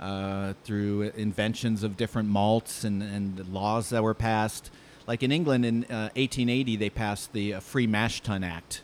uh, 0.00 0.54
through 0.64 1.12
inventions 1.16 1.82
of 1.82 1.96
different 1.96 2.28
malts 2.28 2.84
and, 2.84 3.02
and 3.02 3.46
laws 3.52 3.90
that 3.90 4.02
were 4.02 4.14
passed. 4.14 4.70
Like 5.06 5.22
in 5.22 5.32
England 5.32 5.64
in 5.64 5.84
uh, 5.84 6.10
1880, 6.14 6.76
they 6.76 6.90
passed 6.90 7.32
the 7.32 7.54
uh, 7.54 7.60
Free 7.60 7.86
Mash 7.86 8.20
Tun 8.20 8.42
Act, 8.44 8.82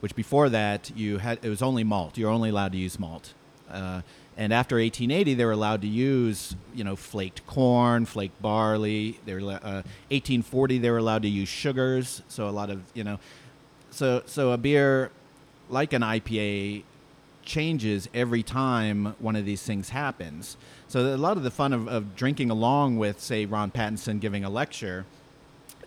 which 0.00 0.14
before 0.14 0.48
that 0.48 0.90
you 0.96 1.18
had 1.18 1.38
it 1.42 1.48
was 1.48 1.62
only 1.62 1.84
malt. 1.84 2.16
You're 2.16 2.30
only 2.30 2.50
allowed 2.50 2.72
to 2.72 2.78
use 2.78 2.98
malt. 2.98 3.34
And 4.36 4.52
after 4.52 4.76
1880, 4.76 5.34
they 5.34 5.44
were 5.44 5.52
allowed 5.52 5.82
to 5.82 5.88
use 5.88 6.56
you 6.74 6.84
know 6.84 6.96
flaked 6.96 7.46
corn, 7.46 8.06
flaked 8.06 8.40
barley. 8.40 9.20
They 9.26 9.34
were 9.34 9.40
uh, 9.40 9.82
1840 10.10 10.78
they 10.78 10.90
were 10.90 10.98
allowed 10.98 11.22
to 11.22 11.28
use 11.28 11.48
sugars. 11.48 12.22
So 12.28 12.48
a 12.48 12.50
lot 12.50 12.70
of 12.70 12.82
you 12.94 13.04
know, 13.04 13.18
so 13.90 14.22
so 14.26 14.52
a 14.52 14.58
beer 14.58 15.10
like 15.68 15.92
an 15.92 16.02
IPA 16.02 16.84
changes 17.44 18.08
every 18.14 18.42
time 18.42 19.14
one 19.18 19.36
of 19.36 19.44
these 19.44 19.62
things 19.62 19.90
happens. 19.90 20.56
So 20.88 21.14
a 21.14 21.16
lot 21.16 21.36
of 21.36 21.42
the 21.42 21.50
fun 21.50 21.72
of, 21.72 21.88
of 21.88 22.14
drinking 22.14 22.50
along 22.50 22.98
with, 22.98 23.20
say, 23.20 23.46
Ron 23.46 23.70
Pattinson 23.70 24.20
giving 24.20 24.44
a 24.44 24.50
lecture, 24.50 25.06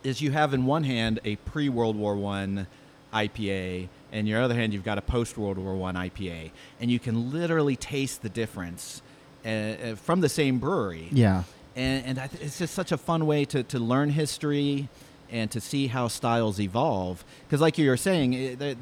is 0.03 0.21
you 0.21 0.31
have 0.31 0.53
in 0.53 0.65
one 0.65 0.83
hand 0.83 1.19
a 1.23 1.35
pre 1.37 1.69
World 1.69 1.95
War 1.95 2.15
One 2.15 2.67
IPA, 3.13 3.87
and 4.15 4.27
your 4.27 4.41
other 4.41 4.55
hand 4.55 4.73
you've 4.73 4.83
got 4.91 4.97
a 4.97 5.01
post 5.01 5.37
World 5.37 5.57
War 5.57 5.75
One 5.75 5.95
IPA, 5.95 6.51
and 6.79 6.89
you 6.89 6.99
can 6.99 7.31
literally 7.31 7.75
taste 7.75 8.21
the 8.21 8.29
difference 8.29 9.01
uh, 9.45 9.49
uh, 9.49 9.95
from 9.95 10.21
the 10.21 10.29
same 10.29 10.57
brewery. 10.57 11.09
Yeah. 11.11 11.43
And, 11.75 12.05
and 12.05 12.19
I 12.19 12.27
th- 12.27 12.41
it's 12.41 12.57
just 12.57 12.73
such 12.73 12.91
a 12.93 12.97
fun 12.97 13.25
way 13.27 13.43
to, 13.45 13.61
to 13.63 13.77
learn 13.79 14.09
history 14.09 14.87
and 15.29 15.51
to 15.51 15.59
see 15.59 15.87
how 15.87 16.07
styles 16.07 16.59
evolve. 16.59 17.25
Because, 17.45 17.59
like 17.59 17.77
you 17.77 17.89
were 17.89 17.97
saying, 17.97 18.33
it, 18.33 18.59
the, 18.59 18.77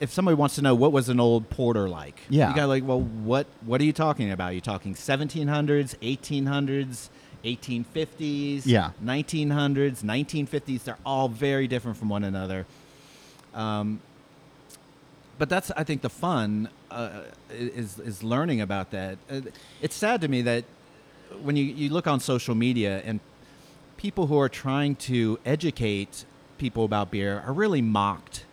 if 0.00 0.10
somebody 0.12 0.34
wants 0.34 0.54
to 0.54 0.62
know 0.62 0.74
what 0.74 0.92
was 0.92 1.08
an 1.10 1.20
old 1.20 1.50
porter 1.50 1.88
like, 1.88 2.18
Yeah. 2.30 2.48
you 2.50 2.56
got 2.56 2.68
like, 2.68 2.84
well, 2.86 3.00
what 3.00 3.46
what 3.66 3.80
are 3.80 3.84
you 3.84 3.92
talking 3.92 4.30
about? 4.30 4.50
Are 4.52 4.54
you 4.54 4.60
talking 4.62 4.94
1700s, 4.94 5.94
1800s, 6.00 7.08
1850s, 7.44 8.62
Yeah. 8.64 8.90
1900s, 9.04 10.02
1950s? 10.02 10.84
They're 10.84 10.98
all 11.04 11.28
very 11.28 11.66
different 11.68 11.96
from 11.98 12.08
one 12.08 12.24
another. 12.24 12.66
Um, 13.54 14.00
but 15.38 15.48
that's 15.48 15.70
I 15.76 15.84
think 15.84 16.02
the 16.02 16.10
fun 16.10 16.68
uh, 16.90 17.22
is 17.50 17.98
is 17.98 18.22
learning 18.22 18.60
about 18.60 18.90
that. 18.90 19.18
Uh, 19.30 19.40
It's 19.82 19.94
sad 19.94 20.20
to 20.22 20.28
me 20.28 20.42
that 20.42 20.64
when 21.42 21.56
you, 21.56 21.64
you 21.64 21.90
look 21.90 22.06
on 22.06 22.20
social 22.20 22.54
media 22.54 23.02
and 23.04 23.20
people 23.96 24.26
who 24.28 24.38
are 24.38 24.48
trying 24.48 24.94
to 24.96 25.38
educate 25.44 26.24
people 26.58 26.84
about 26.84 27.10
beer 27.10 27.42
are 27.46 27.52
really 27.52 27.82
mocked 27.82 28.44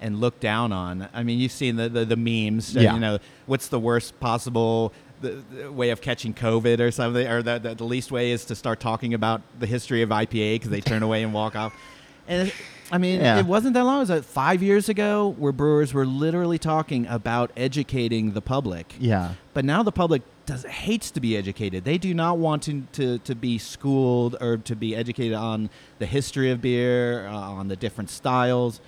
and 0.00 0.20
looked 0.20 0.40
down 0.40 0.72
on. 0.72 1.08
I 1.12 1.22
mean, 1.22 1.38
you've 1.38 1.52
seen 1.52 1.76
the 1.76 1.88
the, 1.88 2.04
the 2.04 2.16
memes. 2.16 2.76
uh, 2.76 2.80
Yeah. 2.80 2.94
You 2.94 3.00
know, 3.00 3.18
what's 3.46 3.68
the 3.68 3.78
worst 3.80 4.18
possible 4.20 4.92
the, 5.20 5.42
the 5.54 5.72
way 5.72 5.90
of 5.90 6.00
catching 6.00 6.34
COVID 6.34 6.80
or 6.80 6.90
something, 6.90 7.26
or 7.26 7.42
that 7.42 7.62
the, 7.62 7.74
the 7.74 7.84
least 7.84 8.10
way 8.12 8.30
is 8.32 8.44
to 8.46 8.54
start 8.54 8.80
talking 8.80 9.14
about 9.14 9.40
the 9.58 9.66
history 9.66 10.02
of 10.02 10.10
IPA 10.10 10.56
because 10.56 10.70
they 10.70 10.80
turn 10.80 11.02
away 11.02 11.22
and 11.22 11.32
walk 11.32 11.56
off. 11.56 11.72
And 12.28 12.52
I 12.92 12.98
mean, 12.98 13.20
Yeah. 13.20 13.38
it 13.38 13.46
wasn't 13.46 13.74
that 13.74 13.84
long. 13.84 13.96
It 13.96 14.00
was 14.00 14.10
like 14.10 14.24
five 14.24 14.62
years 14.62 14.88
ago 14.88 15.34
where 15.38 15.52
brewers 15.52 15.92
were 15.94 16.06
literally 16.06 16.58
talking 16.58 17.06
about 17.06 17.50
educating 17.56 18.32
the 18.32 18.40
public. 18.40 18.94
Yeah. 18.98 19.34
But 19.52 19.64
now 19.64 19.82
the 19.82 19.92
public 19.92 20.22
does 20.46 20.64
hates 20.64 21.10
to 21.12 21.20
be 21.20 21.36
educated. 21.36 21.84
They 21.84 21.96
do 21.98 22.12
not 22.14 22.36
want 22.38 22.62
to, 22.64 22.82
to, 22.92 23.18
to 23.18 23.34
be 23.34 23.56
schooled 23.58 24.36
or 24.40 24.58
to 24.58 24.76
be 24.76 24.94
educated 24.94 25.32
on 25.34 25.70
the 25.98 26.06
history 26.06 26.50
of 26.50 26.60
beer, 26.60 27.26
uh, 27.26 27.32
on 27.34 27.68
the 27.68 27.76
different 27.76 28.10
styles. 28.10 28.80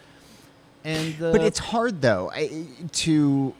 And 0.85 1.14
uh, 1.20 1.33
but 1.33 1.40
it's 1.40 1.59
hard 1.59 2.01
though 2.03 2.31
I- 2.35 2.66
to 2.92 3.55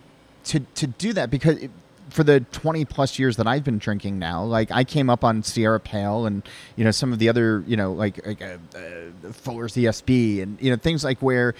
to 0.45 0.61
to 0.61 0.87
do 0.87 1.13
that 1.15 1.29
because 1.31 1.57
it, 1.57 1.71
for 2.11 2.25
the 2.25 2.41
20 2.41 2.85
plus 2.85 3.19
years 3.19 3.37
that 3.37 3.47
I've 3.47 3.65
been 3.65 3.79
drinking 3.79 4.19
now, 4.19 4.45
like 4.45 4.71
I 4.71 4.85
came 4.85 5.11
up 5.11 5.25
on 5.25 5.43
Sierra 5.43 5.81
Pale 5.81 6.27
and 6.27 6.43
you 6.77 6.85
know 6.85 6.91
some 6.91 7.13
of 7.13 7.19
the 7.19 7.29
other 7.29 7.65
you 7.67 7.77
know 7.77 7.93
like, 7.93 8.25
like 8.27 8.43
uh, 8.43 8.59
uh, 8.75 9.33
Fuller's 9.33 9.75
ESB 9.75 10.43
and 10.43 10.61
you 10.61 10.71
know 10.71 10.77
things 10.77 11.05
like 11.05 11.21
where 11.21 11.55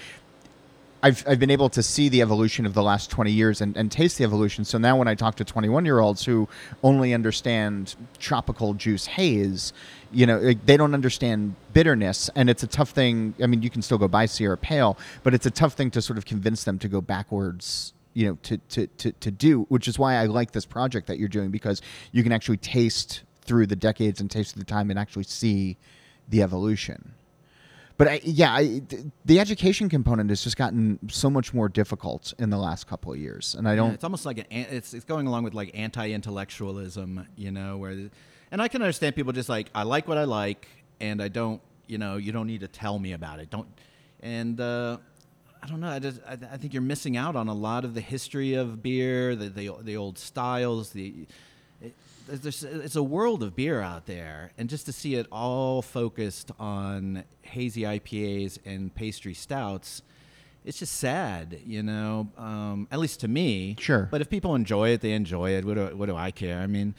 I've, 1.03 1.23
I've 1.27 1.39
been 1.39 1.51
able 1.51 1.69
to 1.69 1.83
see 1.83 2.09
the 2.09 2.21
evolution 2.21 2.65
of 2.65 2.73
the 2.73 2.81
last 2.81 3.11
20 3.11 3.31
years 3.31 3.61
and, 3.61 3.77
and 3.77 3.91
taste 3.91 4.17
the 4.17 4.23
evolution. 4.23 4.65
So 4.65 4.77
now 4.77 4.97
when 4.97 5.07
I 5.07 5.13
talk 5.13 5.35
to 5.35 5.45
21 5.45 5.85
year 5.85 5.99
olds 5.99 6.25
who 6.25 6.49
only 6.83 7.13
understand 7.13 7.95
tropical 8.19 8.73
juice 8.73 9.05
haze, 9.05 9.73
you 10.11 10.25
know, 10.25 10.39
like, 10.39 10.65
they 10.65 10.75
don't 10.75 10.95
understand 10.95 11.55
bitterness. 11.73 12.29
And 12.35 12.49
it's 12.49 12.63
a 12.63 12.67
tough 12.67 12.89
thing. 12.89 13.35
I 13.41 13.45
mean, 13.45 13.61
you 13.61 13.69
can 13.69 13.81
still 13.83 13.99
go 13.99 14.07
buy 14.07 14.25
Sierra 14.25 14.57
Pale, 14.57 14.97
but 15.23 15.33
it's 15.33 15.45
a 15.45 15.51
tough 15.51 15.73
thing 15.73 15.91
to 15.91 16.01
sort 16.01 16.17
of 16.17 16.25
convince 16.25 16.63
them 16.63 16.79
to 16.79 16.87
go 16.87 16.99
backwards, 16.99 17.93
you 18.17 18.27
know, 18.27 18.37
to, 18.41 18.57
to, 18.57 18.87
to, 18.87 19.11
to 19.11 19.29
do, 19.29 19.61
which 19.69 19.87
is 19.87 19.99
why 19.99 20.15
I 20.15 20.25
like 20.25 20.51
this 20.51 20.65
project 20.65 21.05
that 21.05 21.19
you're 21.19 21.29
doing 21.29 21.51
because 21.51 21.83
you 22.11 22.23
can 22.23 22.31
actually 22.31 22.57
taste 22.57 23.21
through 23.41 23.67
the 23.67 23.75
decades 23.75 24.19
and 24.19 24.31
taste 24.31 24.53
through 24.55 24.63
the 24.63 24.71
time 24.71 24.89
and 24.89 24.97
actually 24.97 25.23
see 25.23 25.77
the 26.27 26.41
evolution 26.41 27.13
but 27.97 28.07
I, 28.07 28.19
yeah, 28.23 28.51
I, 28.53 28.81
the 29.25 29.39
education 29.39 29.89
component 29.89 30.29
has 30.29 30.43
just 30.43 30.55
gotten 30.55 30.99
so 31.09 31.31
much 31.31 31.51
more 31.51 31.67
difficult 31.67 32.31
in 32.37 32.51
the 32.51 32.57
last 32.57 32.85
couple 32.85 33.11
of 33.11 33.17
years, 33.17 33.55
and 33.55 33.67
I 33.67 33.75
don't. 33.75 33.91
it's 33.91 34.03
almost 34.03 34.23
like 34.23 34.37
an 34.37 34.45
an- 34.51 34.67
it's 34.69 34.93
it's 34.93 35.03
going 35.05 35.25
along 35.25 35.45
with 35.45 35.55
like 35.55 35.71
anti-intellectualism, 35.73 37.27
you 37.35 37.49
know, 37.49 37.77
where 37.77 38.09
and 38.51 38.61
I 38.61 38.67
can 38.67 38.83
understand 38.83 39.15
people 39.15 39.33
just 39.33 39.49
like 39.49 39.71
I 39.73 39.81
like 39.81 40.07
what 40.07 40.19
I 40.19 40.25
like 40.25 40.67
and 40.99 41.23
I 41.23 41.27
don't, 41.27 41.59
you 41.87 41.97
know, 41.97 42.17
you 42.17 42.31
don't 42.31 42.45
need 42.45 42.59
to 42.59 42.67
tell 42.67 42.99
me 42.99 43.13
about 43.13 43.39
it. 43.39 43.49
Don't 43.49 43.67
and 44.21 44.61
uh 44.61 44.97
I 45.61 45.67
don't 45.67 45.79
know. 45.79 45.89
I 45.89 45.99
just 45.99 46.21
I, 46.27 46.33
I 46.33 46.57
think 46.57 46.73
you're 46.73 46.81
missing 46.81 47.17
out 47.17 47.35
on 47.35 47.47
a 47.47 47.53
lot 47.53 47.85
of 47.85 47.93
the 47.93 48.01
history 48.01 48.53
of 48.53 48.81
beer, 48.81 49.35
the 49.35 49.49
the, 49.49 49.71
the 49.81 49.97
old 49.97 50.17
styles, 50.17 50.91
the 50.91 51.27
it, 51.81 51.95
there's, 52.27 52.63
it's 52.63 52.95
a 52.95 53.03
world 53.03 53.41
of 53.43 53.55
beer 53.55 53.81
out 53.81 54.05
there, 54.05 54.51
and 54.57 54.69
just 54.69 54.85
to 54.87 54.91
see 54.91 55.15
it 55.15 55.27
all 55.31 55.81
focused 55.81 56.51
on 56.59 57.23
hazy 57.41 57.81
IPAs 57.81 58.59
and 58.65 58.93
pastry 58.93 59.33
stouts, 59.33 60.01
it's 60.65 60.79
just 60.79 60.95
sad, 60.95 61.59
you 61.65 61.83
know. 61.83 62.27
Um, 62.37 62.87
at 62.91 62.99
least 62.99 63.21
to 63.21 63.27
me. 63.27 63.75
Sure. 63.79 64.07
But 64.11 64.21
if 64.21 64.29
people 64.29 64.55
enjoy 64.55 64.89
it, 64.89 65.01
they 65.01 65.13
enjoy 65.13 65.51
it. 65.51 65.65
What 65.65 65.75
do 65.75 65.95
what 65.95 66.07
do 66.07 66.15
I 66.15 66.31
care? 66.31 66.59
I 66.59 66.67
mean, 66.67 66.95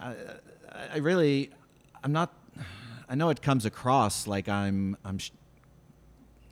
I, 0.00 0.14
I 0.94 0.98
really, 0.98 1.50
I'm 2.04 2.12
not. 2.12 2.32
I 3.08 3.16
know 3.16 3.30
it 3.30 3.42
comes 3.42 3.64
across 3.66 4.26
like 4.26 4.48
I'm. 4.48 4.96
I'm. 5.04 5.18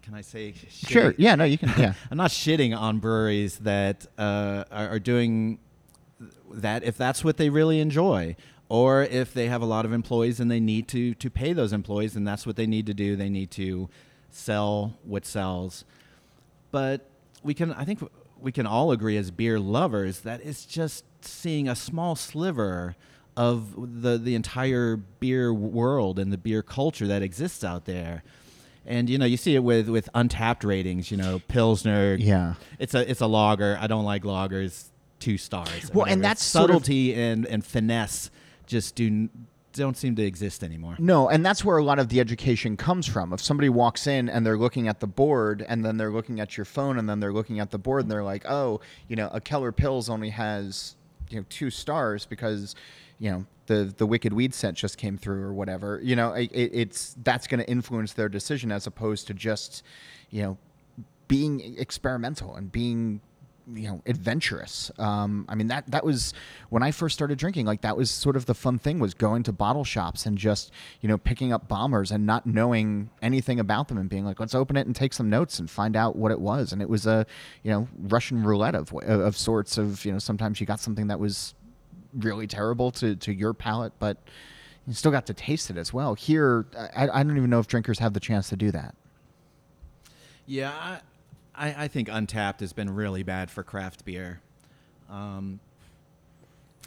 Can 0.09 0.16
I 0.16 0.22
say? 0.22 0.54
Sure. 0.70 1.14
Yeah. 1.18 1.34
No. 1.34 1.44
You 1.44 1.59
can. 1.59 1.68
Yeah. 1.78 1.92
I'm 2.11 2.16
not 2.16 2.30
shitting 2.30 2.74
on 2.74 2.98
breweries 2.98 3.59
that 3.59 4.06
uh, 4.16 4.64
are, 4.70 4.88
are 4.88 4.98
doing 4.98 5.59
that 6.50 6.82
if 6.82 6.96
that's 6.96 7.22
what 7.22 7.36
they 7.36 7.50
really 7.50 7.78
enjoy, 7.78 8.34
or 8.70 9.02
if 9.02 9.34
they 9.34 9.48
have 9.48 9.61
a 9.61 9.66
lot 9.66 9.84
of 9.84 9.92
employees 9.92 10.40
and 10.40 10.50
they 10.50 10.61
need 10.61 10.88
to 10.88 11.12
to 11.12 11.28
pay 11.28 11.52
those 11.52 11.74
employees, 11.74 12.16
and 12.16 12.26
that's 12.26 12.46
what 12.46 12.56
they 12.56 12.66
need 12.66 12.86
to 12.86 12.94
do. 12.94 13.16
They 13.16 13.28
need 13.28 13.50
to 13.50 13.90
sell 14.30 14.96
what 15.04 15.26
sells. 15.26 15.84
But 16.70 17.04
we 17.42 17.52
can, 17.52 17.74
I 17.74 17.84
think, 17.84 18.00
we 18.40 18.50
can 18.50 18.66
all 18.66 18.92
agree 18.92 19.18
as 19.18 19.30
beer 19.30 19.61
lovers 19.61 20.20
that 20.20 20.40
it's 20.42 20.64
just 20.64 21.04
seeing 21.20 21.68
a 21.68 21.76
small 21.76 22.16
sliver 22.16 22.96
of 23.36 24.02
the 24.02 24.16
the 24.16 24.34
entire 24.34 24.96
beer 24.96 25.52
world 25.52 26.18
and 26.18 26.32
the 26.32 26.38
beer 26.38 26.62
culture 26.62 27.06
that 27.06 27.20
exists 27.20 27.62
out 27.62 27.84
there. 27.84 28.22
And 28.89 29.09
you 29.11 29.18
know, 29.18 29.26
you 29.26 29.36
see 29.36 29.55
it 29.55 29.62
with 29.62 29.89
with 29.89 30.09
Untappd 30.14 30.64
ratings. 30.64 31.11
You 31.11 31.18
know, 31.18 31.41
Pilsner. 31.47 32.16
Yeah. 32.18 32.55
it's 32.78 32.95
a 32.95 33.09
it's 33.09 33.20
a 33.20 33.26
lager. 33.26 33.78
I 33.80 33.86
don't 33.86 34.05
like 34.05 34.22
lagers. 34.24 34.86
Two 35.20 35.36
stars. 35.36 35.91
Well, 35.93 36.07
and 36.07 36.24
that's 36.24 36.43
sort 36.43 36.70
of- 36.70 36.76
subtlety 36.76 37.14
and 37.14 37.45
and 37.47 37.64
finesse 37.64 38.30
just 38.66 38.95
do 38.95 39.28
don't 39.74 39.97
seem 39.97 40.16
to 40.16 40.22
exist 40.22 40.64
anymore. 40.64 40.97
No, 40.99 41.28
and 41.28 41.45
that's 41.45 41.64
where 41.64 41.76
a 41.76 41.84
lot 41.84 41.99
of 41.99 42.09
the 42.09 42.18
education 42.20 42.76
comes 42.76 43.07
from. 43.07 43.32
If 43.32 43.41
somebody 43.41 43.68
walks 43.68 44.07
in 44.07 44.28
and 44.28 44.45
they're 44.45 44.57
looking 44.59 44.89
at 44.89 44.99
the 45.01 45.07
board 45.07 45.64
and 45.68 45.84
then 45.84 45.97
they're 45.99 46.11
looking 46.11 46.41
at 46.41 46.57
your 46.57 46.64
phone 46.64 46.99
and 46.99 47.09
then 47.09 47.20
they're 47.20 47.32
looking 47.32 47.61
at 47.61 47.70
the 47.70 47.78
board 47.78 48.03
and 48.03 48.11
they're 48.11 48.24
like, 48.24 48.45
"Oh, 48.49 48.80
you 49.09 49.14
know, 49.16 49.28
a 49.32 49.41
Keller 49.41 49.70
Pils 49.72 50.09
only 50.09 50.30
has, 50.30 50.97
you 51.30 51.39
know, 51.39 51.47
two 51.49 51.70
stars 51.70 52.24
because, 52.26 52.74
you 53.20 53.30
know, 53.30 53.45
the 53.69 53.95
the 53.97 54.07
Wicked 54.07 54.33
Weed 54.33 54.53
scent 54.53 54.77
just 54.77 54.99
came 54.99 55.16
through 55.16 55.43
or 55.43 55.55
whatever." 55.55 56.01
You 56.03 56.16
know, 56.16 56.33
it, 56.33 56.51
it's 56.53 57.14
that's 57.23 57.47
going 57.47 57.61
to 57.61 57.71
influence 57.71 58.12
their 58.12 58.29
decision 58.29 58.73
as 58.73 58.87
opposed 58.87 59.29
to 59.29 59.35
just, 59.35 59.85
you 60.31 60.43
know, 60.43 60.59
being 61.29 61.77
experimental 61.79 62.57
and 62.57 62.73
being 62.73 63.21
you 63.75 63.89
know 63.89 64.01
adventurous 64.07 64.91
um, 64.99 65.45
i 65.49 65.55
mean 65.55 65.66
that 65.66 65.87
that 65.91 66.05
was 66.05 66.33
when 66.71 66.83
i 66.83 66.91
first 66.91 67.14
started 67.14 67.39
drinking 67.39 67.66
like 67.66 67.83
that 67.83 67.97
was 67.97 68.11
sort 68.11 68.37
of 68.37 68.47
the 68.47 68.55
fun 68.55 68.79
thing 68.79 68.99
was 68.99 69.14
going 69.14 69.43
to 69.43 69.53
bottle 69.53 69.85
shops 69.85 70.25
and 70.27 70.39
just 70.39 70.73
you 71.01 71.09
know 71.09 71.19
picking 71.19 71.53
up 71.53 71.69
bombers 71.69 72.11
and 72.11 72.25
not 72.25 72.47
knowing 72.47 73.11
anything 73.21 73.61
about 73.61 73.89
them 73.89 73.99
and 73.99 74.09
being 74.09 74.25
like 74.25 74.41
let's 74.41 74.55
open 74.55 74.77
it 74.77 74.87
and 74.87 74.97
take 74.97 75.12
some 75.12 75.29
notes 75.29 75.59
and 75.59 75.71
find 75.71 75.97
out 75.97 76.16
what 76.16 76.33
it 76.33 76.41
was 76.41 76.73
and 76.73 76.81
it 76.81 76.89
was 76.89 77.07
a 77.07 77.27
you 77.62 77.71
know 77.71 77.87
russian 77.99 78.43
roulette 78.43 78.75
of 78.75 78.93
of 78.95 79.37
sorts 79.37 79.77
of 79.77 80.05
you 80.05 80.12
know 80.12 80.19
sometimes 80.19 80.61
you 80.61 80.66
got 80.66 80.81
something 80.81 81.09
that 81.09 81.21
was 81.21 81.55
really 82.12 82.46
terrible 82.46 82.90
to 82.90 83.16
to 83.16 83.32
your 83.32 83.52
palate 83.52 83.92
but 83.98 84.16
you 84.86 84.94
still 84.94 85.11
got 85.12 85.26
to 85.26 85.34
taste 85.34 85.70
it 85.70 85.76
as 85.76 85.92
well 85.92 86.14
here 86.14 86.66
i, 86.96 87.09
I 87.09 87.22
don't 87.22 87.36
even 87.36 87.50
know 87.50 87.59
if 87.59 87.66
drinkers 87.66 87.98
have 87.98 88.14
the 88.14 88.20
chance 88.20 88.48
to 88.48 88.56
do 88.56 88.70
that 88.70 88.94
Yeah, 90.48 91.00
I, 91.54 91.84
I, 91.84 91.88
think 91.88 92.09
Untappd 92.09 92.61
has 92.61 92.72
been 92.72 92.88
really 92.88 93.22
bad 93.22 93.50
for 93.50 93.62
craft 93.62 94.06
beer. 94.06 94.40
Um, 95.11 95.61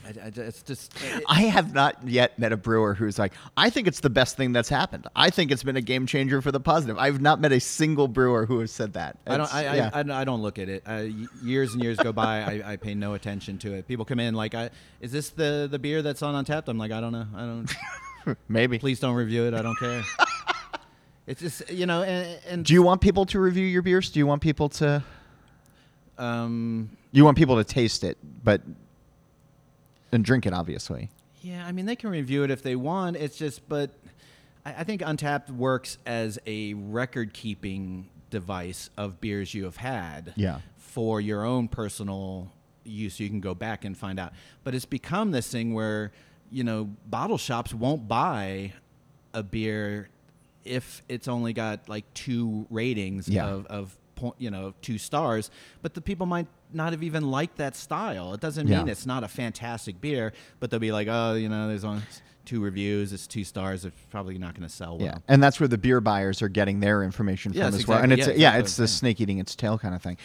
I, 0.05 0.09
I- 0.09 0.31
it's 0.35 0.63
just 0.63 0.93
it- 1.03 1.23
I 1.27 1.41
have 1.43 1.73
not 1.73 2.07
yet 2.07 2.37
met 2.39 2.51
a 2.51 2.57
brewer 2.57 2.93
who's 2.93 3.19
like, 3.19 3.33
I 3.55 3.69
think 3.69 3.87
it's 3.87 3.99
the 3.99 4.09
best 4.09 4.37
thing 4.37 4.51
that's 4.53 4.69
happened. 4.69 5.07
I 5.15 5.29
think 5.29 5.51
it's 5.51 5.63
been 5.63 5.75
a 5.77 5.81
game 5.81 6.05
changer 6.07 6.41
for 6.41 6.51
the 6.51 6.59
positive. 6.59 6.97
I've 6.97 7.21
not 7.21 7.39
met 7.39 7.51
a 7.51 7.59
single 7.59 8.07
brewer 8.07 8.45
who 8.45 8.59
has 8.59 8.71
said 8.71 8.93
that. 8.93 9.17
I 9.27 9.37
don't. 9.37 9.53
I, 9.53 9.75
yeah. 9.75 9.89
I, 9.93 9.99
I, 10.01 10.21
I 10.21 10.23
don't 10.23 10.41
look 10.41 10.57
at 10.59 10.69
it. 10.69 10.83
Uh, 10.87 11.03
years 11.43 11.73
and 11.73 11.83
years 11.83 11.97
go 11.97 12.11
by. 12.11 12.41
I, 12.63 12.73
I 12.73 12.75
pay 12.77 12.93
no 12.95 13.13
attention 13.13 13.57
to 13.59 13.73
it. 13.73 13.87
People 13.87 14.05
come 14.05 14.19
in 14.19 14.33
like, 14.33 14.55
I, 14.55 14.69
"Is 15.01 15.11
this 15.11 15.29
the 15.29 15.67
the 15.69 15.79
beer 15.79 16.01
that's 16.01 16.21
on 16.21 16.43
Untappd?" 16.43 16.67
I'm 16.67 16.77
like, 16.77 16.91
"I 16.91 16.99
don't 17.01 17.11
know. 17.11 17.27
I 17.35 17.39
don't. 17.41 18.37
Maybe. 18.49 18.79
Please 18.79 18.99
don't 18.99 19.15
review 19.15 19.45
it. 19.45 19.53
I 19.53 19.61
don't 19.61 19.77
care." 19.77 20.03
it's 21.27 21.41
just 21.41 21.69
you 21.69 21.85
know, 21.85 22.01
and, 22.03 22.39
and 22.47 22.65
Do 22.65 22.73
you 22.73 22.81
want 22.83 23.01
people 23.01 23.25
to 23.27 23.39
review 23.39 23.65
your 23.65 23.81
beers? 23.81 24.09
Do 24.09 24.19
you 24.19 24.27
want 24.27 24.41
people 24.41 24.69
to? 24.69 25.03
um, 26.17 26.89
You 27.11 27.25
want 27.25 27.37
people 27.37 27.57
to 27.57 27.63
taste 27.63 28.03
it, 28.03 28.17
but 28.43 28.61
and 30.11 30.23
drink 30.25 30.45
it, 30.45 30.53
obviously. 30.53 31.09
Yeah, 31.41 31.65
I 31.65 31.71
mean 31.71 31.85
they 31.85 31.95
can 31.95 32.09
review 32.09 32.43
it 32.43 32.51
if 32.51 32.61
they 32.61 32.75
want. 32.75 33.15
It's 33.17 33.37
just, 33.37 33.67
but 33.67 33.91
I, 34.65 34.75
I 34.79 34.83
think 34.83 35.01
Untappd 35.01 35.49
works 35.49 35.97
as 36.05 36.37
a 36.45 36.73
record-keeping 36.75 38.09
device 38.29 38.89
of 38.97 39.19
beers 39.21 39.53
you 39.53 39.63
have 39.65 39.77
had. 39.77 40.33
Yeah. 40.35 40.59
For 40.77 41.21
your 41.21 41.45
own 41.45 41.67
personal 41.67 42.51
use, 42.83 43.19
you 43.19 43.29
can 43.29 43.39
go 43.39 43.53
back 43.55 43.85
and 43.85 43.97
find 43.97 44.19
out. 44.19 44.33
But 44.63 44.75
it's 44.75 44.85
become 44.85 45.31
this 45.31 45.47
thing 45.49 45.73
where 45.73 46.11
you 46.51 46.63
know 46.63 46.89
bottle 47.07 47.37
shops 47.37 47.73
won't 47.73 48.07
buy 48.07 48.73
a 49.33 49.41
beer 49.41 50.09
if 50.65 51.01
it's 51.09 51.27
only 51.27 51.53
got 51.53 51.87
like 51.89 52.03
two 52.13 52.67
ratings 52.69 53.27
Yeah. 53.29 53.47
of, 53.47 53.65
of 53.67 53.97
point, 54.21 54.35
you 54.37 54.49
know 54.51 54.73
two 54.81 54.97
stars. 54.97 55.49
But 55.81 55.93
the 55.93 56.01
people 56.01 56.25
might 56.25 56.47
not 56.73 56.93
have 56.93 57.03
even 57.03 57.29
liked 57.29 57.57
that 57.57 57.75
style. 57.75 58.33
It 58.33 58.39
doesn't 58.39 58.67
mean 58.69 58.85
Yeah. 58.87 58.91
it's 58.91 59.05
not 59.05 59.23
a 59.23 59.27
fantastic 59.27 59.99
beer, 59.99 60.31
but 60.59 60.69
they'll 60.69 60.79
be 60.79 60.91
like, 60.91 61.07
oh, 61.09 61.33
you 61.33 61.49
know, 61.49 61.67
there's 61.67 61.83
only 61.83 62.01
two 62.45 62.61
reviews, 62.61 63.13
it's 63.13 63.27
two 63.27 63.43
stars, 63.43 63.85
it's 63.85 63.95
probably 64.09 64.37
not 64.37 64.55
going 64.55 64.67
to 64.67 64.73
sell 64.73 64.97
well. 64.97 65.05
Yeah, 65.05 65.17
and 65.27 65.43
that's 65.43 65.59
where 65.59 65.67
the 65.67 65.77
beer 65.77 66.01
buyers 66.01 66.41
are 66.41 66.49
getting 66.49 66.79
their 66.79 67.03
information 67.03 67.53
from 67.53 67.61
as 67.61 67.85
well. 67.87 67.99
And 67.99 68.11
it's 68.11 68.21
exactly. 68.21 68.41
yeah, 68.41 68.53
Yeah, 68.53 68.59
it's 68.59 68.77
the 68.77 68.87
snake 68.87 69.21
eating 69.21 69.37
its 69.39 69.55
tail 69.55 69.77
kind 69.77 69.93
of 69.93 70.01
thing. 70.01 70.17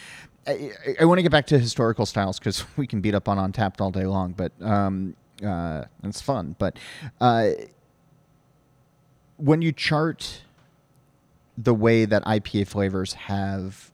I, 0.47 0.51
I, 0.51 0.95
I 1.01 1.05
want 1.05 1.19
to 1.19 1.21
get 1.23 1.31
back 1.31 1.45
to 1.47 1.59
historical 1.59 2.05
styles 2.05 2.39
because 2.39 2.63
we 2.77 2.87
can 2.87 3.01
beat 3.01 3.13
up 3.13 3.27
on 3.27 3.37
Untappd 3.37 3.81
all 3.81 3.91
day 3.91 4.05
long, 4.05 4.31
but 4.33 4.51
um, 4.61 5.15
uh, 5.45 5.83
it's 6.03 6.21
fun. 6.21 6.55
But 6.57 6.79
uh, 7.21 7.49
when 9.37 9.61
you 9.61 9.71
chart 9.71 10.41
the 11.57 11.73
way 11.73 12.05
that 12.05 12.23
IPA 12.25 12.67
flavors 12.67 13.13
have 13.13 13.91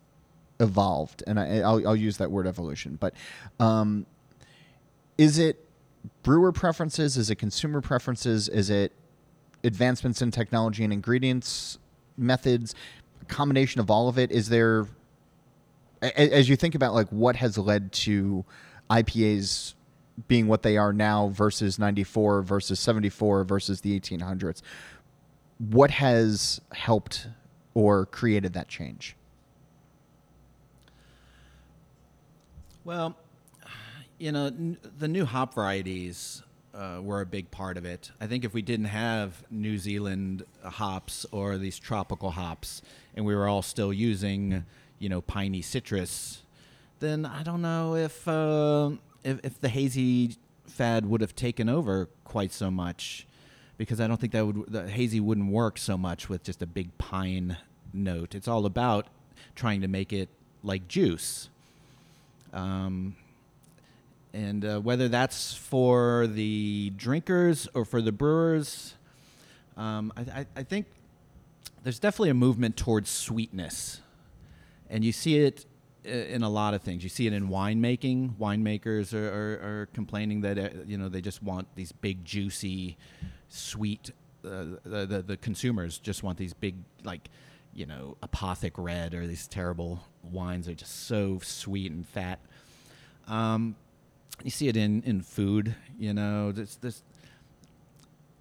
evolved, 0.59 1.23
and 1.25 1.39
I, 1.39 1.59
I'll, 1.59 1.87
I'll 1.87 1.95
use 1.95 2.17
that 2.17 2.29
word 2.29 2.47
evolution, 2.47 2.97
but 2.99 3.13
um, 3.59 4.05
is 5.17 5.39
it 5.39 5.65
brewer 6.23 6.51
preferences? 6.51 7.17
Is 7.17 7.29
it 7.29 7.35
consumer 7.35 7.81
preferences? 7.81 8.49
Is 8.49 8.69
it 8.69 8.91
advancements 9.63 10.21
in 10.21 10.31
technology 10.31 10.83
and 10.83 10.91
ingredients 10.91 11.77
methods? 12.17 12.75
Combination 13.27 13.79
of 13.79 13.89
all 13.89 14.09
of 14.09 14.17
it. 14.17 14.31
Is 14.31 14.49
there, 14.49 14.87
a- 16.01 16.33
as 16.33 16.49
you 16.49 16.55
think 16.55 16.75
about 16.75 16.93
like 16.93 17.07
what 17.09 17.37
has 17.37 17.57
led 17.57 17.91
to 17.93 18.43
IPAs 18.89 19.75
being 20.27 20.47
what 20.47 20.61
they 20.61 20.77
are 20.77 20.93
now 20.93 21.29
versus 21.29 21.79
94 21.79 22.41
versus 22.41 22.79
74 22.79 23.45
versus 23.45 23.81
the 23.81 23.99
1800s, 23.99 24.61
what 25.57 25.91
has 25.91 26.61
helped 26.73 27.27
or 27.73 28.05
created 28.05 28.53
that 28.53 28.67
change? 28.67 29.15
Well, 32.83 33.15
you 34.17 34.31
know, 34.31 34.47
n- 34.47 34.77
the 34.97 35.07
new 35.07 35.25
hop 35.25 35.53
varieties 35.53 36.43
uh, 36.73 36.99
were 37.01 37.21
a 37.21 37.25
big 37.25 37.51
part 37.51 37.77
of 37.77 37.85
it. 37.85 38.11
I 38.19 38.27
think 38.27 38.43
if 38.43 38.53
we 38.53 38.61
didn't 38.61 38.87
have 38.87 39.43
New 39.49 39.77
Zealand 39.77 40.43
hops 40.63 41.25
or 41.31 41.57
these 41.57 41.77
tropical 41.79 42.31
hops, 42.31 42.81
and 43.15 43.25
we 43.25 43.35
were 43.35 43.47
all 43.47 43.61
still 43.61 43.93
using, 43.93 44.65
you 44.99 45.09
know, 45.09 45.21
piney 45.21 45.61
citrus, 45.61 46.43
then 46.99 47.25
I 47.25 47.43
don't 47.43 47.61
know 47.61 47.95
if 47.95 48.27
uh, 48.27 48.91
if, 49.23 49.39
if 49.43 49.61
the 49.61 49.69
hazy 49.69 50.35
fad 50.65 51.05
would 51.05 51.21
have 51.21 51.35
taken 51.35 51.69
over 51.69 52.09
quite 52.23 52.51
so 52.51 52.71
much, 52.71 53.27
because 53.77 53.99
I 53.99 54.07
don't 54.07 54.19
think 54.19 54.33
that 54.33 54.45
would 54.45 54.71
the 54.71 54.89
hazy 54.89 55.19
wouldn't 55.19 55.51
work 55.51 55.77
so 55.77 55.97
much 55.97 56.29
with 56.29 56.43
just 56.43 56.61
a 56.61 56.67
big 56.67 56.97
pine 56.97 57.57
note. 57.93 58.35
It's 58.35 58.47
all 58.47 58.65
about 58.65 59.07
trying 59.55 59.81
to 59.81 59.87
make 59.87 60.13
it 60.13 60.29
like 60.63 60.87
juice. 60.87 61.49
Um, 62.53 63.15
and 64.33 64.65
uh, 64.65 64.79
whether 64.79 65.07
that's 65.07 65.53
for 65.53 66.27
the 66.27 66.91
drinkers 66.95 67.67
or 67.73 67.85
for 67.85 68.01
the 68.01 68.11
brewers, 68.11 68.95
um, 69.77 70.11
I, 70.15 70.21
I, 70.21 70.45
I 70.57 70.63
think 70.63 70.87
there's 71.83 71.99
definitely 71.99 72.29
a 72.29 72.35
movement 72.35 72.77
towards 72.77 73.09
sweetness, 73.09 74.01
and 74.89 75.03
you 75.03 75.11
see 75.11 75.39
it 75.39 75.65
in 76.03 76.43
a 76.43 76.49
lot 76.49 76.73
of 76.73 76.81
things. 76.81 77.03
You 77.03 77.09
see 77.09 77.27
it 77.27 77.33
in 77.33 77.49
winemaking. 77.49 78.35
Winemakers 78.37 79.13
are, 79.13 79.27
are, 79.27 79.81
are 79.81 79.85
complaining 79.93 80.41
that 80.41 80.57
uh, 80.57 80.69
you 80.85 80.97
know 80.97 81.09
they 81.09 81.21
just 81.21 81.41
want 81.43 81.67
these 81.75 81.91
big, 81.91 82.25
juicy, 82.25 82.97
sweet. 83.47 84.11
Uh, 84.45 84.77
the, 84.83 85.05
the 85.05 85.21
the 85.21 85.37
consumers 85.37 85.97
just 85.97 86.23
want 86.23 86.37
these 86.37 86.53
big, 86.53 86.75
like 87.03 87.29
you 87.73 87.85
know, 87.85 88.17
apothic 88.21 88.73
red 88.77 89.13
or 89.13 89.25
these 89.27 89.47
terrible 89.47 89.99
wines. 90.21 90.65
They're 90.67 90.75
just 90.75 91.07
so 91.07 91.39
sweet 91.41 91.91
and 91.91 92.07
fat. 92.07 92.39
Um, 93.27 93.75
you 94.43 94.51
see 94.51 94.67
it 94.67 94.77
in, 94.77 95.01
in 95.03 95.21
food, 95.21 95.75
you 95.97 96.13
know, 96.13 96.51
this 96.51 96.77
uh, 96.83 96.91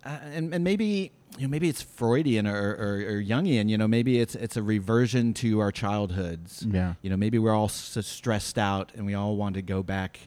and, 0.05 0.53
and 0.55 0.65
maybe 0.65 1.13
you 1.39 1.43
know 1.43 1.49
maybe 1.49 1.69
it's 1.69 1.83
Freudian 1.83 2.47
or, 2.47 2.73
or, 2.75 3.17
or 3.17 3.23
Jungian. 3.23 3.69
You 3.69 3.79
know, 3.79 3.89
maybe 3.89 4.21
it's 4.21 4.35
it's 4.35 4.57
a 4.57 4.63
reversion 4.63 5.35
to 5.35 5.61
our 5.61 5.73
childhoods. 5.73 6.67
Yeah. 6.69 6.95
You 7.03 7.11
know, 7.11 7.17
maybe 7.17 7.39
we're 7.39 7.55
all 7.55 7.69
so 7.69 8.01
stressed 8.01 8.59
out 8.59 8.93
and 8.95 9.07
we 9.07 9.15
all 9.15 9.37
want 9.37 9.55
to 9.55 9.63
go 9.63 9.83
back. 9.83 10.21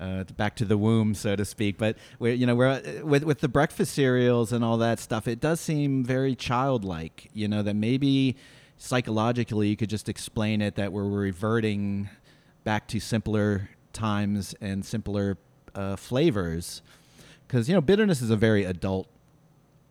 Uh, 0.00 0.24
back 0.36 0.56
to 0.56 0.64
the 0.64 0.76
womb, 0.76 1.14
so 1.14 1.36
to 1.36 1.44
speak, 1.44 1.78
but 1.78 1.96
we're 2.18 2.34
you 2.34 2.44
know 2.44 2.56
we're 2.56 2.66
uh, 2.66 3.04
with 3.04 3.22
with 3.22 3.38
the 3.38 3.46
breakfast 3.46 3.94
cereals 3.94 4.52
and 4.52 4.64
all 4.64 4.76
that 4.76 4.98
stuff. 4.98 5.28
It 5.28 5.38
does 5.38 5.60
seem 5.60 6.02
very 6.02 6.34
childlike, 6.34 7.30
you 7.32 7.46
know, 7.46 7.62
that 7.62 7.74
maybe 7.74 8.34
psychologically 8.78 9.68
you 9.68 9.76
could 9.76 9.90
just 9.90 10.08
explain 10.08 10.60
it 10.60 10.74
that 10.74 10.92
we're 10.92 11.08
reverting 11.08 12.08
back 12.64 12.88
to 12.88 12.98
simpler 12.98 13.68
times 13.92 14.56
and 14.60 14.84
simpler 14.84 15.38
uh, 15.76 15.94
flavors 15.94 16.82
because 17.46 17.68
you 17.68 17.74
know 17.74 17.80
bitterness 17.80 18.22
is 18.22 18.30
a 18.30 18.36
very 18.36 18.64
adult 18.64 19.06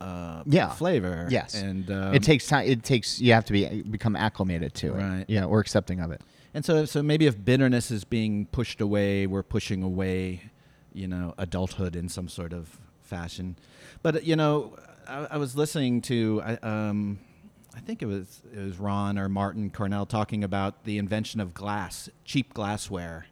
uh, 0.02 0.44
Yeah. 0.46 0.70
flavor. 0.70 1.28
Yes. 1.30 1.54
and 1.56 1.90
um, 1.92 2.14
it 2.16 2.24
takes 2.24 2.48
time. 2.48 2.66
It 2.68 2.84
takes 2.84 3.20
you 3.22 3.34
have 3.34 3.46
to 3.46 3.54
be 3.54 3.82
become 3.84 4.16
acclimated 4.16 4.74
to 4.76 4.88
it, 4.96 4.98
Right. 5.04 5.26
Yeah, 5.28 5.46
or 5.46 5.60
accepting 5.60 6.00
of 6.00 6.12
it. 6.12 6.22
and 6.54 6.66
so 6.66 6.86
so 6.86 7.02
maybe 7.04 7.26
if 7.28 7.36
bitterness 7.44 7.92
is 7.92 8.04
being 8.04 8.46
pushed 8.48 8.82
away, 8.82 9.28
we're 9.28 9.44
pushing 9.44 9.84
away, 9.84 10.52
you 10.94 11.08
know, 11.08 11.34
adulthood 11.38 11.96
in 11.96 12.10
some 12.10 12.28
sort 12.28 12.54
of 12.54 12.80
fashion. 13.02 13.56
But 14.04 14.24
you 14.24 14.36
know, 14.36 14.76
I, 15.08 15.28
I 15.32 15.38
was 15.38 15.56
listening 15.56 16.02
to 16.04 16.42
I, 16.44 16.54
um, 16.64 17.20
I 17.76 17.80
think 17.80 18.02
it 18.02 18.08
was 18.08 18.42
it 18.54 18.60
was 18.60 18.78
Ron 18.80 19.18
or 19.18 19.30
Martyn 19.30 19.70
Cornell 19.70 20.06
talking 20.06 20.44
about 20.44 20.84
the 20.84 20.98
invention 20.98 21.40
of 21.40 21.54
glass, 21.54 22.10
cheap 22.26 22.54
glassware, 22.54 23.28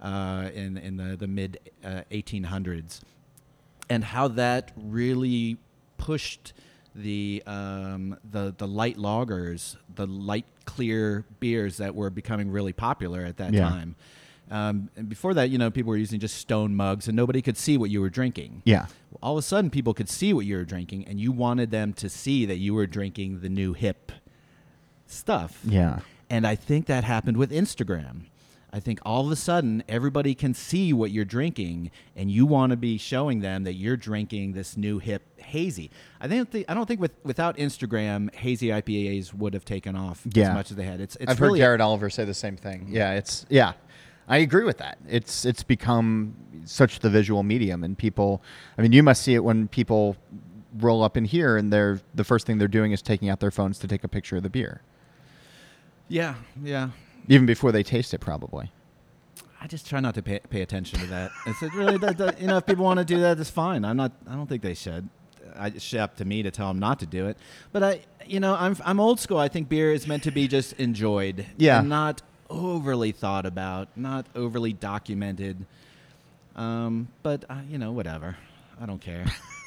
uh, 0.00 0.50
in 0.54 0.76
in 0.76 0.96
the 0.98 1.16
the 1.16 1.26
mid 1.26 1.58
uh, 1.84 2.02
1800s. 2.10 3.00
and 3.90 4.04
how 4.04 4.28
that 4.28 4.70
really 4.76 5.58
pushed 6.06 6.52
the 6.94 7.42
um, 7.46 8.16
the 8.28 8.54
the 8.58 8.66
light 8.66 8.96
lagers, 8.96 9.76
the 9.94 10.06
light 10.06 10.44
clear 10.64 11.24
beers 11.40 11.76
that 11.78 11.94
were 11.94 12.10
becoming 12.10 12.50
really 12.50 12.72
popular 12.72 13.20
at 13.24 13.36
that 13.36 13.52
Yeah. 13.54 13.68
time. 13.68 13.94
Um, 14.50 14.90
and 14.96 15.08
before 15.08 15.32
that, 15.34 15.48
you 15.50 15.56
know, 15.56 15.70
people 15.70 15.90
were 15.90 15.96
using 15.96 16.20
just 16.20 16.36
stone 16.36 16.74
mugs, 16.74 17.08
and 17.08 17.16
nobody 17.16 17.40
could 17.40 17.56
see 17.56 17.78
what 17.78 17.88
you 17.88 18.00
were 18.02 18.10
drinking. 18.10 18.62
Yeah. 18.64 18.86
All 19.22 19.32
of 19.34 19.38
a 19.38 19.42
sudden, 19.42 19.70
people 19.70 19.94
could 19.94 20.08
see 20.10 20.34
what 20.34 20.44
you 20.44 20.56
were 20.56 20.64
drinking, 20.64 21.06
and 21.06 21.18
you 21.18 21.32
wanted 21.32 21.70
them 21.70 21.92
to 21.94 22.08
see 22.10 22.44
that 22.46 22.58
you 22.58 22.74
were 22.74 22.86
drinking 22.86 23.40
the 23.40 23.48
new 23.48 23.72
hip 23.72 24.12
stuff. 25.06 25.60
Yeah. 25.64 26.00
And 26.28 26.46
I 26.46 26.54
think 26.56 26.86
that 26.86 27.04
happened 27.04 27.36
with 27.36 27.50
Instagram. 27.50 28.24
I 28.74 28.80
think 28.80 29.00
all 29.04 29.26
of 29.26 29.30
a 29.32 29.36
sudden 29.36 29.82
everybody 29.86 30.34
can 30.34 30.54
see 30.54 30.92
what 30.94 31.10
you're 31.10 31.26
drinking, 31.26 31.90
and 32.16 32.30
you 32.30 32.46
want 32.46 32.70
to 32.70 32.76
be 32.76 32.96
showing 32.96 33.40
them 33.40 33.64
that 33.64 33.74
you're 33.74 33.98
drinking 33.98 34.52
this 34.54 34.76
new 34.78 34.98
hip 34.98 35.22
hazy. 35.40 35.90
I 36.20 36.28
think 36.28 36.64
I 36.68 36.74
don't 36.74 36.86
think 36.86 37.00
with 37.00 37.12
without 37.22 37.58
Instagram, 37.58 38.34
hazy 38.34 38.68
IPAs 38.68 39.34
would 39.34 39.52
have 39.54 39.64
taken 39.66 39.94
off 39.94 40.22
Yeah. 40.32 40.48
as 40.48 40.54
much 40.54 40.70
as 40.70 40.76
they 40.78 40.84
had. 40.84 41.00
It's 41.00 41.16
it's 41.20 41.30
I've 41.32 41.40
really 41.40 41.60
heard 41.60 41.66
Garrett 41.66 41.80
Oliver 41.82 42.08
say 42.08 42.24
the 42.24 42.32
same 42.34 42.56
thing. 42.56 42.84
Mm-hmm. 42.86 42.94
Yeah, 42.96 43.12
it's 43.12 43.44
yeah. 43.50 43.72
I 44.28 44.38
agree 44.38 44.64
with 44.64 44.78
that. 44.78 44.98
It's 45.08 45.44
it's 45.44 45.62
become 45.62 46.34
such 46.64 47.00
the 47.00 47.10
visual 47.10 47.42
medium 47.42 47.82
and 47.84 47.98
people 47.98 48.40
I 48.78 48.82
mean 48.82 48.92
you 48.92 49.02
must 49.02 49.22
see 49.22 49.34
it 49.34 49.42
when 49.44 49.68
people 49.68 50.16
roll 50.78 51.02
up 51.02 51.16
in 51.18 51.24
here 51.26 51.56
and 51.58 51.70
they're 51.72 52.00
the 52.14 52.24
first 52.24 52.46
thing 52.46 52.56
they're 52.56 52.68
doing 52.68 52.92
is 52.92 53.02
taking 53.02 53.28
out 53.28 53.40
their 53.40 53.50
phones 53.50 53.78
to 53.80 53.88
take 53.88 54.04
a 54.04 54.08
picture 54.08 54.36
of 54.36 54.42
the 54.44 54.48
beer. 54.48 54.80
yeah 56.08 56.36
yeah. 56.62 56.90
Even 57.28 57.46
before 57.46 57.72
they 57.72 57.82
taste 57.82 58.12
it 58.14 58.18
probably. 58.18 58.70
I 59.60 59.68
just 59.68 59.88
try 59.88 60.00
not 60.00 60.14
to 60.16 60.22
pay, 60.22 60.40
pay 60.50 60.62
attention 60.62 60.98
to 61.00 61.06
that. 61.06 61.30
It's 61.46 61.62
really 61.74 61.96
that, 61.98 62.18
that- 62.18 62.40
you 62.40 62.48
know 62.48 62.56
if 62.56 62.66
people 62.66 62.84
want 62.84 62.98
to 62.98 63.04
do 63.04 63.20
that, 63.20 63.38
it's 63.38 63.50
fine. 63.50 63.84
I'm 63.84 63.96
not. 63.96 64.12
I 64.28 64.34
don't 64.34 64.48
think 64.48 64.62
they 64.62 64.74
should. 64.74 65.08
I, 65.56 65.68
it's 65.68 65.94
up 65.94 66.16
to 66.16 66.24
me 66.24 66.42
to 66.42 66.50
tell 66.50 66.68
them 66.68 66.78
not 66.78 66.98
to 67.00 67.06
do 67.06 67.26
it. 67.26 67.36
But 67.72 67.82
I, 67.82 68.00
you 68.26 68.40
know, 68.40 68.54
I'm 68.56 68.76
I'm 68.84 68.98
old 68.98 69.20
school. 69.20 69.38
I 69.38 69.48
think 69.48 69.68
beer 69.68 69.92
is 69.92 70.06
meant 70.06 70.24
to 70.24 70.30
be 70.30 70.48
just 70.48 70.72
enjoyed. 70.74 71.46
Yeah. 71.58 71.78
And 71.80 71.88
not 71.88 72.22
overly 72.50 73.12
thought 73.12 73.46
about, 73.46 73.88
not 73.96 74.26
overly 74.34 74.72
documented. 74.72 75.64
Um, 76.56 77.08
but 77.22 77.44
uh, 77.48 77.60
you 77.68 77.78
know, 77.78 77.92
whatever. 77.92 78.36
I 78.80 78.86
don't 78.86 79.00
care. 79.00 79.24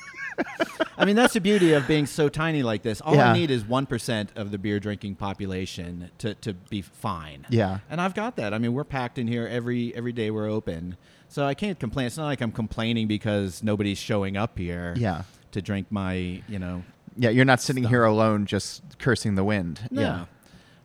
I 0.98 1.06
mean, 1.06 1.16
that's 1.16 1.34
the 1.34 1.42
beauty 1.42 1.74
of 1.74 1.88
being 1.88 2.06
so 2.06 2.30
tiny 2.30 2.64
like 2.64 2.82
this. 2.82 3.02
All 3.02 3.16
Yeah. 3.16 3.32
I 3.32 3.34
need 3.34 3.52
is 3.52 3.66
one 3.66 3.86
percent 3.86 4.32
of 4.36 4.52
the 4.52 4.58
beer 4.58 4.80
drinking 4.80 5.16
population 5.16 6.10
to, 6.20 6.34
to 6.36 6.54
be 6.54 6.82
fine. 6.82 7.46
Yeah. 7.50 7.80
And 7.90 8.00
I've 8.02 8.14
got 8.14 8.36
that. 8.38 8.54
I 8.54 8.58
mean, 8.58 8.74
we're 8.74 8.84
packed 8.84 9.18
in 9.18 9.28
here 9.28 9.48
every 9.48 9.94
every 9.96 10.14
day 10.14 10.32
we're 10.32 10.50
open. 10.50 10.98
So 11.28 11.46
I 11.46 11.54
can't 11.54 11.80
complain. 11.80 12.08
It's 12.08 12.18
not 12.18 12.26
like 12.26 12.42
I'm 12.42 12.52
complaining 12.52 13.08
because 13.08 13.62
nobody's 13.64 13.98
showing 13.98 14.38
up 14.38 14.58
here 14.58 14.94
Yeah. 14.98 15.24
to 15.52 15.62
drink 15.62 15.88
my, 15.90 16.14
you 16.48 16.60
know. 16.60 16.84
Yeah, 17.18 17.30
you're 17.30 17.46
not 17.46 17.62
sitting 17.62 17.84
here 17.86 18.04
alone 18.04 18.46
just 18.46 18.84
cursing 19.00 19.36
the 19.36 19.44
wind. 19.44 19.82
No. 19.92 20.02
Yeah. 20.02 20.26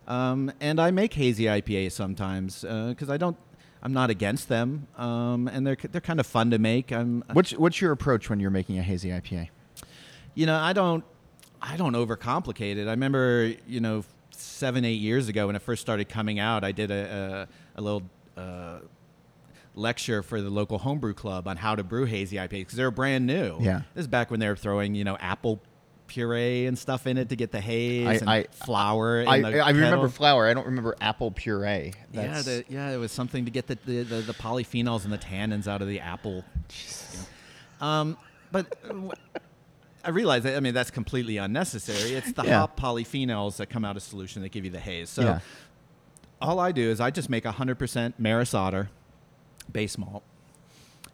Um, 0.09 0.51
and 0.61 0.81
I 0.81 0.91
make 0.91 1.15
hazy 1.15 1.45
IPA 1.45 1.93
sometimes 1.93 2.63
because 2.63 3.11
I 3.11 3.17
don't. 3.17 3.37
I'm 3.83 3.93
not 3.93 4.11
against 4.11 4.49
them, 4.49 4.87
um, 4.99 5.49
and 5.49 5.67
they're 5.67 5.77
they're 5.91 6.01
kind 6.01 6.21
of 6.21 6.27
fun 6.27 6.51
to 6.51 6.59
make. 6.59 6.93
I'm, 6.93 7.25
What's 7.33 7.53
what's 7.53 7.81
your 7.81 7.93
approach 7.93 8.29
when 8.29 8.39
you're 8.41 8.51
making 8.51 8.79
a 8.79 8.83
hazy 8.83 9.09
IPA? 9.11 9.49
you 10.35 10.47
know, 10.47 10.57
I 10.57 10.73
don't, 10.73 11.03
I 11.61 11.77
don't 11.77 11.95
overcomplicate 11.95 12.77
it. 12.77 12.87
I 12.87 12.93
remember, 12.93 13.53
you 13.67 13.81
know, 13.81 14.05
seven, 14.31 14.85
eight 14.85 15.01
years 15.01 15.29
ago 15.29 15.49
when 15.49 15.57
it 15.57 15.63
first 15.63 15.83
started 15.83 16.09
coming 16.09 16.39
out, 16.39 16.63
I 16.63 16.73
did 16.73 16.91
a, 16.91 17.49
a, 17.77 17.81
a 17.81 17.83
little 17.83 18.03
uh, 18.37 18.79
lecture 19.75 20.23
for 20.23 20.41
the 20.41 20.49
local 20.51 20.79
homebrew 20.79 21.15
club 21.15 21.49
on 21.49 21.57
how 21.57 21.75
to 21.75 21.83
brew 21.83 22.05
hazy 22.05 22.37
IPAs 22.37 22.49
because 22.51 22.75
they 22.75 22.85
were 22.85 22.91
brand 22.91 23.27
new. 23.27 23.59
Yeah. 23.61 23.83
this 23.95 24.03
is 24.03 24.09
back 24.09 24.31
when 24.31 24.41
they 24.41 24.49
were 24.49 24.57
throwing, 24.57 24.95
you 24.95 25.05
know, 25.05 25.17
apple 25.19 25.61
puree 26.11 26.67
and 26.67 26.77
stuff 26.79 27.07
in 27.07 27.17
it 27.17 27.29
to 27.31 27.37
get 27.37 27.53
the 27.53 27.61
haze 27.61 28.07
I- 28.07 28.15
and 28.15 28.29
I- 28.29 28.43
flour. 28.53 29.21
in 29.23 29.29
I, 29.29 29.41
the 29.41 29.61
I 29.61 29.71
remember 29.71 30.09
flour. 30.09 30.47
I 30.47 30.53
don't 30.55 30.67
remember 30.67 30.97
apple 31.01 31.31
puree. 31.31 31.95
Yeah, 32.13 32.43
the, 32.43 32.65
yeah, 32.69 32.91
it 32.91 32.97
was 32.99 33.13
something 33.13 33.45
to 33.45 33.51
get 33.51 33.67
the, 33.69 33.79
the, 33.87 34.03
the, 34.03 34.15
the 34.17 34.35
polyphenols 34.35 35.05
and 35.05 35.13
the 35.13 35.19
tannins 35.19 35.67
out 35.69 35.81
of 35.83 35.89
the 35.89 36.01
apple. 36.01 36.45
Um, 37.81 38.19
but 38.53 38.77
uh, 38.89 38.95
I 40.05 40.11
realize 40.11 40.43
that, 40.43 40.57
I 40.57 40.61
mean, 40.61 40.75
that's 40.75 40.91
completely 40.91 41.37
unnecessary. 41.37 42.13
It's 42.15 42.33
the 42.33 42.43
Yeah. 42.45 42.59
hop 42.61 42.79
polyphenols 42.79 43.57
that 43.59 43.67
come 43.71 43.85
out 43.85 43.97
of 43.97 44.03
solution 44.03 44.43
that 44.43 44.49
give 44.51 44.65
you 44.65 44.71
the 44.71 44.81
haze. 44.81 45.09
So 45.11 45.23
Yeah. 45.23 45.41
all 46.43 46.59
I 46.59 46.73
do 46.73 46.83
is 46.91 47.01
I 47.01 47.11
just 47.11 47.31
make 47.31 47.45
100% 47.45 48.15
Maris 48.19 48.53
Otter 48.55 48.91
base 49.71 49.97
malt 49.97 50.25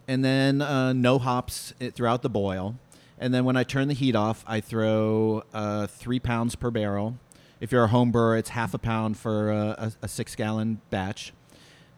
and 0.09 0.25
then 0.25 0.63
uh, 0.63 0.93
no 0.95 1.19
hops 1.19 1.75
throughout 1.95 2.23
the 2.23 2.31
boil. 2.31 2.77
And 3.19 3.33
then 3.33 3.45
when 3.45 3.57
I 3.57 3.65
turn 3.65 3.89
the 3.89 3.95
heat 3.95 4.15
off, 4.15 4.45
I 4.47 4.61
throw 4.61 5.43
uh, 5.55 5.87
three 5.87 6.21
pounds 6.21 6.55
per 6.55 6.71
barrel. 6.71 7.19
If 7.61 7.73
you're 7.73 7.85
a 7.85 7.89
home 7.89 8.11
brewer, 8.11 8.37
it's 8.37 8.51
half 8.51 8.75
a 8.75 8.79
pound 8.79 9.17
for 9.17 9.51
a, 9.51 9.93
a, 10.03 10.09
six 10.09 10.37
gallon 10.37 10.83
batch 10.91 11.33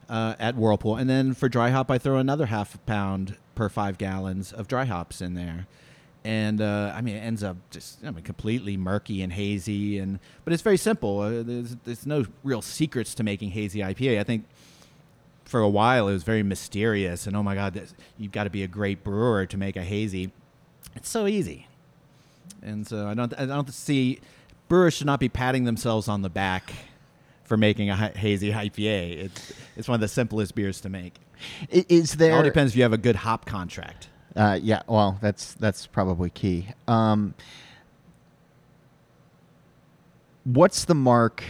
uh, 0.08 0.34
at 0.38 0.54
Whirlpool. 0.54 0.96
And 0.96 1.10
then 1.10 1.34
for 1.34 1.48
dry 1.48 1.70
hop, 1.70 1.90
I 1.90 1.98
throw 1.98 2.18
another 2.18 2.46
half 2.46 2.76
a 2.76 2.78
pound 2.78 3.36
per 3.56 3.68
five 3.68 3.98
gallons 3.98 4.52
of 4.52 4.68
dry 4.68 4.84
hops 4.84 5.20
in 5.20 5.34
there. 5.34 5.66
And 6.24 6.60
uh, 6.60 6.92
I 6.94 7.00
mean, 7.00 7.16
it 7.16 7.20
ends 7.20 7.42
up 7.42 7.56
just 7.70 8.04
I 8.04 8.10
mean, 8.10 8.22
completely 8.22 8.76
murky 8.76 9.22
and 9.22 9.32
hazy, 9.32 9.98
and 9.98 10.18
but 10.44 10.52
it's 10.52 10.62
very 10.62 10.76
simple. 10.76 11.20
Uh, 11.20 11.42
there's 11.42 11.76
there's 11.84 12.06
no 12.06 12.26
real 12.44 12.60
secrets 12.60 13.14
to 13.14 13.22
making 13.22 13.50
hazy 13.50 13.80
IPA. 13.80 14.20
I 14.20 14.24
think 14.24 14.44
for 15.44 15.60
a 15.60 15.68
while 15.68 16.08
it 16.08 16.12
was 16.12 16.24
very 16.24 16.42
mysterious, 16.42 17.26
and 17.26 17.36
oh 17.36 17.42
my 17.42 17.54
god, 17.54 17.74
this, 17.74 17.94
you've 18.18 18.32
got 18.32 18.44
to 18.44 18.50
be 18.50 18.62
a 18.62 18.68
great 18.68 19.02
brewer 19.02 19.46
to 19.46 19.56
make 19.56 19.76
a 19.76 19.82
hazy. 19.82 20.30
It's 20.98 21.08
so 21.08 21.28
easy, 21.28 21.68
and 22.60 22.84
so 22.84 23.06
I 23.06 23.14
don't 23.14 23.32
I 23.38 23.46
don't 23.46 23.72
see 23.72 24.18
brewers 24.66 24.94
should 24.94 25.06
not 25.06 25.20
be 25.20 25.28
patting 25.28 25.62
themselves 25.62 26.08
on 26.08 26.22
the 26.22 26.28
back 26.28 26.72
for 27.44 27.56
making 27.56 27.88
a 27.88 27.96
hazy 27.96 28.50
IPA. 28.50 29.18
It's 29.18 29.52
it's 29.76 29.88
one 29.88 29.94
of 29.94 30.00
the 30.00 30.08
simplest 30.08 30.56
beers 30.56 30.80
to 30.80 30.88
make. 30.88 31.14
Is 31.70 32.20
It 32.20 32.32
all 32.32 32.42
depends 32.42 32.72
if 32.72 32.76
you 32.76 32.82
have 32.82 32.92
a 32.92 32.98
good 32.98 33.14
hop 33.14 33.46
contract. 33.46 34.08
Uh, 34.34 34.58
yeah, 34.60 34.82
well, 34.88 35.18
that's 35.20 35.54
that's 35.54 35.86
probably 35.86 36.30
key. 36.30 36.66
Um, 36.88 37.34
what's 40.42 40.84
the 40.84 40.96
mark 40.96 41.44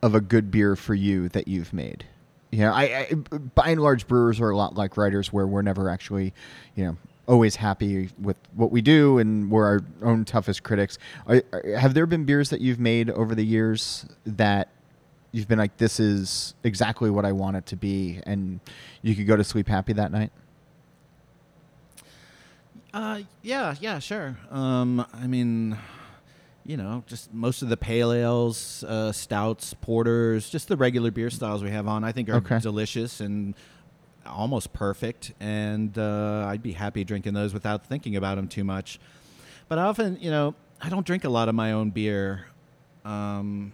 of 0.00 0.14
a 0.14 0.20
good 0.22 0.50
beer 0.50 0.76
for 0.76 0.94
you 0.94 1.28
that 1.28 1.46
you've 1.46 1.74
made? 1.74 2.06
You 2.50 2.60
know, 2.60 2.72
I, 2.72 2.82
I 2.82 3.14
by 3.54 3.68
and 3.68 3.82
large 3.82 4.08
brewers 4.08 4.40
are 4.40 4.48
a 4.48 4.56
lot 4.56 4.76
like 4.76 4.96
writers, 4.96 5.30
where 5.30 5.46
we're 5.46 5.60
never 5.60 5.90
actually, 5.90 6.32
you 6.74 6.86
know, 6.86 6.96
always 7.28 7.54
happy 7.56 8.08
with 8.20 8.36
what 8.54 8.72
we 8.72 8.80
do, 8.80 9.18
and 9.18 9.50
we're 9.50 9.66
our 9.66 9.80
own 10.02 10.24
toughest 10.24 10.62
critics. 10.64 10.98
Are, 11.26 11.42
are- 11.52 11.76
have 11.78 11.94
there 11.94 12.06
been 12.06 12.24
beers 12.24 12.50
that 12.50 12.60
you've 12.60 12.80
made 12.80 13.10
over 13.10 13.34
the 13.34 13.44
years 13.44 14.06
that 14.26 14.68
you've 15.30 15.46
been 15.46 15.58
like, 15.58 15.76
this 15.76 16.00
is 16.00 16.54
exactly 16.64 17.10
what 17.10 17.24
I 17.26 17.32
want 17.32 17.56
it 17.58 17.66
to 17.66 17.76
be, 17.76 18.20
and 18.24 18.58
you 19.02 19.14
could 19.14 19.26
go 19.26 19.36
to 19.36 19.44
sleep 19.44 19.68
happy 19.68 19.92
that 19.92 20.10
night? 20.10 20.32
Uh, 22.94 23.20
yeah, 23.42 23.74
yeah, 23.80 23.98
sure. 23.98 24.36
Um, 24.50 25.04
I 25.12 25.26
mean, 25.26 25.76
you 26.64 26.76
know, 26.78 27.04
just 27.06 27.32
most 27.34 27.60
of 27.60 27.68
the 27.68 27.76
pale 27.76 28.12
ales, 28.12 28.82
uh, 28.84 29.12
stouts, 29.12 29.74
porters, 29.74 30.48
just 30.48 30.68
the 30.68 30.76
regular 30.76 31.10
beer 31.10 31.28
styles 31.30 31.62
we 31.62 31.70
have 31.70 31.86
on, 31.86 32.02
I 32.04 32.12
think 32.12 32.28
are 32.30 32.36
Okay. 32.36 32.58
delicious 32.58 33.20
and 33.20 33.54
almost 34.26 34.72
perfect. 34.72 35.32
And 35.40 35.96
uh, 35.98 36.46
I'd 36.48 36.62
be 36.62 36.72
happy 36.72 37.04
drinking 37.04 37.34
those 37.34 37.54
without 37.54 37.86
thinking 37.86 38.16
about 38.16 38.36
them 38.36 38.48
too 38.48 38.64
much. 38.64 38.98
But 39.68 39.78
I 39.78 39.82
often, 39.82 40.18
you 40.20 40.30
know, 40.30 40.54
I 40.80 40.88
don't 40.88 41.06
drink 41.06 41.24
a 41.24 41.28
lot 41.28 41.48
of 41.48 41.54
my 41.54 41.72
own 41.72 41.90
beer. 41.90 42.46
Um, 43.04 43.72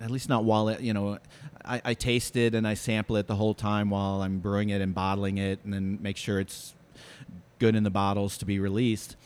at 0.00 0.10
least 0.10 0.28
not 0.28 0.44
while 0.44 0.68
it, 0.68 0.80
you 0.80 0.92
know, 0.92 1.18
I, 1.64 1.80
I 1.84 1.94
taste 1.94 2.36
it 2.36 2.54
and 2.54 2.66
I 2.66 2.74
sample 2.74 3.16
it 3.16 3.28
the 3.28 3.36
whole 3.36 3.54
time 3.54 3.88
while 3.90 4.22
I'm 4.22 4.40
brewing 4.40 4.70
it 4.70 4.80
and 4.80 4.92
bottling 4.94 5.38
it, 5.38 5.60
and 5.64 5.72
then 5.72 5.98
make 6.02 6.16
sure 6.16 6.40
it's 6.40 6.74
good 7.60 7.76
in 7.76 7.84
the 7.84 7.90
bottles 7.90 8.36
to 8.38 8.44
be 8.44 8.58
released. 8.58 9.16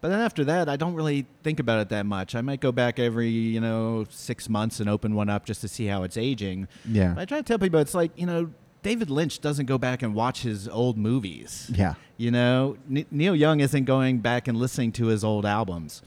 But 0.00 0.08
then 0.08 0.20
after 0.20 0.44
that, 0.44 0.68
I 0.68 0.76
don't 0.76 0.94
really 0.94 1.26
think 1.42 1.60
about 1.60 1.80
it 1.80 1.88
that 1.90 2.06
much. 2.06 2.34
I 2.34 2.40
might 2.40 2.60
go 2.60 2.72
back 2.72 2.98
every, 2.98 3.28
you 3.28 3.60
know, 3.60 4.06
six 4.10 4.48
months 4.48 4.80
and 4.80 4.88
open 4.88 5.14
one 5.14 5.28
up 5.28 5.44
just 5.44 5.60
to 5.60 5.68
see 5.68 5.86
how 5.86 6.02
it's 6.02 6.16
aging. 6.16 6.68
Yeah. 6.84 7.14
But 7.14 7.22
I 7.22 7.24
try 7.24 7.38
to 7.38 7.44
tell 7.44 7.58
people 7.58 7.80
it's 7.80 7.94
like, 7.94 8.12
you 8.16 8.26
know, 8.26 8.50
David 8.82 9.10
Lynch 9.10 9.40
doesn't 9.40 9.66
go 9.66 9.78
back 9.78 10.02
and 10.02 10.14
watch 10.14 10.42
his 10.42 10.68
old 10.68 10.96
movies. 10.96 11.70
Yeah. 11.74 11.94
You 12.16 12.30
know, 12.30 12.76
N- 12.90 13.06
Neil 13.10 13.34
Young 13.34 13.60
isn't 13.60 13.84
going 13.84 14.18
back 14.18 14.48
and 14.48 14.58
listening 14.58 14.92
to 14.92 15.06
his 15.06 15.24
old 15.24 15.44
albums. 15.44 16.02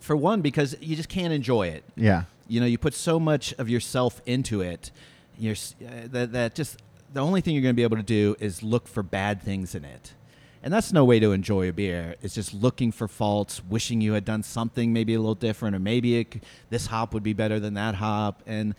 For 0.00 0.16
one, 0.16 0.40
because 0.42 0.76
you 0.80 0.96
just 0.96 1.08
can't 1.08 1.32
enjoy 1.32 1.68
it. 1.68 1.84
Yeah. 1.96 2.24
You 2.46 2.60
know, 2.60 2.66
you 2.66 2.78
put 2.78 2.94
so 2.94 3.18
much 3.18 3.52
of 3.58 3.68
yourself 3.68 4.22
into 4.26 4.60
it. 4.60 4.90
You're 5.38 5.54
uh, 5.54 6.08
that 6.12 6.32
that 6.32 6.54
just 6.54 6.78
the 7.12 7.20
only 7.20 7.40
thing 7.40 7.54
you're 7.54 7.62
going 7.62 7.74
to 7.74 7.76
be 7.76 7.82
able 7.82 7.96
to 7.96 8.02
do 8.02 8.36
is 8.38 8.62
look 8.62 8.88
for 8.88 9.02
bad 9.02 9.42
things 9.42 9.74
in 9.74 9.84
it. 9.84 10.14
And 10.62 10.72
that's 10.72 10.92
no 10.92 11.04
way 11.04 11.20
to 11.20 11.32
enjoy 11.32 11.68
a 11.68 11.72
beer. 11.72 12.16
It's 12.20 12.34
just 12.34 12.52
looking 12.52 12.90
for 12.90 13.06
faults, 13.06 13.62
wishing 13.64 14.00
you 14.00 14.14
had 14.14 14.24
done 14.24 14.42
something 14.42 14.92
maybe 14.92 15.14
a 15.14 15.18
little 15.20 15.36
different, 15.36 15.76
or 15.76 15.78
maybe 15.78 16.18
it, 16.18 16.42
this 16.68 16.86
hop 16.86 17.14
would 17.14 17.22
be 17.22 17.32
better 17.32 17.60
than 17.60 17.74
that 17.74 17.94
hop. 17.94 18.42
And 18.46 18.74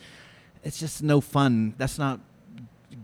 it's 0.64 0.80
just 0.80 1.02
no 1.02 1.22
fun. 1.22 1.74
That's 1.78 1.98
not 1.98 2.20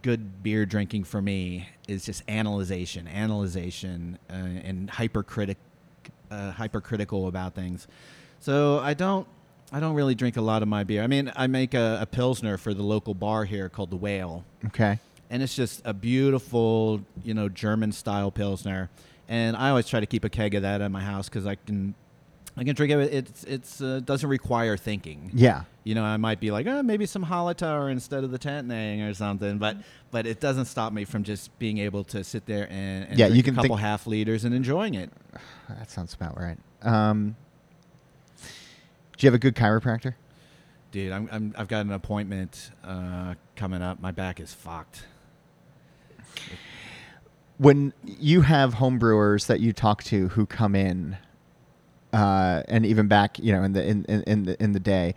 good 0.06 0.44
beer 0.44 0.68
drinking 0.68 1.04
for 1.04 1.20
me 1.20 1.68
is 1.88 2.06
just 2.06 2.22
analyzation, 2.28 3.08
analyzation, 3.08 4.20
uh, 4.30 4.34
and 4.34 4.88
hypercritic, 4.88 5.58
uh, 6.30 6.52
hypercritical 6.52 7.28
about 7.28 7.56
things. 7.56 7.88
So 8.40 8.78
I 8.78 8.94
don't, 8.94 9.28
I 9.72 9.80
don't 9.80 9.96
really 9.96 10.14
drink 10.14 10.38
a 10.38 10.42
lot 10.42 10.62
of 10.62 10.68
my 10.68 10.84
beer. 10.84 11.02
I 11.02 11.08
mean, 11.08 11.32
I 11.36 11.48
make 11.48 11.74
a, 11.74 11.98
a 12.02 12.06
pilsner 12.06 12.56
for 12.58 12.72
the 12.76 12.84
local 12.84 13.16
bar 13.16 13.46
here 13.46 13.68
called 13.68 13.90
the 13.90 13.96
Whale, 13.96 14.46
Okay. 14.68 15.00
and 15.32 15.42
it's 15.42 15.56
just 15.56 15.82
a 15.86 15.94
beautiful, 15.94 17.02
you 17.24 17.34
know, 17.34 17.50
German 17.50 17.92
style 17.92 18.30
pilsner. 18.30 18.92
And 19.28 19.58
I 19.58 19.70
always 19.70 19.88
try 19.88 20.00
to 20.02 20.06
keep 20.06 20.24
a 20.24 20.30
keg 20.30 20.54
of 20.54 20.62
that 20.62 20.82
at 20.82 20.92
my 20.92 21.02
house 21.02 21.30
because 21.30 21.48
I 21.48 21.56
can, 21.56 21.96
I 22.58 22.64
can 22.64 22.74
drink 22.76 22.92
it. 22.94 23.14
It's 23.14 23.44
it's 23.44 23.82
uh, 23.82 24.00
doesn't 24.04 24.30
require 24.30 24.78
thinking 24.78 25.30
Yeah. 25.34 25.64
you 25.84 25.94
know, 25.94 26.04
I 26.04 26.16
might 26.18 26.40
be 26.40 26.52
like, 26.52 26.66
oh, 26.68 26.82
maybe 26.84 27.06
some 27.06 27.26
Hallertauer 27.26 27.92
instead 27.92 28.24
of 28.24 28.32
the 28.32 28.40
Tettnang 28.40 29.10
or 29.10 29.14
something, 29.14 29.58
but 29.58 29.78
but 30.12 30.26
it 30.26 30.40
doesn't 30.40 30.66
stop 30.66 30.94
me 30.94 31.04
from 31.04 31.24
just 31.24 31.58
being 31.60 31.80
able 31.80 32.04
to 32.06 32.24
sit 32.24 32.46
there 32.46 32.68
and, 32.72 33.10
and 33.10 33.20
Yeah, 33.20 33.28
you 33.28 33.44
can 33.44 33.54
a 33.56 33.62
couple 33.62 33.76
half 33.76 34.08
liters 34.08 34.46
and 34.46 34.56
enjoying 34.56 34.94
it. 34.96 35.12
That 35.68 35.90
sounds 35.92 36.14
about 36.14 36.40
right. 36.40 36.58
Um, 36.84 37.36
do 38.38 39.26
you 39.26 39.28
have 39.28 39.34
a 39.34 39.40
good 39.40 39.56
chiropractor? 39.56 40.14
Dude, 40.92 41.12
I'm, 41.12 41.28
I'm 41.32 41.56
I've 41.58 41.68
got 41.68 41.86
an 41.86 41.92
appointment 41.92 42.72
uh, 42.84 43.34
coming 43.56 43.82
up. 43.82 44.00
My 44.00 44.12
back 44.12 44.40
is 44.40 44.54
fucked. 44.54 45.06
when 47.58 47.94
you 48.04 48.42
have 48.42 48.76
homebrewers 48.76 49.48
that 49.48 49.60
you 49.60 49.74
talk 49.74 50.04
to 50.04 50.30
who 50.30 50.46
come 50.46 50.76
in, 50.76 51.18
uh, 52.16 52.64
and 52.70 52.86
even 52.86 53.10
back, 53.10 53.38
you 53.40 53.52
know, 53.52 53.62
in 53.64 53.74
the 53.74 53.86
in, 53.86 54.06
in, 54.06 54.24
in 54.24 54.44
the 54.44 54.64
in 54.64 54.72
the 54.72 54.80
day, 54.80 55.16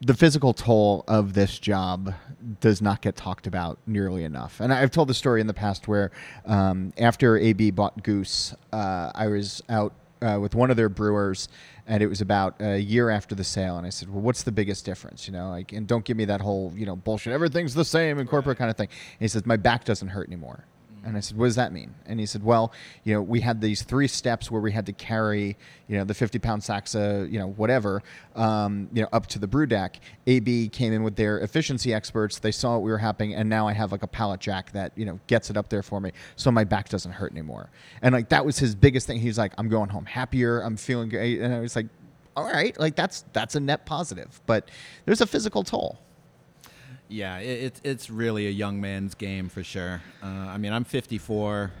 the 0.00 0.14
physical 0.14 0.54
toll 0.54 1.04
of 1.08 1.34
this 1.34 1.58
job 1.58 2.14
does 2.60 2.80
not 2.80 3.02
get 3.02 3.16
talked 3.16 3.48
about 3.48 3.76
nearly 3.88 4.22
enough. 4.22 4.60
And 4.60 4.72
I've 4.72 4.92
told 4.92 5.08
the 5.08 5.14
story 5.14 5.40
in 5.40 5.48
the 5.48 5.54
past 5.54 5.88
where 5.88 6.12
um, 6.46 6.92
after 6.96 7.36
AB 7.36 7.72
bought 7.72 8.04
Goose, 8.04 8.54
uh, 8.72 9.10
I 9.16 9.26
was 9.26 9.64
out 9.68 9.92
uh, 10.22 10.38
with 10.40 10.54
one 10.54 10.70
of 10.70 10.76
their 10.76 10.88
brewers, 10.88 11.48
and 11.88 12.04
it 12.04 12.06
was 12.06 12.20
about 12.20 12.54
a 12.60 12.78
year 12.78 13.10
after 13.10 13.34
the 13.34 13.42
sale. 13.42 13.76
And 13.76 13.84
I 13.84 13.90
said, 13.90 14.08
"Well, 14.08 14.22
what's 14.22 14.44
the 14.44 14.52
biggest 14.52 14.84
difference? 14.84 15.26
You 15.26 15.32
know, 15.32 15.50
like, 15.50 15.72
and 15.72 15.88
don't 15.88 16.04
give 16.04 16.16
me 16.16 16.24
that 16.26 16.40
whole 16.40 16.72
you 16.76 16.86
know 16.86 16.94
bullshit. 16.94 17.32
Everything's 17.32 17.74
the 17.74 17.84
same 17.84 18.20
in 18.20 18.28
corporate 18.28 18.58
kind 18.58 18.70
of 18.70 18.76
thing." 18.76 18.88
And 18.88 19.20
he 19.24 19.28
says, 19.28 19.44
"My 19.44 19.56
back 19.56 19.84
doesn't 19.84 20.08
hurt 20.08 20.28
anymore." 20.28 20.66
And 21.04 21.16
I 21.16 21.20
said, 21.20 21.36
"What 21.36 21.46
does 21.46 21.56
that 21.56 21.72
mean?" 21.72 21.94
And 22.06 22.20
he 22.20 22.26
said, 22.26 22.42
"Well, 22.42 22.72
you 23.04 23.14
know, 23.14 23.22
we 23.22 23.40
had 23.40 23.60
these 23.60 23.82
three 23.82 24.06
steps 24.08 24.50
where 24.50 24.60
we 24.60 24.72
had 24.72 24.86
to 24.86 24.92
carry, 24.92 25.56
you 25.88 25.96
know, 25.96 26.04
the 26.04 26.14
50-pound 26.14 26.62
sacks, 26.62 26.94
uh, 26.94 27.26
you 27.28 27.38
know, 27.38 27.48
whatever, 27.48 28.02
um, 28.36 28.88
you 28.92 29.02
know, 29.02 29.08
up 29.12 29.26
to 29.28 29.38
the 29.38 29.46
brew 29.46 29.66
deck. 29.66 30.00
AB 30.26 30.68
came 30.68 30.92
in 30.92 31.02
with 31.02 31.16
their 31.16 31.40
efficiency 31.40 31.94
experts. 31.94 32.38
They 32.38 32.52
saw 32.52 32.74
what 32.74 32.82
we 32.82 32.90
were 32.90 32.98
happening, 32.98 33.34
and 33.34 33.48
now 33.48 33.66
I 33.66 33.72
have 33.72 33.92
like 33.92 34.02
a 34.02 34.06
pallet 34.08 34.40
jack 34.40 34.72
that 34.72 34.92
you 34.96 35.04
know 35.04 35.18
gets 35.26 35.50
it 35.50 35.56
up 35.56 35.68
there 35.68 35.82
for 35.82 36.00
me, 36.00 36.12
so 36.36 36.50
my 36.50 36.64
back 36.64 36.88
doesn't 36.88 37.12
hurt 37.12 37.32
anymore. 37.32 37.70
And 38.02 38.14
like 38.14 38.28
that 38.30 38.44
was 38.44 38.58
his 38.58 38.74
biggest 38.74 39.06
thing. 39.06 39.18
He's 39.20 39.38
like, 39.38 39.52
I'm 39.58 39.68
going 39.68 39.90
home 39.90 40.06
happier. 40.06 40.60
I'm 40.60 40.76
feeling 40.76 41.08
great. 41.08 41.40
And 41.40 41.54
I 41.54 41.60
was 41.60 41.76
like, 41.76 41.86
all 42.36 42.44
right, 42.44 42.78
like 42.78 42.96
that's 42.96 43.24
that's 43.32 43.54
a 43.54 43.60
net 43.60 43.86
positive, 43.86 44.40
but 44.46 44.70
there's 45.04 45.20
a 45.20 45.26
physical 45.26 45.62
toll. 45.62 45.98
Yeah, 47.10 47.38
it, 47.38 47.62
it's 47.64 47.80
it's 47.84 48.10
really 48.10 48.46
a 48.46 48.50
young 48.50 48.80
man's 48.80 49.14
game 49.14 49.48
for 49.48 49.62
sure. 49.64 50.00
Uh, 50.22 50.26
I 50.26 50.58
mean, 50.58 50.72
I'm 50.72 50.84
54, 50.84 51.72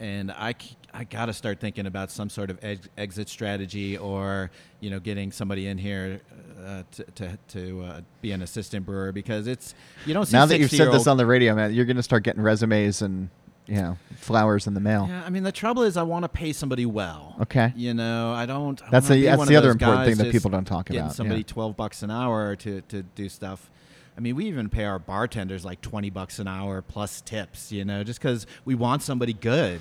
and 0.00 0.30
I 0.32 0.54
I 0.92 1.04
got 1.04 1.26
to 1.26 1.32
start 1.32 1.60
thinking 1.60 1.86
about 1.86 2.10
some 2.10 2.28
sort 2.28 2.50
of 2.50 2.58
ex- 2.62 2.88
exit 2.98 3.28
strategy, 3.28 3.96
or 3.96 4.50
you 4.80 4.90
know, 4.90 4.98
getting 5.00 5.30
somebody 5.32 5.68
in 5.68 5.78
here 5.78 6.20
uh, 6.66 6.82
to 6.92 7.04
to, 7.14 7.38
to 7.48 7.82
uh, 7.82 8.00
be 8.20 8.32
an 8.32 8.42
assistant 8.42 8.84
brewer 8.84 9.12
because 9.12 9.46
it's 9.46 9.74
you 10.04 10.14
don't 10.14 10.26
see 10.26 10.36
now 10.36 10.46
that 10.46 10.58
you've 10.58 10.70
said 10.70 10.92
this 10.92 11.06
on 11.06 11.16
the 11.16 11.26
radio, 11.26 11.54
man, 11.54 11.72
you're 11.72 11.84
going 11.86 11.96
to 11.96 12.02
start 12.02 12.24
getting 12.24 12.42
resumes 12.42 13.02
and 13.02 13.28
you 13.66 13.76
know 13.76 13.96
flowers 14.16 14.66
in 14.66 14.74
the 14.74 14.80
mail. 14.80 15.06
Yeah, 15.08 15.22
I 15.24 15.30
mean 15.30 15.44
the 15.44 15.52
trouble 15.52 15.84
is 15.84 15.96
I 15.96 16.02
want 16.02 16.24
to 16.24 16.28
pay 16.28 16.52
somebody 16.52 16.86
well. 16.86 17.36
Okay. 17.42 17.72
You 17.76 17.94
know, 17.94 18.32
I 18.32 18.46
don't. 18.46 18.82
I 18.82 18.90
That's 18.90 19.08
the- 19.08 19.22
that's 19.22 19.46
the 19.46 19.56
other 19.56 19.70
important 19.70 20.06
thing 20.06 20.16
that 20.16 20.32
people 20.32 20.50
don't 20.50 20.64
talk 20.64 20.86
getting 20.86 21.02
about, 21.02 21.14
Somebody 21.14 21.40
yeah. 21.42 21.46
twelve 21.46 21.76
bucks 21.76 22.02
an 22.02 22.10
hour 22.10 22.56
to 22.56 22.80
to 22.82 23.02
do 23.04 23.28
stuff. 23.28 23.70
I 24.16 24.20
mean, 24.20 24.36
we 24.36 24.46
even 24.46 24.68
pay 24.68 24.84
our 24.84 24.98
bartenders 24.98 25.64
like 25.64 25.80
twenty 25.80 26.10
bucks 26.10 26.38
an 26.38 26.46
hour 26.48 26.82
plus 26.82 27.20
tips. 27.22 27.72
You 27.72 27.84
know, 27.84 28.04
just 28.04 28.20
because 28.20 28.46
we 28.64 28.74
want 28.74 29.02
somebody 29.02 29.32
good. 29.32 29.80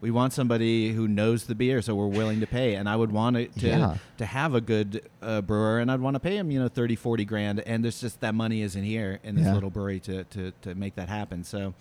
We 0.00 0.10
want 0.10 0.34
somebody 0.34 0.92
who 0.92 1.08
knows 1.08 1.44
the 1.44 1.54
beer, 1.54 1.80
so 1.80 1.94
we're 1.94 2.08
willing 2.08 2.40
to 2.40 2.46
pay. 2.46 2.74
And 2.74 2.88
I 2.90 2.94
would 2.94 3.10
want 3.10 3.36
to 3.36 3.48
Yeah. 3.68 3.96
to 4.18 4.26
have 4.26 4.54
a 4.54 4.60
good 4.60 5.08
uh, 5.22 5.40
brewer, 5.40 5.78
and 5.80 5.90
I'd 5.90 6.00
want 6.00 6.14
to 6.14 6.20
pay 6.20 6.36
him, 6.36 6.50
you 6.50 6.60
know, 6.60 6.68
30, 6.68 6.94
40 6.94 7.24
grand. 7.24 7.60
And 7.60 7.82
there's 7.82 8.02
just 8.02 8.20
that 8.20 8.34
money 8.34 8.60
isn't 8.60 8.84
here 8.84 9.18
in 9.24 9.34
this 9.34 9.46
Yeah. 9.46 9.54
little 9.54 9.70
brewery 9.70 10.00
to, 10.00 10.24
to 10.24 10.50
to 10.62 10.74
make 10.74 10.96
that 10.96 11.08
happen. 11.08 11.42
So 11.42 11.72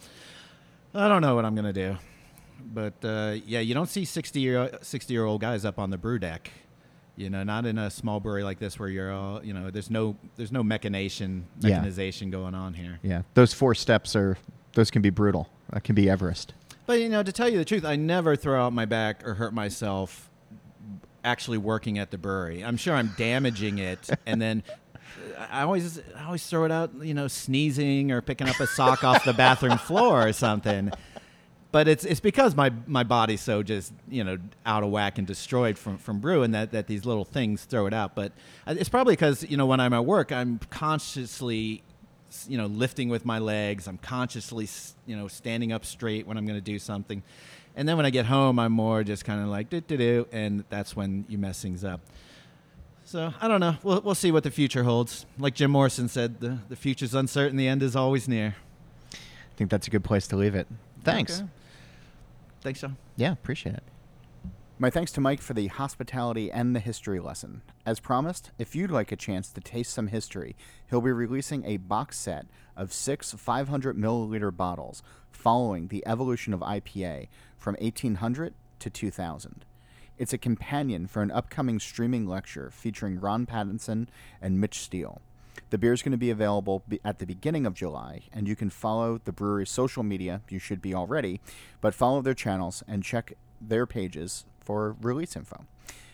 I 0.95 1.07
don't 1.09 1.21
know 1.21 1.35
what 1.35 1.43
I'm 1.43 1.53
gonna 1.53 1.73
do, 1.73 1.97
but 2.73 2.93
uh, 3.03 3.35
yeah, 3.45 3.59
you 3.59 3.73
don't 3.73 3.89
see 3.89 4.05
60 4.05 4.39
year 4.39 4.69
60 4.81 5.13
year 5.13 5.25
old 5.25 5.41
guys 5.41 5.65
up 5.65 5.77
on 5.77 5.89
the 5.89 5.97
brew 5.97 6.17
deck. 6.19 6.49
You 7.15 7.29
know, 7.29 7.43
not 7.43 7.65
in 7.67 7.77
a 7.77 7.91
small 7.91 8.19
brewery 8.19 8.43
like 8.43 8.57
this 8.57 8.79
where 8.79 8.89
you're 8.89 9.11
all, 9.11 9.43
you 9.45 9.53
know, 9.53 9.69
there's 9.69 9.89
no 9.91 10.15
there's 10.35 10.51
no 10.51 10.63
mechanization 10.63 11.45
Yeah. 11.59 11.69
mechanization 11.75 12.31
going 12.31 12.55
on 12.55 12.73
here. 12.73 12.99
Yeah, 13.03 13.21
those 13.35 13.53
four 13.53 13.75
steps 13.75 14.15
are 14.15 14.37
those 14.73 14.89
can 14.89 15.01
be 15.03 15.11
brutal. 15.11 15.47
That 15.71 15.83
can 15.83 15.93
be 15.95 16.09
Everest. 16.09 16.53
But 16.85 16.99
you 16.99 17.09
know, 17.09 17.21
to 17.23 17.31
tell 17.31 17.47
you 17.49 17.57
the 17.59 17.65
truth, 17.65 17.85
I 17.85 17.95
never 17.95 18.35
throw 18.35 18.65
out 18.65 18.73
my 18.73 18.85
back 18.85 19.25
or 19.27 19.35
hurt 19.35 19.53
myself 19.53 20.29
actually 21.23 21.57
working 21.57 21.97
at 21.99 22.11
the 22.11 22.17
brewery. 22.17 22.63
I'm 22.63 22.77
sure 22.77 22.95
I'm 22.95 23.13
damaging 23.17 23.77
it, 23.77 24.09
and 24.25 24.41
then 24.41 24.63
I 25.51 25.61
always 25.61 25.99
I 26.17 26.25
always 26.25 26.45
throw 26.47 26.65
it 26.65 26.71
out, 26.71 26.91
you 27.01 27.13
know, 27.13 27.27
sneezing 27.27 28.11
or 28.11 28.21
picking 28.21 28.49
up 28.49 28.59
a 28.59 28.67
sock 28.67 29.03
off 29.03 29.23
the 29.23 29.33
bathroom 29.33 29.77
floor 29.77 30.27
or 30.27 30.33
something. 30.33 30.91
But 31.73 31.87
it's 31.87 32.05
it's 32.05 32.19
because 32.19 32.55
my 32.55 32.71
my 32.85 33.01
body's 33.01 33.41
so 33.41 33.63
just 33.63 33.93
you 34.07 34.23
know 34.23 34.37
out 34.63 34.83
of 34.83 34.91
whack 34.91 35.17
and 35.17 35.25
destroyed 35.25 35.75
from 35.75 35.97
from 35.97 36.19
brewing 36.19 36.51
that 36.51 36.71
that 36.71 36.85
these 36.85 37.03
little 37.03 37.25
things 37.25 37.65
throw 37.65 37.87
it 37.87 37.95
out. 37.95 38.13
But 38.13 38.31
it's 38.67 38.89
probably 38.89 39.13
because 39.13 39.43
you 39.49 39.57
know 39.57 39.65
when 39.65 39.79
I'm 39.79 39.91
at 39.91 40.05
work, 40.05 40.31
I'm 40.31 40.59
consciously 40.69 41.81
you 42.47 42.59
know 42.59 42.67
lifting 42.67 43.09
with 43.09 43.25
my 43.25 43.39
legs. 43.39 43.87
I'm 43.87 43.97
consciously 43.97 44.69
you 45.07 45.15
know 45.15 45.27
standing 45.27 45.73
up 45.73 45.83
straight 45.83 46.27
when 46.27 46.37
I'm 46.37 46.45
going 46.45 46.59
to 46.59 46.63
do 46.63 46.77
something. 46.77 47.23
And 47.75 47.89
then 47.89 47.97
when 47.97 48.05
I 48.05 48.11
get 48.11 48.27
home, 48.27 48.59
I'm 48.59 48.71
more 48.71 49.03
just 49.03 49.25
kind 49.25 49.41
of 49.41 49.47
like 49.47 49.71
do 49.71 49.81
do 49.81 49.97
do, 49.97 50.27
and 50.31 50.63
that's 50.69 50.95
when 50.95 51.25
you 51.27 51.39
mess 51.39 51.59
things 51.59 51.83
up. 51.83 52.01
So 53.03 53.33
I 53.41 53.47
don't 53.47 53.59
know. 53.59 53.77
We'll 53.81 54.01
we'll 54.01 54.13
see 54.13 54.31
what 54.31 54.43
the 54.43 54.51
future 54.51 54.83
holds. 54.83 55.25
Like 55.39 55.55
Jim 55.55 55.71
Morrison 55.71 56.07
said, 56.07 56.39
the 56.39 56.59
the 56.69 56.75
future's 56.75 57.15
uncertain. 57.15 57.57
The 57.57 57.67
end 57.67 57.81
is 57.81 57.95
always 57.95 58.27
near. 58.27 58.57
I 59.11 59.55
think 59.55 59.71
that's 59.71 59.87
a 59.87 59.89
good 59.89 60.03
place 60.03 60.27
to 60.27 60.35
leave 60.35 60.53
it. 60.53 60.67
Thanks. 61.03 61.39
Okay. 61.39 61.49
Thanks, 62.63 62.79
Sean. 62.79 62.95
Yeah, 63.17 63.33
appreciate 63.33 63.75
it. 63.75 63.83
My 64.79 64.89
thanks 64.89 65.11
to 65.13 65.21
Mike 65.21 65.41
for 65.41 65.53
the 65.53 65.67
hospitality 65.67 66.51
and 66.51 66.75
the 66.75 66.79
history 66.79 67.19
lesson. 67.19 67.61
As 67.85 67.99
promised, 67.99 68.51
if 68.57 68.75
you'd 68.75 68.89
like 68.89 69.11
a 69.11 69.17
chance 69.17 69.49
to 69.51 69.61
taste 69.61 69.93
some 69.93 70.07
history, 70.07 70.55
he'll 70.89 71.01
be 71.01 71.11
releasing 71.11 71.65
a 71.65 71.77
box 71.77 72.17
set 72.17 72.47
of 72.75 72.91
six 72.91 73.33
500 73.33 73.97
milliliter 73.97 74.55
bottles 74.55 75.03
following 75.29 75.87
the 75.87 76.03
evolution 76.07 76.53
of 76.53 76.61
IPA 76.61 77.27
from 77.57 77.75
1800 77.79 78.53
to 78.79 78.89
2000. 78.89 79.65
It's 80.17 80.33
a 80.33 80.37
companion 80.37 81.07
for 81.07 81.21
an 81.21 81.31
upcoming 81.31 81.79
streaming 81.79 82.27
lecture 82.27 82.69
featuring 82.71 83.19
Ron 83.19 83.45
Pattinson 83.45 84.07
and 84.41 84.59
Mitch 84.59 84.79
Steele. 84.79 85.21
The 85.73 85.79
beer 85.79 85.93
is 85.93 86.03
going 86.03 86.11
to 86.11 86.19
be 86.19 86.29
available 86.29 86.83
at 87.03 87.17
the 87.17 87.25
beginning 87.25 87.65
of 87.65 87.73
July, 87.73 88.25
and 88.31 88.47
you 88.47 88.55
can 88.55 88.69
follow 88.69 89.19
the 89.23 89.31
brewery's 89.31 89.71
social 89.71 90.03
media. 90.03 90.41
You 90.47 90.59
should 90.59 90.83
be 90.83 90.93
already, 90.93 91.41
but 91.81 91.95
follow 91.95 92.21
their 92.21 92.35
channels 92.35 92.83
and 92.87 93.01
check 93.03 93.33
their 93.59 93.87
pages 93.87 94.45
for 94.59 94.95
release 95.01 95.35
info. 95.35 95.65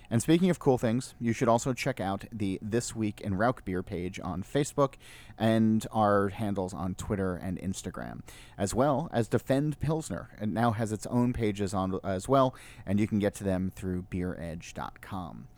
And 0.10 0.22
speaking 0.22 0.50
of 0.50 0.60
cool 0.60 0.78
things, 0.78 1.14
you 1.20 1.34
should 1.34 1.50
also 1.50 1.74
check 1.74 2.00
out 2.00 2.24
the 2.32 2.58
This 2.62 2.96
Week 2.96 3.20
in 3.20 3.34
Rauk 3.34 3.66
Beer 3.66 3.84
page 3.84 4.18
on 4.24 4.44
Facebook 4.44 4.94
and 5.38 5.86
our 5.92 6.30
handles 6.30 6.74
on 6.74 6.96
Twitter 6.96 7.36
and 7.36 7.60
Instagram, 7.60 8.22
as 8.58 8.74
well 8.74 9.10
as 9.12 9.28
Defend 9.28 9.82
Pilsner. 9.82 10.30
It 10.42 10.48
now 10.48 10.72
has 10.72 10.94
its 10.94 11.06
own 11.08 11.34
pages 11.34 11.74
on 11.74 12.00
as 12.02 12.30
well, 12.30 12.56
and 12.86 12.98
you 12.98 13.08
can 13.08 13.20
get 13.20 13.36
to 13.36 13.44
them 13.44 13.74
through 13.76 14.04
beeredge.com. 14.04 15.50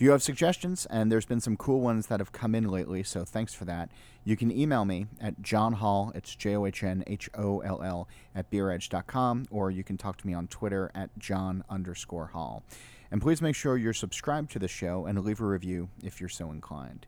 If 0.00 0.04
you 0.04 0.12
have 0.12 0.22
suggestions, 0.22 0.86
and 0.86 1.12
there's 1.12 1.26
been 1.26 1.42
some 1.42 1.58
cool 1.58 1.82
ones 1.82 2.06
that 2.06 2.20
have 2.20 2.32
come 2.32 2.54
in 2.54 2.66
lately, 2.70 3.02
so 3.02 3.22
thanks 3.22 3.52
for 3.52 3.66
that, 3.66 3.90
you 4.24 4.34
can 4.34 4.50
email 4.50 4.86
me 4.86 5.08
at 5.20 5.42
John 5.42 5.74
Holl, 5.74 6.10
it's 6.14 6.34
J 6.34 6.56
O 6.56 6.64
H 6.64 6.82
N 6.82 7.04
H 7.06 7.28
O 7.34 7.58
L 7.60 7.82
L, 7.82 8.08
at 8.34 8.50
beeredge.com, 8.50 9.48
or 9.50 9.70
you 9.70 9.84
can 9.84 9.98
talk 9.98 10.16
to 10.16 10.26
me 10.26 10.32
on 10.32 10.46
Twitter 10.46 10.90
at 10.94 11.10
John 11.18 11.64
underscore 11.68 12.28
Holl. 12.28 12.62
And 13.10 13.20
please 13.20 13.42
make 13.42 13.54
sure 13.54 13.76
you're 13.76 13.92
subscribed 13.92 14.50
to 14.52 14.58
the 14.58 14.68
show 14.68 15.04
and 15.04 15.22
leave 15.22 15.42
a 15.42 15.44
review 15.44 15.90
if 16.02 16.18
you're 16.18 16.30
so 16.30 16.50
inclined. 16.50 17.04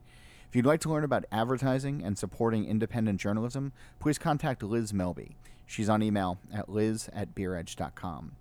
If 0.50 0.54
you'd 0.54 0.66
like 0.66 0.82
to 0.82 0.90
learn 0.90 1.02
about 1.02 1.24
advertising 1.32 2.04
and 2.04 2.18
supporting 2.18 2.66
independent 2.66 3.18
journalism, 3.18 3.72
please 4.00 4.18
contact 4.18 4.62
Liz 4.62 4.92
Melby. 4.92 5.36
She's 5.64 5.88
on 5.88 6.02
email 6.02 6.40
at 6.52 6.68
liz 6.68 7.08
at 7.14 7.34
beeredge.com. 7.34 8.32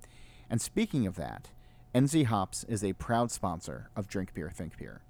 And 0.49 0.59
speaking 0.61 1.07
of 1.07 1.15
that, 1.15 1.47
NZ 1.93 2.27
Hops 2.27 2.63
is 2.69 2.85
a 2.85 2.93
proud 2.93 3.31
sponsor 3.31 3.89
of 3.97 4.07
Drink 4.07 4.33
Beer, 4.33 4.49
Think 4.49 4.77
Beer. 4.77 5.01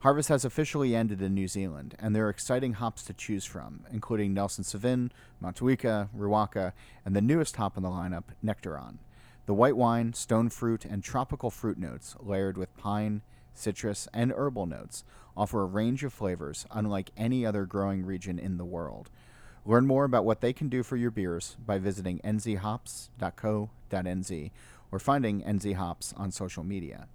Harvest 0.00 0.28
has 0.28 0.44
officially 0.44 0.96
ended 0.96 1.22
in 1.22 1.32
New 1.32 1.46
Zealand, 1.46 1.94
and 2.00 2.12
there 2.12 2.26
are 2.26 2.30
exciting 2.30 2.72
hops 2.72 3.04
to 3.04 3.12
choose 3.12 3.44
from, 3.44 3.84
including 3.92 4.34
Nelson 4.34 4.64
Sauvin, 4.64 5.12
Motueka, 5.40 6.08
Riwaka, 6.16 6.72
and 7.04 7.14
the 7.14 7.20
newest 7.20 7.54
hop 7.54 7.76
in 7.76 7.84
the 7.84 7.88
lineup, 7.88 8.24
Nectaron. 8.44 8.96
The 9.46 9.54
white 9.54 9.76
wine, 9.76 10.12
stone 10.12 10.48
fruit, 10.48 10.84
and 10.84 11.04
tropical 11.04 11.52
fruit 11.52 11.78
notes, 11.78 12.16
layered 12.18 12.58
with 12.58 12.76
pine, 12.76 13.22
citrus, 13.54 14.08
and 14.12 14.32
herbal 14.32 14.66
notes, 14.66 15.04
offer 15.36 15.62
a 15.62 15.66
range 15.66 16.02
of 16.02 16.12
flavors 16.12 16.66
unlike 16.72 17.12
any 17.16 17.46
other 17.46 17.64
growing 17.64 18.04
region 18.04 18.40
in 18.40 18.56
the 18.56 18.64
world. 18.64 19.08
Learn 19.64 19.86
more 19.86 20.04
about 20.04 20.24
what 20.24 20.40
they 20.40 20.52
can 20.52 20.68
do 20.68 20.82
for 20.82 20.96
your 20.96 21.12
beers 21.12 21.56
by 21.64 21.78
visiting 21.78 22.18
nzhops.co.nz 22.20 24.50
or 24.90 24.98
finding 24.98 25.42
NZ 25.42 25.74
Hops 25.74 26.14
on 26.16 26.30
social 26.30 26.64
media. 26.64 27.06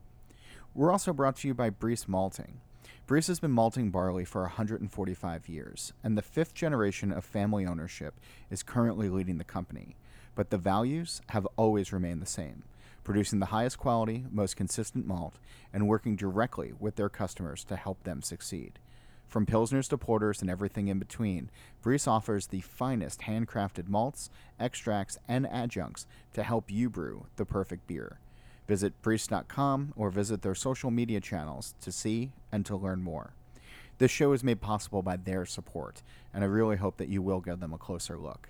We're 0.74 0.92
also 0.92 1.14
brought 1.14 1.38
to 1.38 1.48
you 1.48 1.54
by 1.54 1.70
Briess 1.70 2.08
Malting. 2.08 2.62
Briess 3.08 3.28
has 3.28 3.40
been 3.40 3.52
malting 3.52 3.92
barley 3.92 4.26
for 4.26 4.42
145 4.44 5.50
years, 5.50 5.94
and 6.04 6.18
the 6.18 6.22
fifth 6.22 6.54
generation 6.54 7.12
of 7.12 7.26
family 7.26 7.66
ownership 7.66 8.16
is 8.50 8.64
currently 8.64 9.10
leading 9.10 9.38
the 9.38 9.44
company. 9.44 9.96
But 10.36 10.50
the 10.50 10.58
values 10.58 11.22
have 11.30 11.48
always 11.58 11.94
remained 11.94 12.22
the 12.22 12.28
same 12.28 12.64
producing 13.04 13.40
the 13.40 13.48
highest 13.48 13.78
quality, 13.78 14.26
most 14.32 14.56
consistent 14.56 15.06
malt, 15.06 15.36
and 15.74 15.88
working 15.88 16.16
directly 16.16 16.74
with 16.80 16.96
their 16.96 17.10
customers 17.10 17.64
to 17.66 17.76
help 17.76 18.04
them 18.04 18.22
succeed. 18.22 18.80
From 19.34 19.48
Pilsners 19.48 19.90
to 19.90 19.98
Porters 19.98 20.42
and 20.42 20.50
everything 20.52 20.90
in 20.90 21.00
between, 21.00 21.50
Briess 21.84 22.08
offers 22.08 22.46
the 22.46 22.62
finest 22.62 23.22
handcrafted 23.22 23.88
malts, 23.88 24.30
extracts, 24.60 25.18
and 25.28 25.48
adjuncts 25.48 26.06
to 26.34 26.44
help 26.44 26.70
you 26.70 26.88
brew 26.88 27.26
the 27.38 27.44
perfect 27.44 27.88
beer. 27.88 28.20
Visit 28.68 29.02
Briess.com 29.02 29.94
or 29.96 30.12
visit 30.12 30.44
their 30.44 30.54
social 30.54 30.92
media 30.92 31.20
channels 31.20 31.74
to 31.82 31.92
see 31.92 32.32
and 32.52 32.64
to 32.68 32.76
learn 32.76 33.02
more. 33.02 33.34
This 33.98 34.12
show 34.12 34.34
is 34.34 34.44
made 34.44 34.62
possible 34.62 35.02
by 35.02 35.16
their 35.16 35.48
support, 35.48 36.04
and 36.32 36.44
I 36.44 36.48
really 36.48 36.78
hope 36.78 36.98
that 36.98 37.10
you 37.10 37.24
will 37.24 37.42
give 37.42 37.60
them 37.60 37.74
a 37.74 37.80
closer 37.80 38.20
look. 38.20 38.50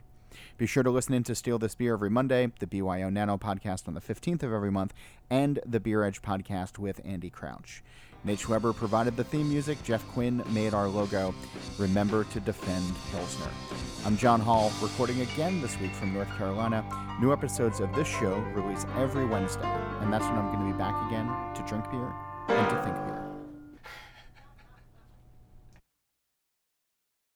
Be 0.57 0.65
sure 0.65 0.83
to 0.83 0.91
listen 0.91 1.13
in 1.13 1.23
to 1.23 1.35
Steal 1.35 1.59
This 1.59 1.75
Beer 1.75 1.93
every 1.93 2.09
Monday, 2.09 2.51
the 2.59 2.67
BYO 2.67 3.09
Nano 3.09 3.37
podcast 3.37 3.87
on 3.87 3.93
the 3.93 4.01
15th 4.01 4.43
of 4.43 4.51
every 4.51 4.71
month, 4.71 4.93
and 5.29 5.59
the 5.65 5.79
Beer 5.79 6.03
Edge 6.03 6.21
podcast 6.21 6.77
with 6.77 6.99
Andy 7.05 7.29
Crouch. 7.29 7.81
Nate 8.25 8.47
Weber 8.47 8.71
provided 8.71 9.17
the 9.17 9.23
theme 9.23 9.49
music. 9.49 9.83
Jeff 9.83 10.07
Quinn 10.09 10.43
made 10.49 10.73
our 10.73 10.87
logo. 10.87 11.35
Remember 11.77 12.23
to 12.25 12.39
defend 12.39 12.85
Pilsner. 13.11 13.51
I'm 14.05 14.15
John 14.15 14.39
Holl, 14.39 14.71
recording 14.81 15.21
again 15.21 15.61
this 15.61 15.77
week 15.79 15.93
from 15.93 16.13
North 16.13 16.29
Carolina. 16.37 16.85
New 17.19 17.33
episodes 17.33 17.81
of 17.81 17.93
this 17.93 18.07
show 18.07 18.35
release 18.55 18.85
every 18.95 19.25
Wednesday, 19.25 19.61
and 20.01 20.11
that's 20.11 20.25
when 20.25 20.35
I'm 20.35 20.53
going 20.53 20.67
to 20.67 20.73
be 20.73 20.77
back 20.77 20.95
again 21.07 21.27
to 21.55 21.63
drink 21.67 21.89
beer 21.91 22.13
and 22.47 22.69
to 22.69 22.83
think 22.83 22.95
beer. 23.07 23.22